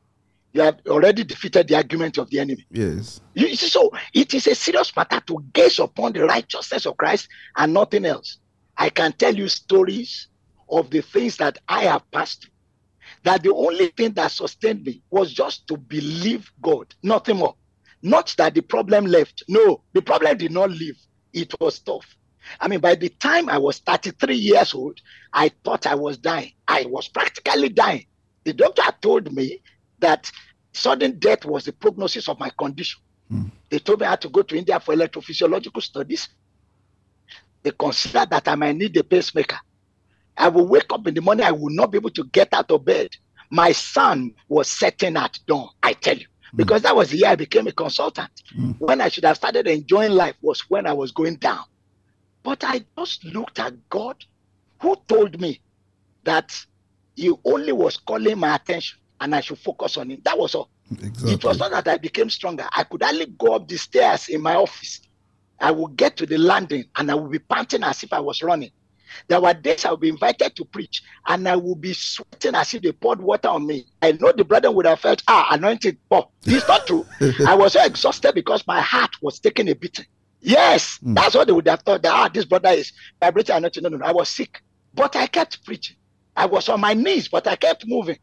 [0.53, 2.66] You have already defeated the argument of the enemy.
[2.70, 3.20] Yes.
[3.35, 7.29] You see, so it is a serious matter to gaze upon the righteousness of Christ
[7.57, 8.39] and nothing else.
[8.77, 10.29] I can tell you stories
[10.69, 12.51] of the things that I have passed through.
[13.24, 17.55] That the only thing that sustained me was just to believe God, nothing more.
[18.03, 19.45] Not that the problem left.
[19.49, 20.99] No, the problem did not leave.
[21.33, 22.16] It was tough.
[22.61, 24.99] I mean, by the time I was 33 years old,
[25.33, 26.53] I thought I was dying.
[26.66, 28.07] I was practically dying.
[28.45, 29.61] The doctor told me
[30.03, 30.31] that
[30.73, 33.01] sudden death was the prognosis of my condition.
[33.33, 33.51] Mm.
[33.70, 36.29] They told me I had to go to India for electrophysiological studies.
[37.62, 39.59] They considered that I might need a pacemaker.
[40.37, 42.70] I will wake up in the morning, I will not be able to get out
[42.70, 43.11] of bed.
[43.51, 46.57] My son was setting at dawn, I tell you, mm.
[46.57, 48.31] because that was the year I became a consultant.
[48.57, 48.77] Mm.
[48.79, 51.65] When I should have started enjoying life was when I was going down.
[52.43, 54.16] But I just looked at God
[54.81, 55.61] who told me
[56.24, 56.59] that
[57.15, 60.24] he only was calling my attention and I should focus on it.
[60.24, 60.69] That was all.
[60.90, 61.32] Exactly.
[61.32, 62.66] It was not that I became stronger.
[62.77, 65.01] I could only go up the stairs in my office.
[65.61, 68.43] I would get to the landing and I would be panting as if I was
[68.43, 68.73] running.
[69.28, 72.74] There were days I would be invited to preach and I would be sweating as
[72.74, 73.86] if they poured water on me.
[74.01, 76.32] I know the brother would have felt, ah, anointed Paul.
[76.44, 77.07] It's not true.
[77.47, 80.07] I was so exhausted because my heart was taking a beating.
[80.40, 81.15] Yes, mm.
[81.15, 83.85] that's what they would have thought that, ah, this brother is vibrating anointing.
[83.85, 84.61] No, no, no, I was sick.
[84.94, 85.97] But I kept preaching.
[86.35, 88.19] I was on my knees, but I kept moving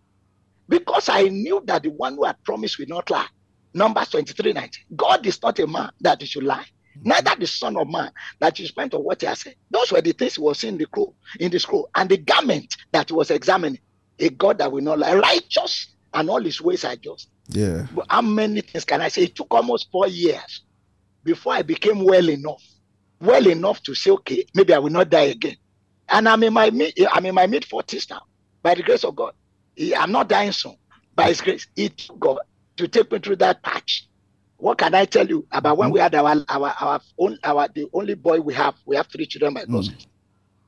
[0.69, 3.27] because I knew that the one who had promised will not lie.
[3.73, 4.85] Numbers 23 19.
[4.95, 6.65] God is not a man that he should lie
[6.99, 7.09] mm-hmm.
[7.09, 9.55] neither the Son of Man that you spent on what he has said.
[9.69, 12.75] Those were the things he was in the scroll, in the scroll, and the garment
[12.91, 13.79] that he was examining.
[14.19, 17.29] A God that will not lie, righteous, and all his ways are just.
[17.47, 17.87] Yeah.
[17.93, 19.23] But how many things can I say?
[19.23, 20.63] It took almost four years
[21.23, 22.63] before I became well enough,
[23.21, 25.55] well enough to say, okay, maybe I will not die again.
[26.09, 28.23] And I'm in my mid, I'm in my mid forties now,
[28.61, 29.33] by the grace of God.
[29.97, 30.75] I'm not dying soon,
[31.15, 31.67] by His grace.
[31.75, 32.39] It took God
[32.77, 34.09] to take me through that patch
[34.59, 37.87] what can I tell you about when we had our our our own our the
[37.93, 38.75] only boy we have?
[38.85, 40.05] We have three children by God's mm.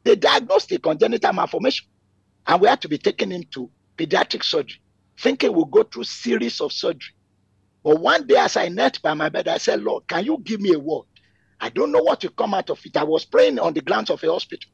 [0.04, 1.88] They diagnosed a congenital malformation,
[2.48, 4.82] and we had to be taken into pediatric surgery,
[5.20, 7.14] thinking we'll go through series of surgery.
[7.84, 10.62] But one day, as I knelt by my bed, I said, "Lord, can you give
[10.62, 11.06] me a word?
[11.60, 14.10] I don't know what will come out of it." I was praying on the grounds
[14.10, 14.72] of a hospital,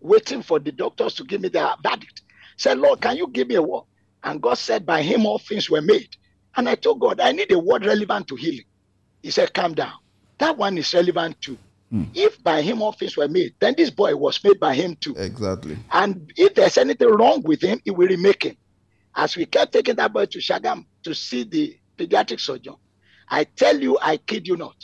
[0.00, 2.22] waiting for the doctors to give me their verdict.
[2.60, 3.84] Said, "Lord, can you give me a word?"
[4.22, 6.10] And God said, "By Him all things were made."
[6.56, 8.64] And I told God, I need a word relevant to healing.
[9.22, 9.92] He said, Calm down.
[10.38, 11.58] That one is relevant too.
[11.92, 12.08] Mm.
[12.14, 15.14] If by him all things were made, then this boy was made by him too.
[15.16, 15.76] Exactly.
[15.92, 18.56] And if there's anything wrong with him, he will remake him.
[19.14, 22.76] As we kept taking that boy to Shagamu to see the pediatric surgeon,
[23.28, 24.76] I tell you, I kid you not,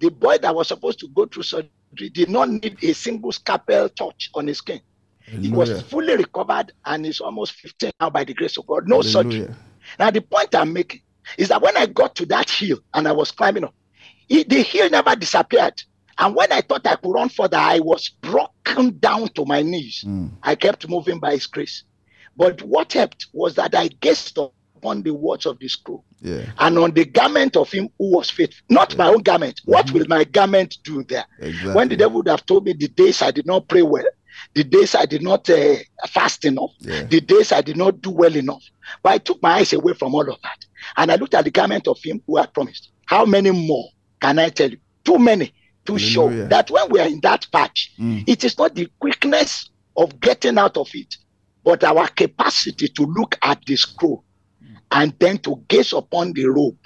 [0.00, 3.88] the boy that was supposed to go through surgery did not need a single scalpel
[3.90, 4.80] touch on his skin.
[5.26, 8.88] He was fully recovered and is almost 15 now by the grace of God.
[8.88, 9.12] No Hallelujah.
[9.12, 9.54] surgery.
[9.98, 11.00] Now, the point I'm making
[11.36, 13.74] is that when I got to that hill and I was climbing up,
[14.28, 15.82] it, the hill never disappeared.
[16.18, 20.04] And when I thought I could run further, I was broken down to my knees.
[20.06, 20.30] Mm.
[20.42, 21.84] I kept moving by His grace.
[22.36, 24.38] But what helped was that I gazed
[24.76, 26.44] upon the words of the scroll yeah.
[26.58, 28.64] and on the garment of Him who was faithful.
[28.70, 28.98] Not yeah.
[28.98, 29.56] my own garment.
[29.56, 29.72] Mm-hmm.
[29.72, 31.26] What will my garment do there?
[31.38, 31.72] Exactly.
[31.74, 34.04] When the devil would have told me the days I did not pray well,
[34.54, 35.76] the days I did not uh,
[36.08, 37.04] fast enough, yeah.
[37.04, 38.62] the days I did not do well enough.
[39.02, 40.64] But I took my eyes away from all of that.
[40.96, 42.90] And I looked at the garment of him who had promised.
[43.06, 43.88] How many more
[44.20, 44.78] can I tell you?
[45.04, 45.52] Too many
[45.86, 46.08] to Hallelujah.
[46.08, 48.24] show that when we are in that patch, mm.
[48.26, 51.16] it is not the quickness of getting out of it,
[51.64, 54.24] but our capacity to look at the scroll
[54.90, 56.76] and then to gaze upon the robe,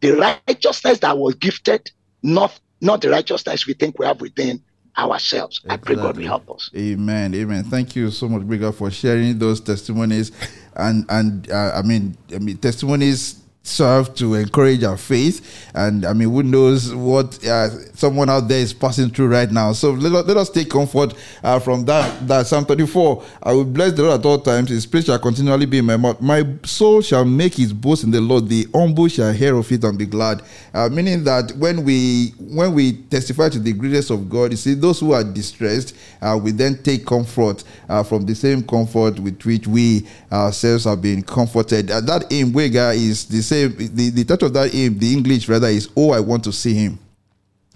[0.00, 1.90] the righteousness that was gifted,
[2.22, 4.62] not, not the righteousness we think we have within
[4.98, 5.60] ourselves.
[5.64, 5.94] Exactly.
[5.94, 6.70] I pray God will help us.
[6.76, 7.34] Amen.
[7.34, 7.64] Amen.
[7.64, 10.32] Thank you so much, Brigger, for sharing those testimonies.
[10.74, 15.70] And and uh, I mean, I mean testimonies serve to encourage our faith.
[15.74, 19.72] And I mean, who knows what uh, someone out there is passing through right now.
[19.72, 22.26] So let, us, let us take comfort uh, from that.
[22.26, 23.24] That Psalm 34.
[23.42, 24.70] I will bless the Lord at all times.
[24.70, 26.20] His praise shall continually be in my mouth.
[26.20, 28.48] My soul shall make his boast in the Lord.
[28.48, 30.42] The humble shall hear of it and be glad.
[30.72, 34.74] Uh, meaning that when we when we testify to the greatness of God, you see,
[34.74, 39.42] those who are distressed, uh, we then take comfort uh, from the same comfort with
[39.44, 41.90] which we ourselves have been comforted.
[41.90, 45.12] Uh, that in Wega is the same say the, the title of that hymn, the
[45.12, 46.98] English rather, is Oh, I Want to See Him.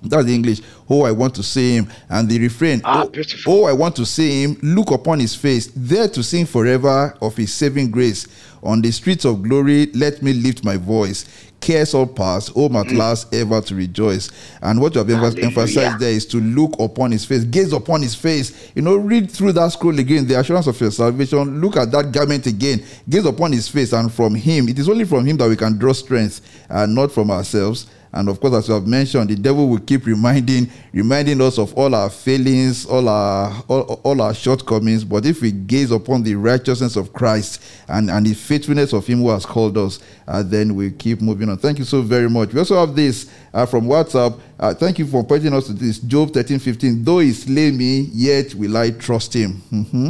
[0.02, 0.60] That's the English.
[0.90, 1.88] Oh, I want to see him.
[2.08, 5.70] And the refrain, ah, oh, oh, I want to see him, look upon his face,
[5.76, 8.26] there to sing forever of his saving grace.
[8.62, 11.24] On the streets of glory, let me lift my voice.
[11.62, 12.96] Cares all past, home at mm.
[12.96, 14.30] last, ever to rejoice.
[14.60, 15.46] And what you have Hallelujah.
[15.46, 18.72] emphasized there is to look upon his face, gaze upon his face.
[18.74, 21.60] You know, read through that scroll again, the assurance of your salvation.
[21.60, 25.04] Look at that garment again, gaze upon his face, and from him, it is only
[25.04, 27.86] from him that we can draw strength, and not from ourselves.
[28.14, 31.72] And of course, as you have mentioned, the devil will keep reminding, reminding us of
[31.74, 35.02] all our failings, all our all, all our shortcomings.
[35.02, 39.20] But if we gaze upon the righteousness of Christ and, and the faithfulness of Him
[39.20, 39.98] who has called us,
[40.28, 41.56] uh, then we keep moving on.
[41.56, 42.52] Thank you so very much.
[42.52, 44.38] We also have this uh, from WhatsApp.
[44.60, 45.98] Uh, thank you for pointing us to this.
[45.98, 47.04] Job 13, 15.
[47.04, 49.62] Though he slay me, yet will I trust him.
[49.72, 50.08] Mm-hmm.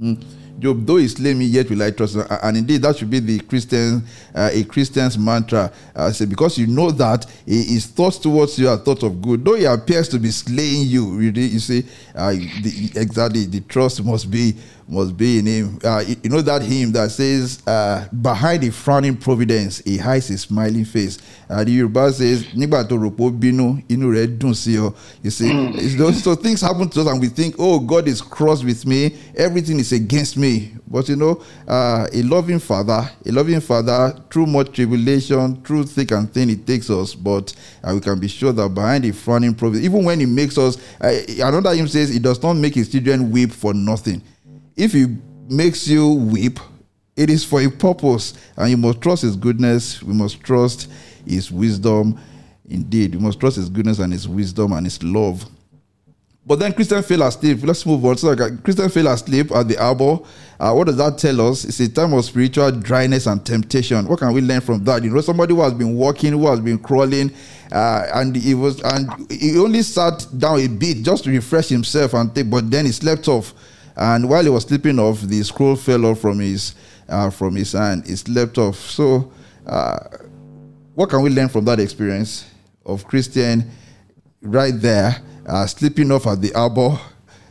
[0.00, 0.43] Mm-hmm.
[0.58, 2.16] Job, though he slay me, yet will I trust.
[2.16, 4.04] And indeed, that should be the Christian,
[4.34, 5.72] uh, a Christian's mantra.
[5.94, 9.44] Uh, say, because you know that his thoughts towards you are thoughts of good.
[9.44, 14.04] Though he appears to be slaying you, really, you see, uh, the, exactly, the trust
[14.04, 14.54] must be
[14.88, 15.78] must be in him.
[15.82, 20.42] Uh, you know that hymn that says, uh, behind the frowning providence, he hides his
[20.42, 21.18] smiling face.
[21.48, 22.96] Uh, the Yoruba says, nígbà tó
[23.30, 24.94] bínú, inú rẹ̀.
[25.22, 28.86] You see, so things happen to us and we think, oh, God is cross with
[28.86, 29.16] me.
[29.36, 30.72] Everything is against me.
[30.86, 36.10] But you know, uh, a loving father, a loving father, through much tribulation, through thick
[36.12, 37.14] and thin, it takes us.
[37.14, 40.58] But uh, we can be sure that behind the frowning providence, even when he makes
[40.58, 41.12] us, uh,
[41.42, 44.22] another hymn says, he does not make his children weep for nothing
[44.76, 45.06] if he
[45.48, 46.58] makes you weep,
[47.16, 50.02] it is for a purpose, and you must trust his goodness.
[50.02, 50.90] We must trust
[51.26, 52.18] his wisdom.
[52.68, 55.44] Indeed, we must trust his goodness and his wisdom and his love.
[56.46, 57.60] But then Christian fell asleep.
[57.62, 58.18] Let's move on.
[58.18, 60.18] So Christian fell asleep at the Arbour.
[60.60, 61.64] Uh, what does that tell us?
[61.64, 64.06] It's a time of spiritual dryness and temptation.
[64.06, 65.02] What can we learn from that?
[65.02, 67.32] You know, somebody who has been walking, who has been crawling,
[67.72, 72.12] uh, and he was, and he only sat down a bit just to refresh himself
[72.12, 73.54] and take, but then he slept off.
[73.96, 76.74] And while he was sleeping off, the scroll fell off from his
[77.08, 78.08] uh, from his hand.
[78.08, 78.76] It slept off.
[78.76, 79.32] So,
[79.66, 79.98] uh,
[80.94, 82.46] what can we learn from that experience
[82.84, 83.70] of Christian
[84.42, 85.16] right there
[85.46, 86.98] uh, sleeping off at the Arbour?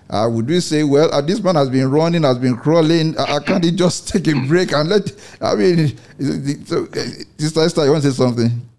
[0.09, 3.17] Uh, would we say, well, uh, this man has been running, has been crawling.
[3.17, 5.11] Uh, can't he just take a break and let?
[5.41, 7.03] I mean, uh,
[7.37, 8.69] Sister Esther, you want to say something?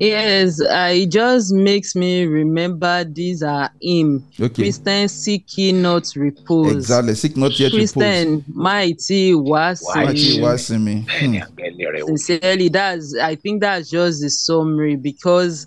[0.00, 4.26] Yes, uh, it just makes me remember these are him.
[4.40, 4.62] Okay.
[4.62, 6.74] Christian seek ye not repose.
[6.74, 8.54] Exactly, seek not yet Christian, repose.
[8.54, 11.06] mighty was mighty was me.
[11.06, 12.16] Hmm.
[12.16, 15.66] Sincerely, that's I think that's just the summary because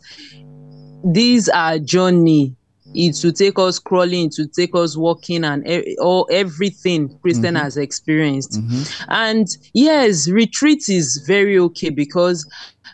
[1.03, 2.55] these are journey.
[2.95, 7.63] It will take us crawling, to take us walking, and e- all everything Christian mm-hmm.
[7.63, 8.53] has experienced.
[8.53, 9.11] Mm-hmm.
[9.11, 12.47] And yes, retreat is very okay because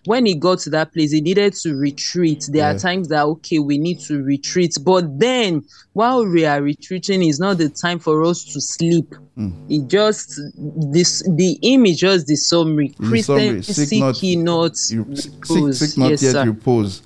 [0.06, 2.48] when he got to that place, he needed to retreat.
[2.52, 2.76] There yeah.
[2.76, 5.64] are times that okay, we need to retreat, but then
[5.94, 9.14] while we are retreating, is not the time for us to sleep.
[9.38, 9.54] Mm.
[9.70, 12.90] It just this the image just the summary.
[12.90, 16.46] Christian seek not, not seek, seek not yes, yet sir.
[16.46, 17.02] repose.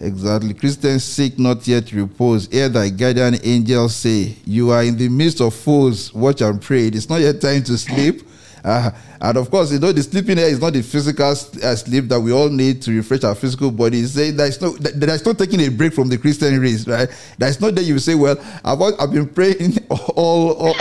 [0.00, 0.54] Exactly.
[0.54, 2.46] Christians seek not yet repose.
[2.46, 6.12] Hear thy guardian angels say, You are in the midst of foes.
[6.14, 6.86] Watch and pray.
[6.86, 8.22] It is not yet time to sleep.
[8.64, 12.06] Uh, and of course, you know, the sleeping here is not the physical uh, sleep
[12.08, 14.04] that we all need to refresh our physical body.
[14.04, 17.08] Say there's no, there's not taking a break from the Christian race, right?
[17.38, 20.74] There's not that you say, well, I've, I've been praying all, all,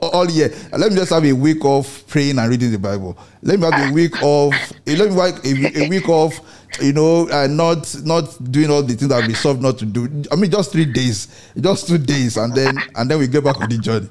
[0.00, 0.52] all, all year.
[0.72, 3.16] Let me just have a week of praying and reading the Bible.
[3.42, 4.52] Let me have a week of,
[4.86, 6.38] let me have a, a week of,
[6.80, 10.24] you know, uh, not not doing all the things that we solved not to do.
[10.30, 11.28] I mean, just three days,
[11.58, 14.08] just two days, and then and then we get back on the journey.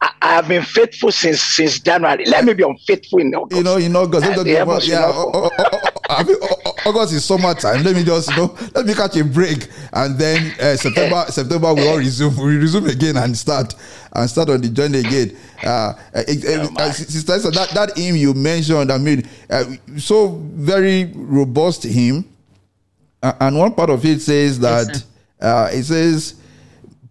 [0.00, 2.24] I, I have been faithful since since January.
[2.26, 3.56] Let me be unfaithful in August.
[3.56, 4.26] You know, in August.
[4.26, 6.36] Uh, yeah, yeah oh, oh, oh, I mean,
[6.86, 7.82] August is summertime.
[7.82, 11.74] Let me just, you know, let me catch a break, and then uh, September, September
[11.74, 12.36] we all resume.
[12.36, 13.74] We resume again and start
[14.12, 15.36] and start on the journey again.
[15.62, 16.22] Uh, uh,
[16.78, 19.64] uh, sister, so that that hymn you mentioned, I mean, uh,
[19.96, 22.24] so very robust hymn,
[23.22, 25.04] uh, and one part of it says that yes,
[25.40, 26.37] uh, it says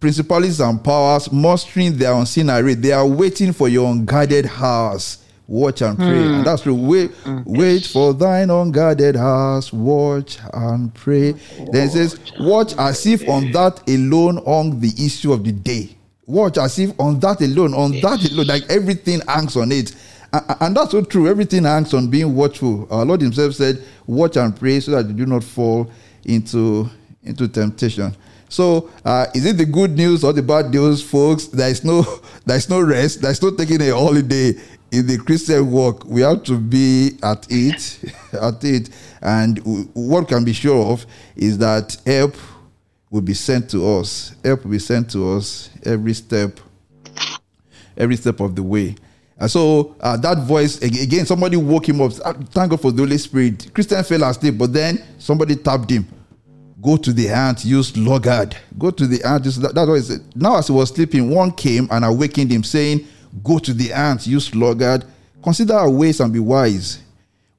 [0.00, 2.74] principalities and powers mustering their unseen array.
[2.74, 5.24] They are waiting for your unguarded house.
[5.46, 6.06] Watch and pray.
[6.06, 6.34] Hmm.
[6.34, 6.74] And that's true.
[6.74, 7.40] Wait, hmm.
[7.46, 9.72] wait for thine unguarded house.
[9.72, 11.32] Watch and pray.
[11.72, 15.96] Then it says, Watch as if on that alone hung the issue of the day.
[16.26, 19.94] Watch as if on that alone, on that alone, like everything hangs on it.
[20.60, 21.26] And that's so true.
[21.26, 22.86] Everything hangs on being watchful.
[22.90, 25.90] Our Lord Himself said, Watch and pray so that you do not fall
[26.26, 26.90] into,
[27.22, 28.14] into temptation.
[28.48, 31.46] So, uh, is it the good news or the bad news, folks?
[31.46, 32.02] There is no,
[32.46, 33.22] there is no rest.
[33.22, 34.54] There is no taking a holiday
[34.90, 38.00] in the Christian walk, we have to be at it,
[38.32, 39.58] at it, and
[39.94, 41.04] what can be sure of
[41.36, 42.34] is that help
[43.10, 44.34] will be sent to us.
[44.44, 46.60] Help will be sent to us every step,
[47.96, 48.94] every step of the way.
[49.38, 52.12] And so uh, that voice again, somebody woke him up.
[52.24, 53.70] Ah, thank God for the Holy Spirit.
[53.72, 56.06] Christian fell asleep, but then somebody tapped him.
[56.80, 58.56] Go to the ant, use sluggard.
[58.78, 59.44] Go to the ant.
[59.44, 60.36] That, that's he said.
[60.36, 63.06] Now, as he was sleeping, one came and awakened him, saying,
[63.42, 65.04] Go to the ant, use sluggard.
[65.42, 67.02] Consider our ways and be wise.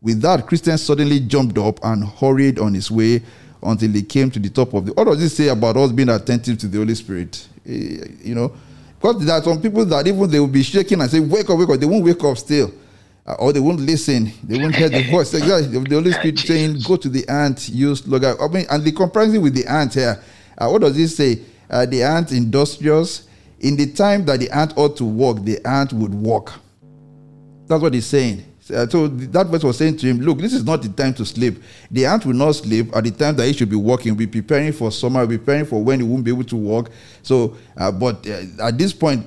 [0.01, 3.21] With that, Christian suddenly jumped up and hurried on his way
[3.61, 4.93] until he came to the top of the.
[4.93, 7.47] What does this say about us being attentive to the Holy Spirit?
[7.65, 8.53] Eh, you know,
[8.99, 11.57] because there are some people that even they will be shaking and say, "Wake up,
[11.59, 12.71] wake up." They won't wake up still,
[13.37, 14.31] or they won't listen.
[14.43, 15.33] They won't hear the voice.
[15.33, 18.91] Exactly, the only Spirit saying, "Go to the ant, use look I mean, and the
[18.91, 20.21] comparison with the ant here.
[20.57, 21.41] Uh, what does this say?
[21.69, 23.27] Uh, the ant industrious.
[23.61, 26.53] In the time that the ant ought to walk, the ant would walk.
[27.67, 28.45] That's what he's saying.
[28.73, 31.25] Uh, so that verse was saying to him, Look, this is not the time to
[31.25, 31.61] sleep.
[31.91, 34.71] The ant will not sleep at the time that he should be walking, be preparing
[34.71, 36.89] for summer, be preparing for when he won't be able to walk.
[37.23, 39.25] So, uh, but uh, at this point,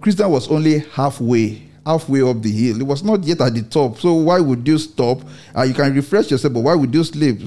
[0.00, 2.80] Christian was only halfway, halfway up the hill.
[2.80, 3.98] It was not yet at the top.
[3.98, 5.20] So why would you stop?
[5.56, 7.40] Uh, you can refresh yourself, but why would you sleep?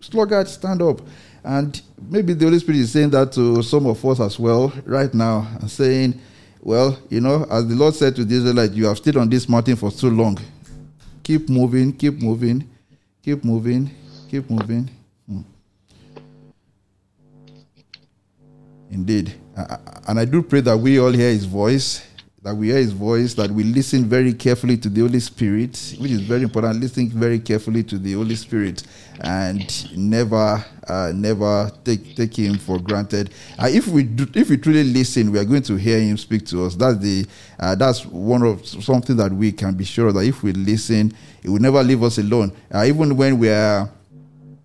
[0.00, 1.00] Sluggard, stand up.
[1.44, 1.80] And
[2.10, 5.48] maybe the Holy Spirit is saying that to some of us as well right now,
[5.60, 6.20] and saying,
[6.60, 9.48] well, you know, as the Lord said to the Israelites, you have stayed on this
[9.48, 10.38] mountain for too long.
[11.24, 12.68] Keep moving, keep moving,
[13.22, 13.90] keep moving,
[14.30, 14.88] keep moving.
[15.26, 15.40] Hmm.
[18.90, 19.34] Indeed.
[20.06, 22.06] And I do pray that we all hear his voice
[22.42, 26.10] that we hear his voice, that we listen very carefully to the Holy Spirit, which
[26.10, 26.80] is very important.
[26.80, 28.82] Listen very carefully to the Holy Spirit
[29.20, 33.30] and never, uh, never take take him for granted.
[33.56, 36.44] Uh, if we do, if we truly listen, we are going to hear him speak
[36.46, 36.74] to us.
[36.74, 37.26] That's the
[37.60, 41.12] uh, that's one of something that we can be sure that if we listen,
[41.42, 42.52] he will never leave us alone.
[42.74, 43.88] Uh, even when we are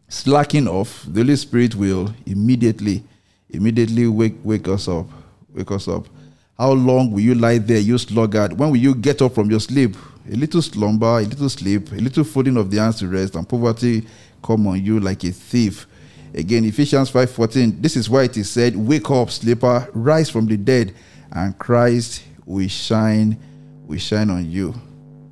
[0.08, 3.04] slacking off, the Holy Spirit will immediately,
[3.52, 5.06] immediately wake wake us up,
[5.54, 6.08] wake us up.
[6.58, 8.58] How long will you lie there, you sluggard?
[8.58, 9.96] When will you get up from your sleep?
[10.32, 13.48] A little slumber, a little sleep, a little folding of the hands to rest, and
[13.48, 14.08] poverty
[14.44, 15.86] come on you like a thief.
[16.34, 17.80] Again, Ephesians 5:14.
[17.82, 20.94] This is why it is said, Wake up, sleeper, rise from the dead,
[21.32, 23.38] and Christ will shine,
[23.86, 24.72] will shine on you.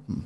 [0.07, 0.19] Hmm.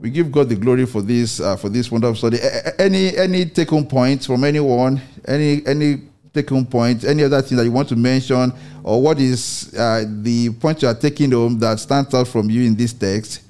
[0.00, 2.38] We give God the glory for this, uh, for this wonderful study.
[2.78, 5.00] Any any take home points from anyone?
[5.26, 6.02] Any any
[6.32, 7.04] take home points?
[7.04, 8.52] Any other thing that you want to mention?
[8.82, 12.62] Or what is uh, the point you are taking home that stands out from you
[12.62, 13.42] in this text?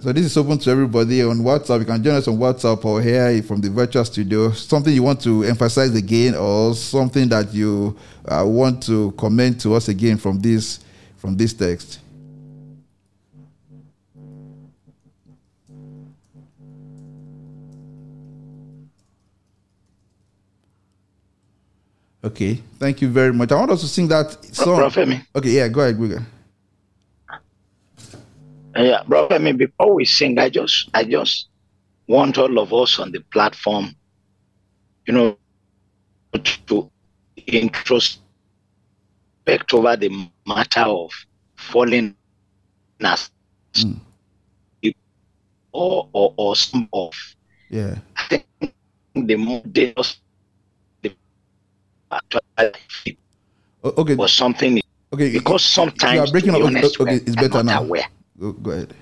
[0.00, 1.80] So this is open to everybody on WhatsApp.
[1.80, 4.50] You can join us on WhatsApp or here from the virtual studio.
[4.52, 7.94] Something you want to emphasize again, or something that you
[8.26, 10.80] uh, want to comment to us again from this
[11.18, 11.98] from this text.
[22.22, 23.50] Okay, thank you very much.
[23.50, 24.90] I want us to sing that song.
[24.90, 25.06] Bro.
[25.36, 26.18] Okay, yeah, go ahead, go.
[28.76, 29.28] Yeah, bro.
[29.30, 31.48] I mean, before we sing, I just, I just
[32.06, 33.94] want all of us on the platform,
[35.06, 35.38] you know,
[36.66, 36.90] to
[37.36, 38.20] introspect
[39.72, 41.10] over the matter of
[41.56, 42.14] falling
[43.00, 43.30] as
[43.74, 43.98] mm.
[45.72, 47.14] or, or or some of.
[47.68, 47.96] Yeah.
[48.16, 48.46] I think
[49.14, 50.20] the more dangerous
[53.84, 54.16] okay.
[54.16, 54.80] or something.
[55.12, 55.32] Okay.
[55.32, 56.62] Because sometimes, you are breaking up.
[56.62, 57.82] Honest, okay, it's better now.
[57.82, 58.06] Aware.
[58.38, 58.94] Go, go ahead.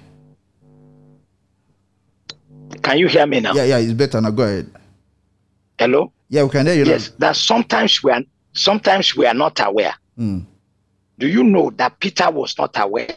[2.83, 3.55] Can you hear me now?
[3.55, 4.31] Yeah, yeah, it's better now.
[4.31, 4.71] Go ahead.
[5.79, 6.13] Hello.
[6.29, 6.85] Yeah, we can hear you.
[6.85, 6.91] Now.
[6.91, 7.17] Yes, now.
[7.19, 8.23] that sometimes we are
[8.53, 9.95] sometimes we are not aware.
[10.19, 10.45] Mm.
[11.19, 13.15] Do you know that Peter was not aware?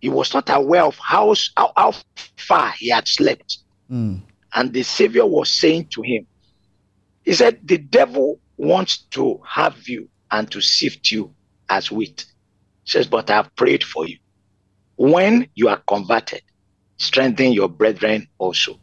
[0.00, 1.94] He was not aware of how how, how
[2.36, 3.58] far he had slept,
[3.90, 4.20] mm.
[4.54, 6.26] and the Savior was saying to him,
[7.24, 11.34] "He said the devil wants to have you and to sift you
[11.68, 12.26] as wheat.
[12.84, 14.18] says, But I have prayed for you.
[14.96, 16.42] When you are converted,
[16.96, 18.78] strengthen your brethren also.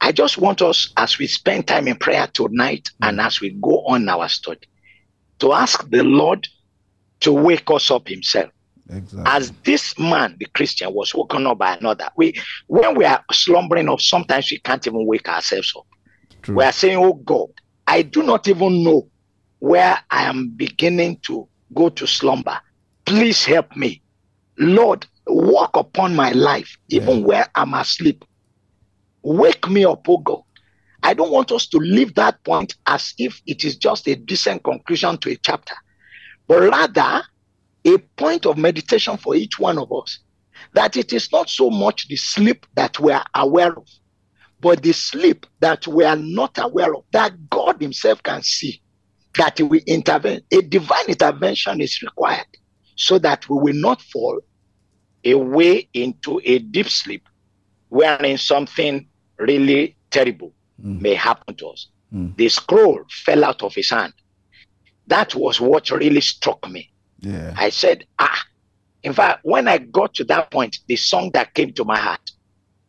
[0.00, 3.08] I just want us, as we spend time in prayer tonight mm.
[3.08, 4.68] and as we go on our study,
[5.38, 6.46] to ask the Lord
[7.20, 8.50] to wake us up Himself.
[8.90, 9.22] Exactly.
[9.24, 12.08] As this man, the Christian, was woken up by another.
[12.16, 12.34] We,
[12.66, 15.86] when we are slumbering off, sometimes we can't even wake ourselves up.
[16.44, 16.56] True.
[16.56, 17.48] We are saying, "Oh God,
[17.86, 19.08] I do not even know
[19.58, 22.60] where I am beginning to go to slumber.
[23.06, 24.02] Please help me.
[24.58, 27.24] Lord, walk upon my life, even yeah.
[27.24, 28.24] where I'm asleep.
[29.22, 30.42] Wake me up, oh God.
[31.02, 34.64] I don't want us to leave that point as if it is just a decent
[34.64, 35.74] conclusion to a chapter,
[36.46, 37.22] but rather
[37.86, 40.18] a point of meditation for each one of us
[40.74, 43.86] that it is not so much the sleep that we are aware of,
[44.64, 48.80] but the sleep that we are not aware of, that God Himself can see,
[49.36, 50.40] that we intervene.
[50.50, 52.46] A divine intervention is required
[52.96, 54.40] so that we will not fall
[55.26, 57.28] away into a deep sleep
[57.90, 59.06] wherein something
[59.38, 60.98] really terrible mm.
[60.98, 61.88] may happen to us.
[62.10, 62.34] Mm.
[62.36, 64.14] The scroll fell out of his hand.
[65.08, 66.90] That was what really struck me.
[67.20, 67.52] Yeah.
[67.54, 68.42] I said, ah,
[69.02, 72.30] in fact, when I got to that point, the song that came to my heart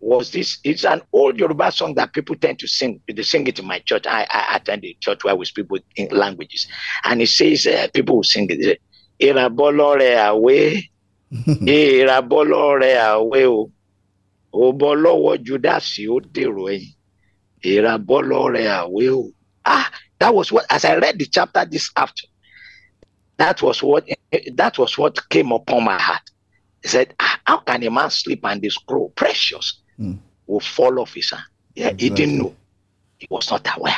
[0.06, 0.60] was this.
[0.64, 3.02] It's an old Yoruba song that people tend to sing.
[3.08, 4.06] They sing it in my church.
[4.08, 6.68] I, I attend a church where we speak with languages.
[7.04, 8.80] And it says, uh, people will sing it.
[9.20, 10.90] Irabolore away.
[11.34, 13.46] Irabolore away.
[13.46, 13.72] Oh.
[14.56, 16.94] ó bọ́ judasi ó dèrò ẹ̀yìn
[17.70, 19.32] èèrà bọ́ lọ́rẹ̀ àwé o
[19.74, 19.86] ah
[20.20, 22.34] that was what as I read the chapter this afternoon
[23.42, 24.04] that was what
[24.60, 26.26] that was what came upon my heart
[26.82, 29.68] he said ah, how can a man sleep and the scroll precious
[30.00, 30.18] mm.
[30.48, 31.44] will fall off his hand
[31.76, 32.10] yeah exactly.
[32.10, 32.56] he didn't know
[33.18, 33.94] he was not aware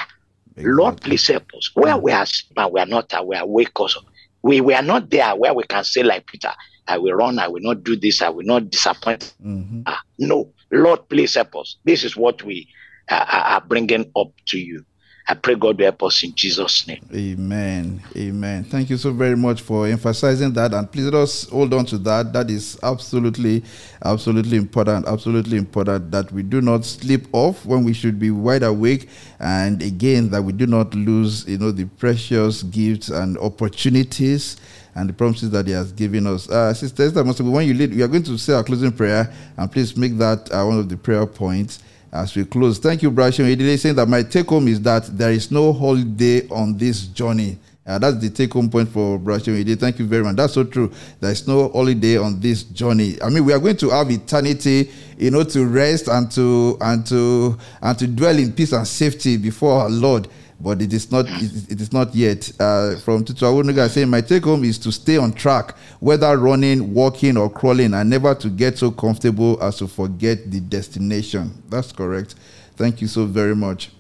[0.55, 0.73] exactly.
[0.73, 2.25] Lord please help us where we are
[2.57, 4.05] and we are not aware wake us up
[4.43, 6.51] we are not there where we can say like Peter
[6.87, 9.33] I will run, I will not do this, I will not disappoint.
[9.45, 9.81] Mm-hmm.
[9.85, 11.77] Uh, no, Lord, please help us.
[11.83, 12.67] This is what we
[13.09, 14.85] uh, are bringing up to you.
[15.29, 17.05] I pray God will help us in Jesus' name.
[17.13, 18.01] Amen.
[18.15, 18.63] Amen.
[18.63, 20.73] Thank you so very much for emphasizing that.
[20.73, 22.31] And please let us hold on to that.
[22.31, 23.61] That is absolutely,
[24.05, 25.05] absolutely important.
[25.05, 29.09] Absolutely important that we do not sleep off when we should be wide awake.
[29.39, 34.55] And again, that we do not lose, you know, the precious gifts and opportunities
[34.95, 36.49] and the promises that He has given us.
[36.49, 39.71] Uh, Sister Esther, when you lead, we are going to say our closing prayer, and
[39.71, 42.79] please make that uh, one of the prayer points as we close.
[42.79, 46.47] Thank you, Brashon Edile, saying that my take home is that there is no holiday
[46.49, 47.57] on this journey.
[47.85, 49.79] Uh, that's the take home point for Brashon Edile.
[49.79, 50.35] Thank you very much.
[50.35, 50.91] That's so true.
[51.21, 53.21] There is no holiday on this journey.
[53.21, 57.05] I mean, we are going to have eternity, you know, to rest and to and
[57.07, 60.27] to and to dwell in peace and safety before our Lord
[60.59, 62.51] but it is not it, is not yet.
[62.59, 67.37] Uh, from Awonoga saying, my take home is to stay on track, whether running, walking,
[67.37, 71.61] or crawling, and never to get so comfortable as to forget the destination.
[71.69, 72.35] That's correct.
[72.75, 73.91] Thank you so very much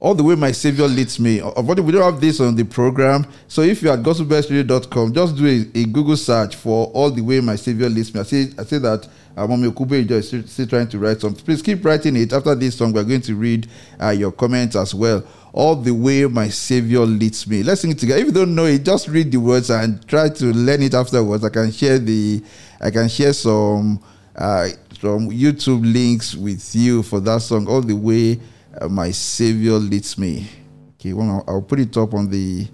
[0.00, 1.40] all the way my savior leads me.
[1.40, 3.26] But we don't have this on the program.
[3.48, 7.40] So if you're at gospelbellsradio.com, just do a, a, Google search for all the way
[7.40, 8.20] my savior leads me.
[8.20, 11.44] I say I say that uh, Mommy Okube is still, still trying to write something.
[11.44, 12.32] Please keep writing it.
[12.32, 13.66] After this song, we're going to read
[14.00, 15.24] uh, your comments as well.
[15.52, 17.64] All the way my savior leads me.
[17.64, 18.20] Let's sing it together.
[18.20, 21.44] If you don't know it, just read the words and try to learn it afterwards.
[21.44, 22.42] I can share the
[22.80, 24.00] I can share some
[24.36, 24.68] uh,
[25.00, 27.66] some YouTube links with you for that song.
[27.66, 28.38] All the way
[28.80, 30.48] uh, my Savior leads me.
[30.94, 32.66] Okay, well, I'll put it up on the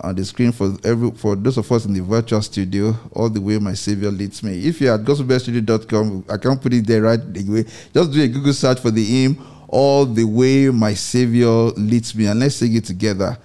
[0.00, 2.94] on the screen for every for those of us in the virtual studio.
[3.12, 4.64] All the way, my Savior leads me.
[4.66, 7.64] If you're at gospelbellsradio.com, I can't put it there right away.
[7.92, 9.44] Just do a Google search for the hymn.
[9.68, 13.36] All the way, my Savior leads me, and let's sing it together.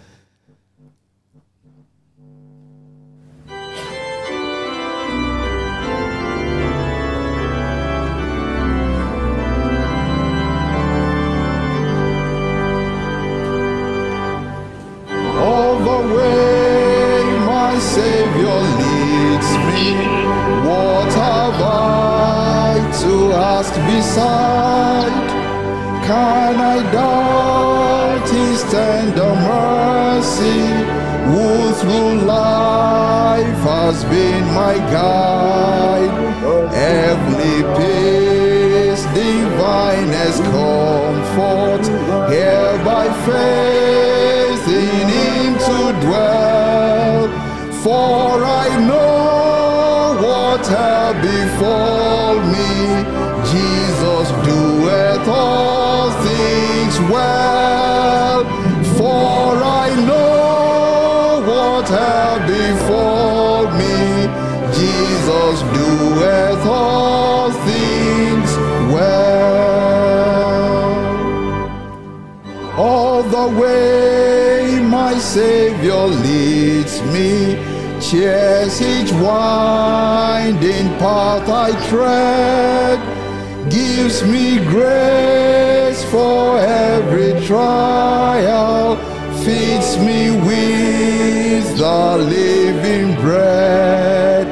[24.03, 25.27] Beside?
[26.05, 30.63] Can I doubt His tender mercy?
[31.29, 36.13] Who through life has been my guide?
[36.73, 41.83] Heavenly peace, divinest comfort,
[42.31, 47.23] here by faith in Him to dwell.
[47.83, 52.02] For I know what have befall
[78.13, 82.99] cheers each winding path I tread
[83.71, 88.97] gives me grace for every trial,
[89.43, 94.45] feeds me with the living bread.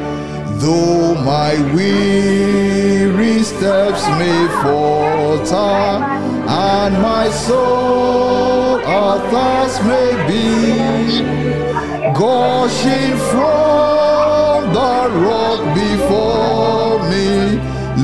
[0.59, 6.03] Though my weary steps may falter,
[6.49, 10.90] and my soul athirst may be,
[12.22, 17.57] gushing from the rock before me.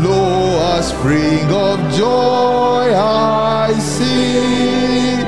[0.04, 5.22] Lo, a spring of joy I see,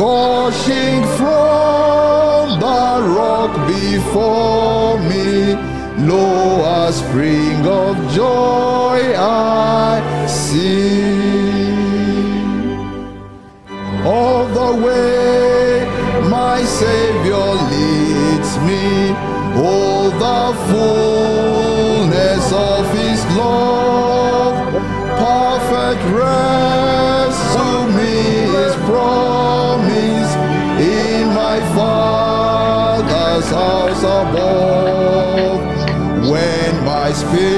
[0.00, 2.86] gushing from the
[3.18, 5.54] rock before me.
[6.10, 6.26] Lo,
[6.80, 10.68] a spring of joy I see.
[14.04, 17.17] All the way my Savior
[19.58, 24.54] all the fullness of His love,
[25.18, 27.68] perfect rest to
[27.98, 28.18] me
[28.64, 30.38] is promised
[30.80, 35.58] in my Father's house above.
[36.30, 37.57] When my spirit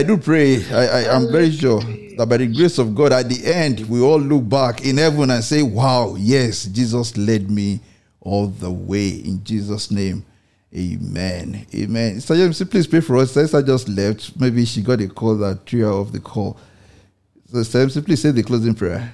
[0.00, 1.82] I do pray, I, I, I'm very sure
[2.16, 5.28] that by the grace of God, at the end, we all look back in heaven
[5.28, 7.80] and say, Wow, yes, Jesus led me
[8.22, 10.24] all the way in Jesus' name.
[10.74, 11.66] Amen.
[11.74, 12.14] Amen.
[12.14, 13.32] Sister James, please pray for us.
[13.32, 14.40] Sister just left.
[14.40, 16.56] Maybe she got a call that threw her off the call.
[17.52, 19.12] So, Sister James, please say the closing prayer.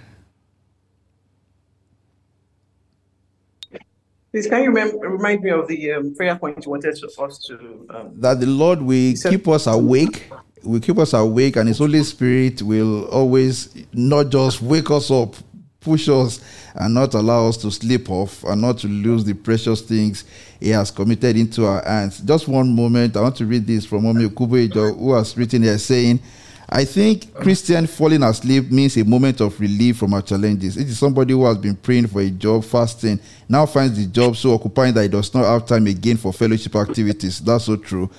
[4.30, 7.38] Please, can you rem- remind me of the um, prayer point you wanted to, us
[7.46, 7.88] to?
[7.90, 10.30] Um, that the Lord will keep us awake,
[10.66, 15.34] will keep us awake, and His Holy Spirit will always not just wake us up,
[15.80, 16.40] push us,
[16.74, 20.24] and not allow us to sleep off, and not to lose the precious things
[20.60, 22.20] He has committed into our hands.
[22.20, 25.78] Just one moment, I want to read this from Mommy Okubo who has written here
[25.78, 26.20] saying,
[26.68, 30.76] I think Christian falling asleep means a moment of relief from our challenges.
[30.76, 34.36] It is somebody who has been praying for a job, fasting, now finds the job
[34.36, 37.38] so occupying that he does not have time again for fellowship activities.
[37.38, 38.10] That's so true.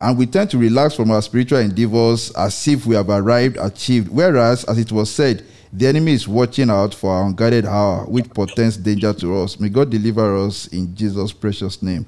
[0.00, 4.08] And we tend to relax from our spiritual endeavors as if we have arrived, achieved.
[4.08, 8.28] Whereas, as it was said, the enemy is watching out for our unguarded hour, which
[8.30, 9.60] portends danger to us.
[9.60, 12.06] May God deliver us in Jesus' precious name.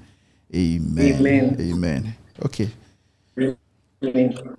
[0.54, 1.16] Amen.
[1.16, 1.56] Amen.
[1.60, 2.16] Amen.
[2.44, 2.70] Okay.
[4.02, 4.56] Amen.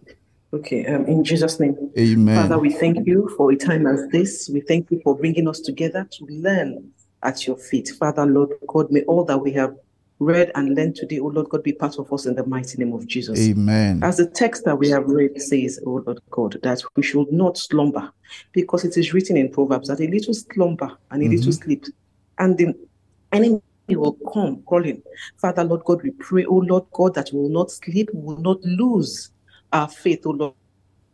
[0.53, 1.91] Okay, um, in Jesus' name.
[1.97, 2.35] Amen.
[2.35, 4.47] Father, we thank you for a time as this.
[4.53, 6.91] We thank you for bringing us together to learn
[7.23, 7.89] at your feet.
[7.99, 9.75] Father, Lord God, may all that we have
[10.23, 12.93] read and learned today, oh Lord God, be part of us in the mighty name
[12.93, 13.39] of Jesus.
[13.39, 13.99] Amen.
[14.03, 17.57] As the text that we have read says, oh Lord God, that we should not
[17.57, 18.11] slumber,
[18.53, 21.63] because it is written in Proverbs that a little slumber and a little Mhm.
[21.63, 21.85] sleep,
[22.37, 22.73] and the
[23.31, 25.01] enemy will come calling.
[25.39, 28.41] Father, Lord God, we pray, oh Lord God, that we will not sleep, we will
[28.41, 29.29] not lose
[29.71, 30.53] our faith, oh Lord.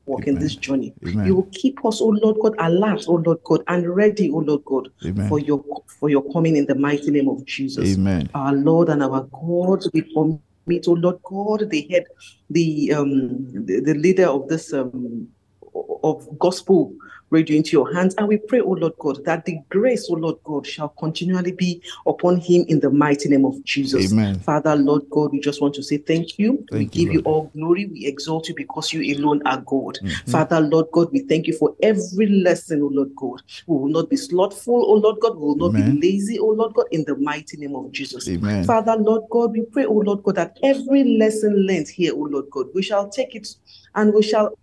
[0.09, 0.95] Walk in this journey.
[1.05, 1.27] Amen.
[1.27, 4.65] You will keep us, oh Lord God, alert, oh Lord God, and ready, oh Lord
[4.65, 5.29] God, Amen.
[5.29, 5.63] for your
[5.99, 7.95] for your coming in the mighty name of Jesus.
[7.95, 8.27] Amen.
[8.33, 12.05] Our Lord and our God, we commit, oh Lord God, the head,
[12.49, 15.27] the um the, the leader of this um
[16.03, 16.95] of gospel
[17.29, 18.15] radio into your hands.
[18.15, 21.81] And we pray, oh Lord God, that the grace, oh Lord God, shall continually be
[22.05, 24.11] upon him in the mighty name of Jesus.
[24.11, 24.39] Amen.
[24.39, 26.65] Father, Lord God, we just want to say thank you.
[26.71, 27.85] we Thank you, give you all glory.
[27.85, 29.99] We exalt you because you alone are God.
[30.01, 30.31] Mhm.
[30.31, 33.41] Father, Lord God, we thank you for every lesson, oh Lord God.
[33.67, 35.35] We will not be slothful, oh Lord God.
[35.37, 35.99] We will not Amen.
[35.99, 38.27] be lazy, oh Lord God, in the mighty name of Jesus.
[38.27, 38.63] Amen.
[38.65, 42.45] Father, Lord God, we pray, oh Lord God, that every lesson learned here, oh Lord
[42.51, 43.47] God, we shall take it
[43.95, 44.53] and we shall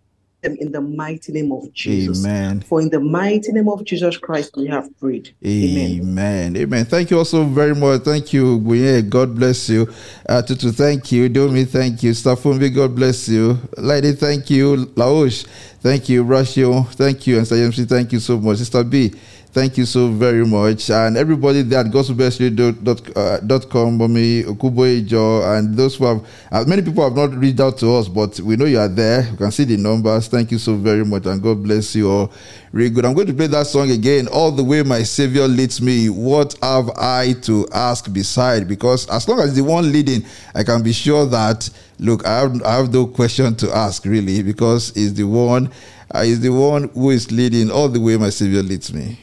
[0.43, 2.25] them in the mighty name of Jesus.
[2.25, 2.61] Amen.
[2.61, 5.35] For in the mighty name of Jesus Christ we have prayed.
[5.45, 6.01] Amen.
[6.01, 6.57] Amen.
[6.57, 6.85] Amen.
[6.85, 8.03] Thank you also very much.
[8.03, 9.03] Thank you, Guye.
[9.09, 9.93] God bless you.
[10.29, 11.29] Uh, Tutu, thank you.
[11.29, 12.13] Domi, thank you.
[12.13, 13.59] Stafumbi, God bless you.
[13.77, 14.87] Lady, thank you.
[14.97, 15.47] Laosh,
[15.81, 16.25] thank you.
[16.25, 17.39] Rashio, thank you.
[17.39, 18.59] And Sayamsi, thank you so much.
[18.59, 19.13] Sister B,
[19.57, 20.91] thank you so very much.
[20.91, 27.17] And everybody there at gospelbellsradio.com, Mommy, Okuboejo, and those who have, uh, many people have
[27.17, 29.27] not reached out to us, but we know you are there.
[29.31, 30.29] You can see the numbers.
[30.29, 31.25] Thank you so very much.
[31.25, 32.31] And God bless you all.
[32.71, 33.07] Really good.
[33.07, 34.29] I'm going to play that song again.
[34.29, 36.11] All the way my Savior leads me.
[36.11, 38.69] What have I to ask beside?
[38.69, 40.23] Because as long as the one leading,
[40.55, 44.43] I can be sure that, look, I have, I have no question to ask really,
[44.43, 45.71] because it's the one,
[46.11, 49.21] uh, the one who is leading all the way my Savior leads me.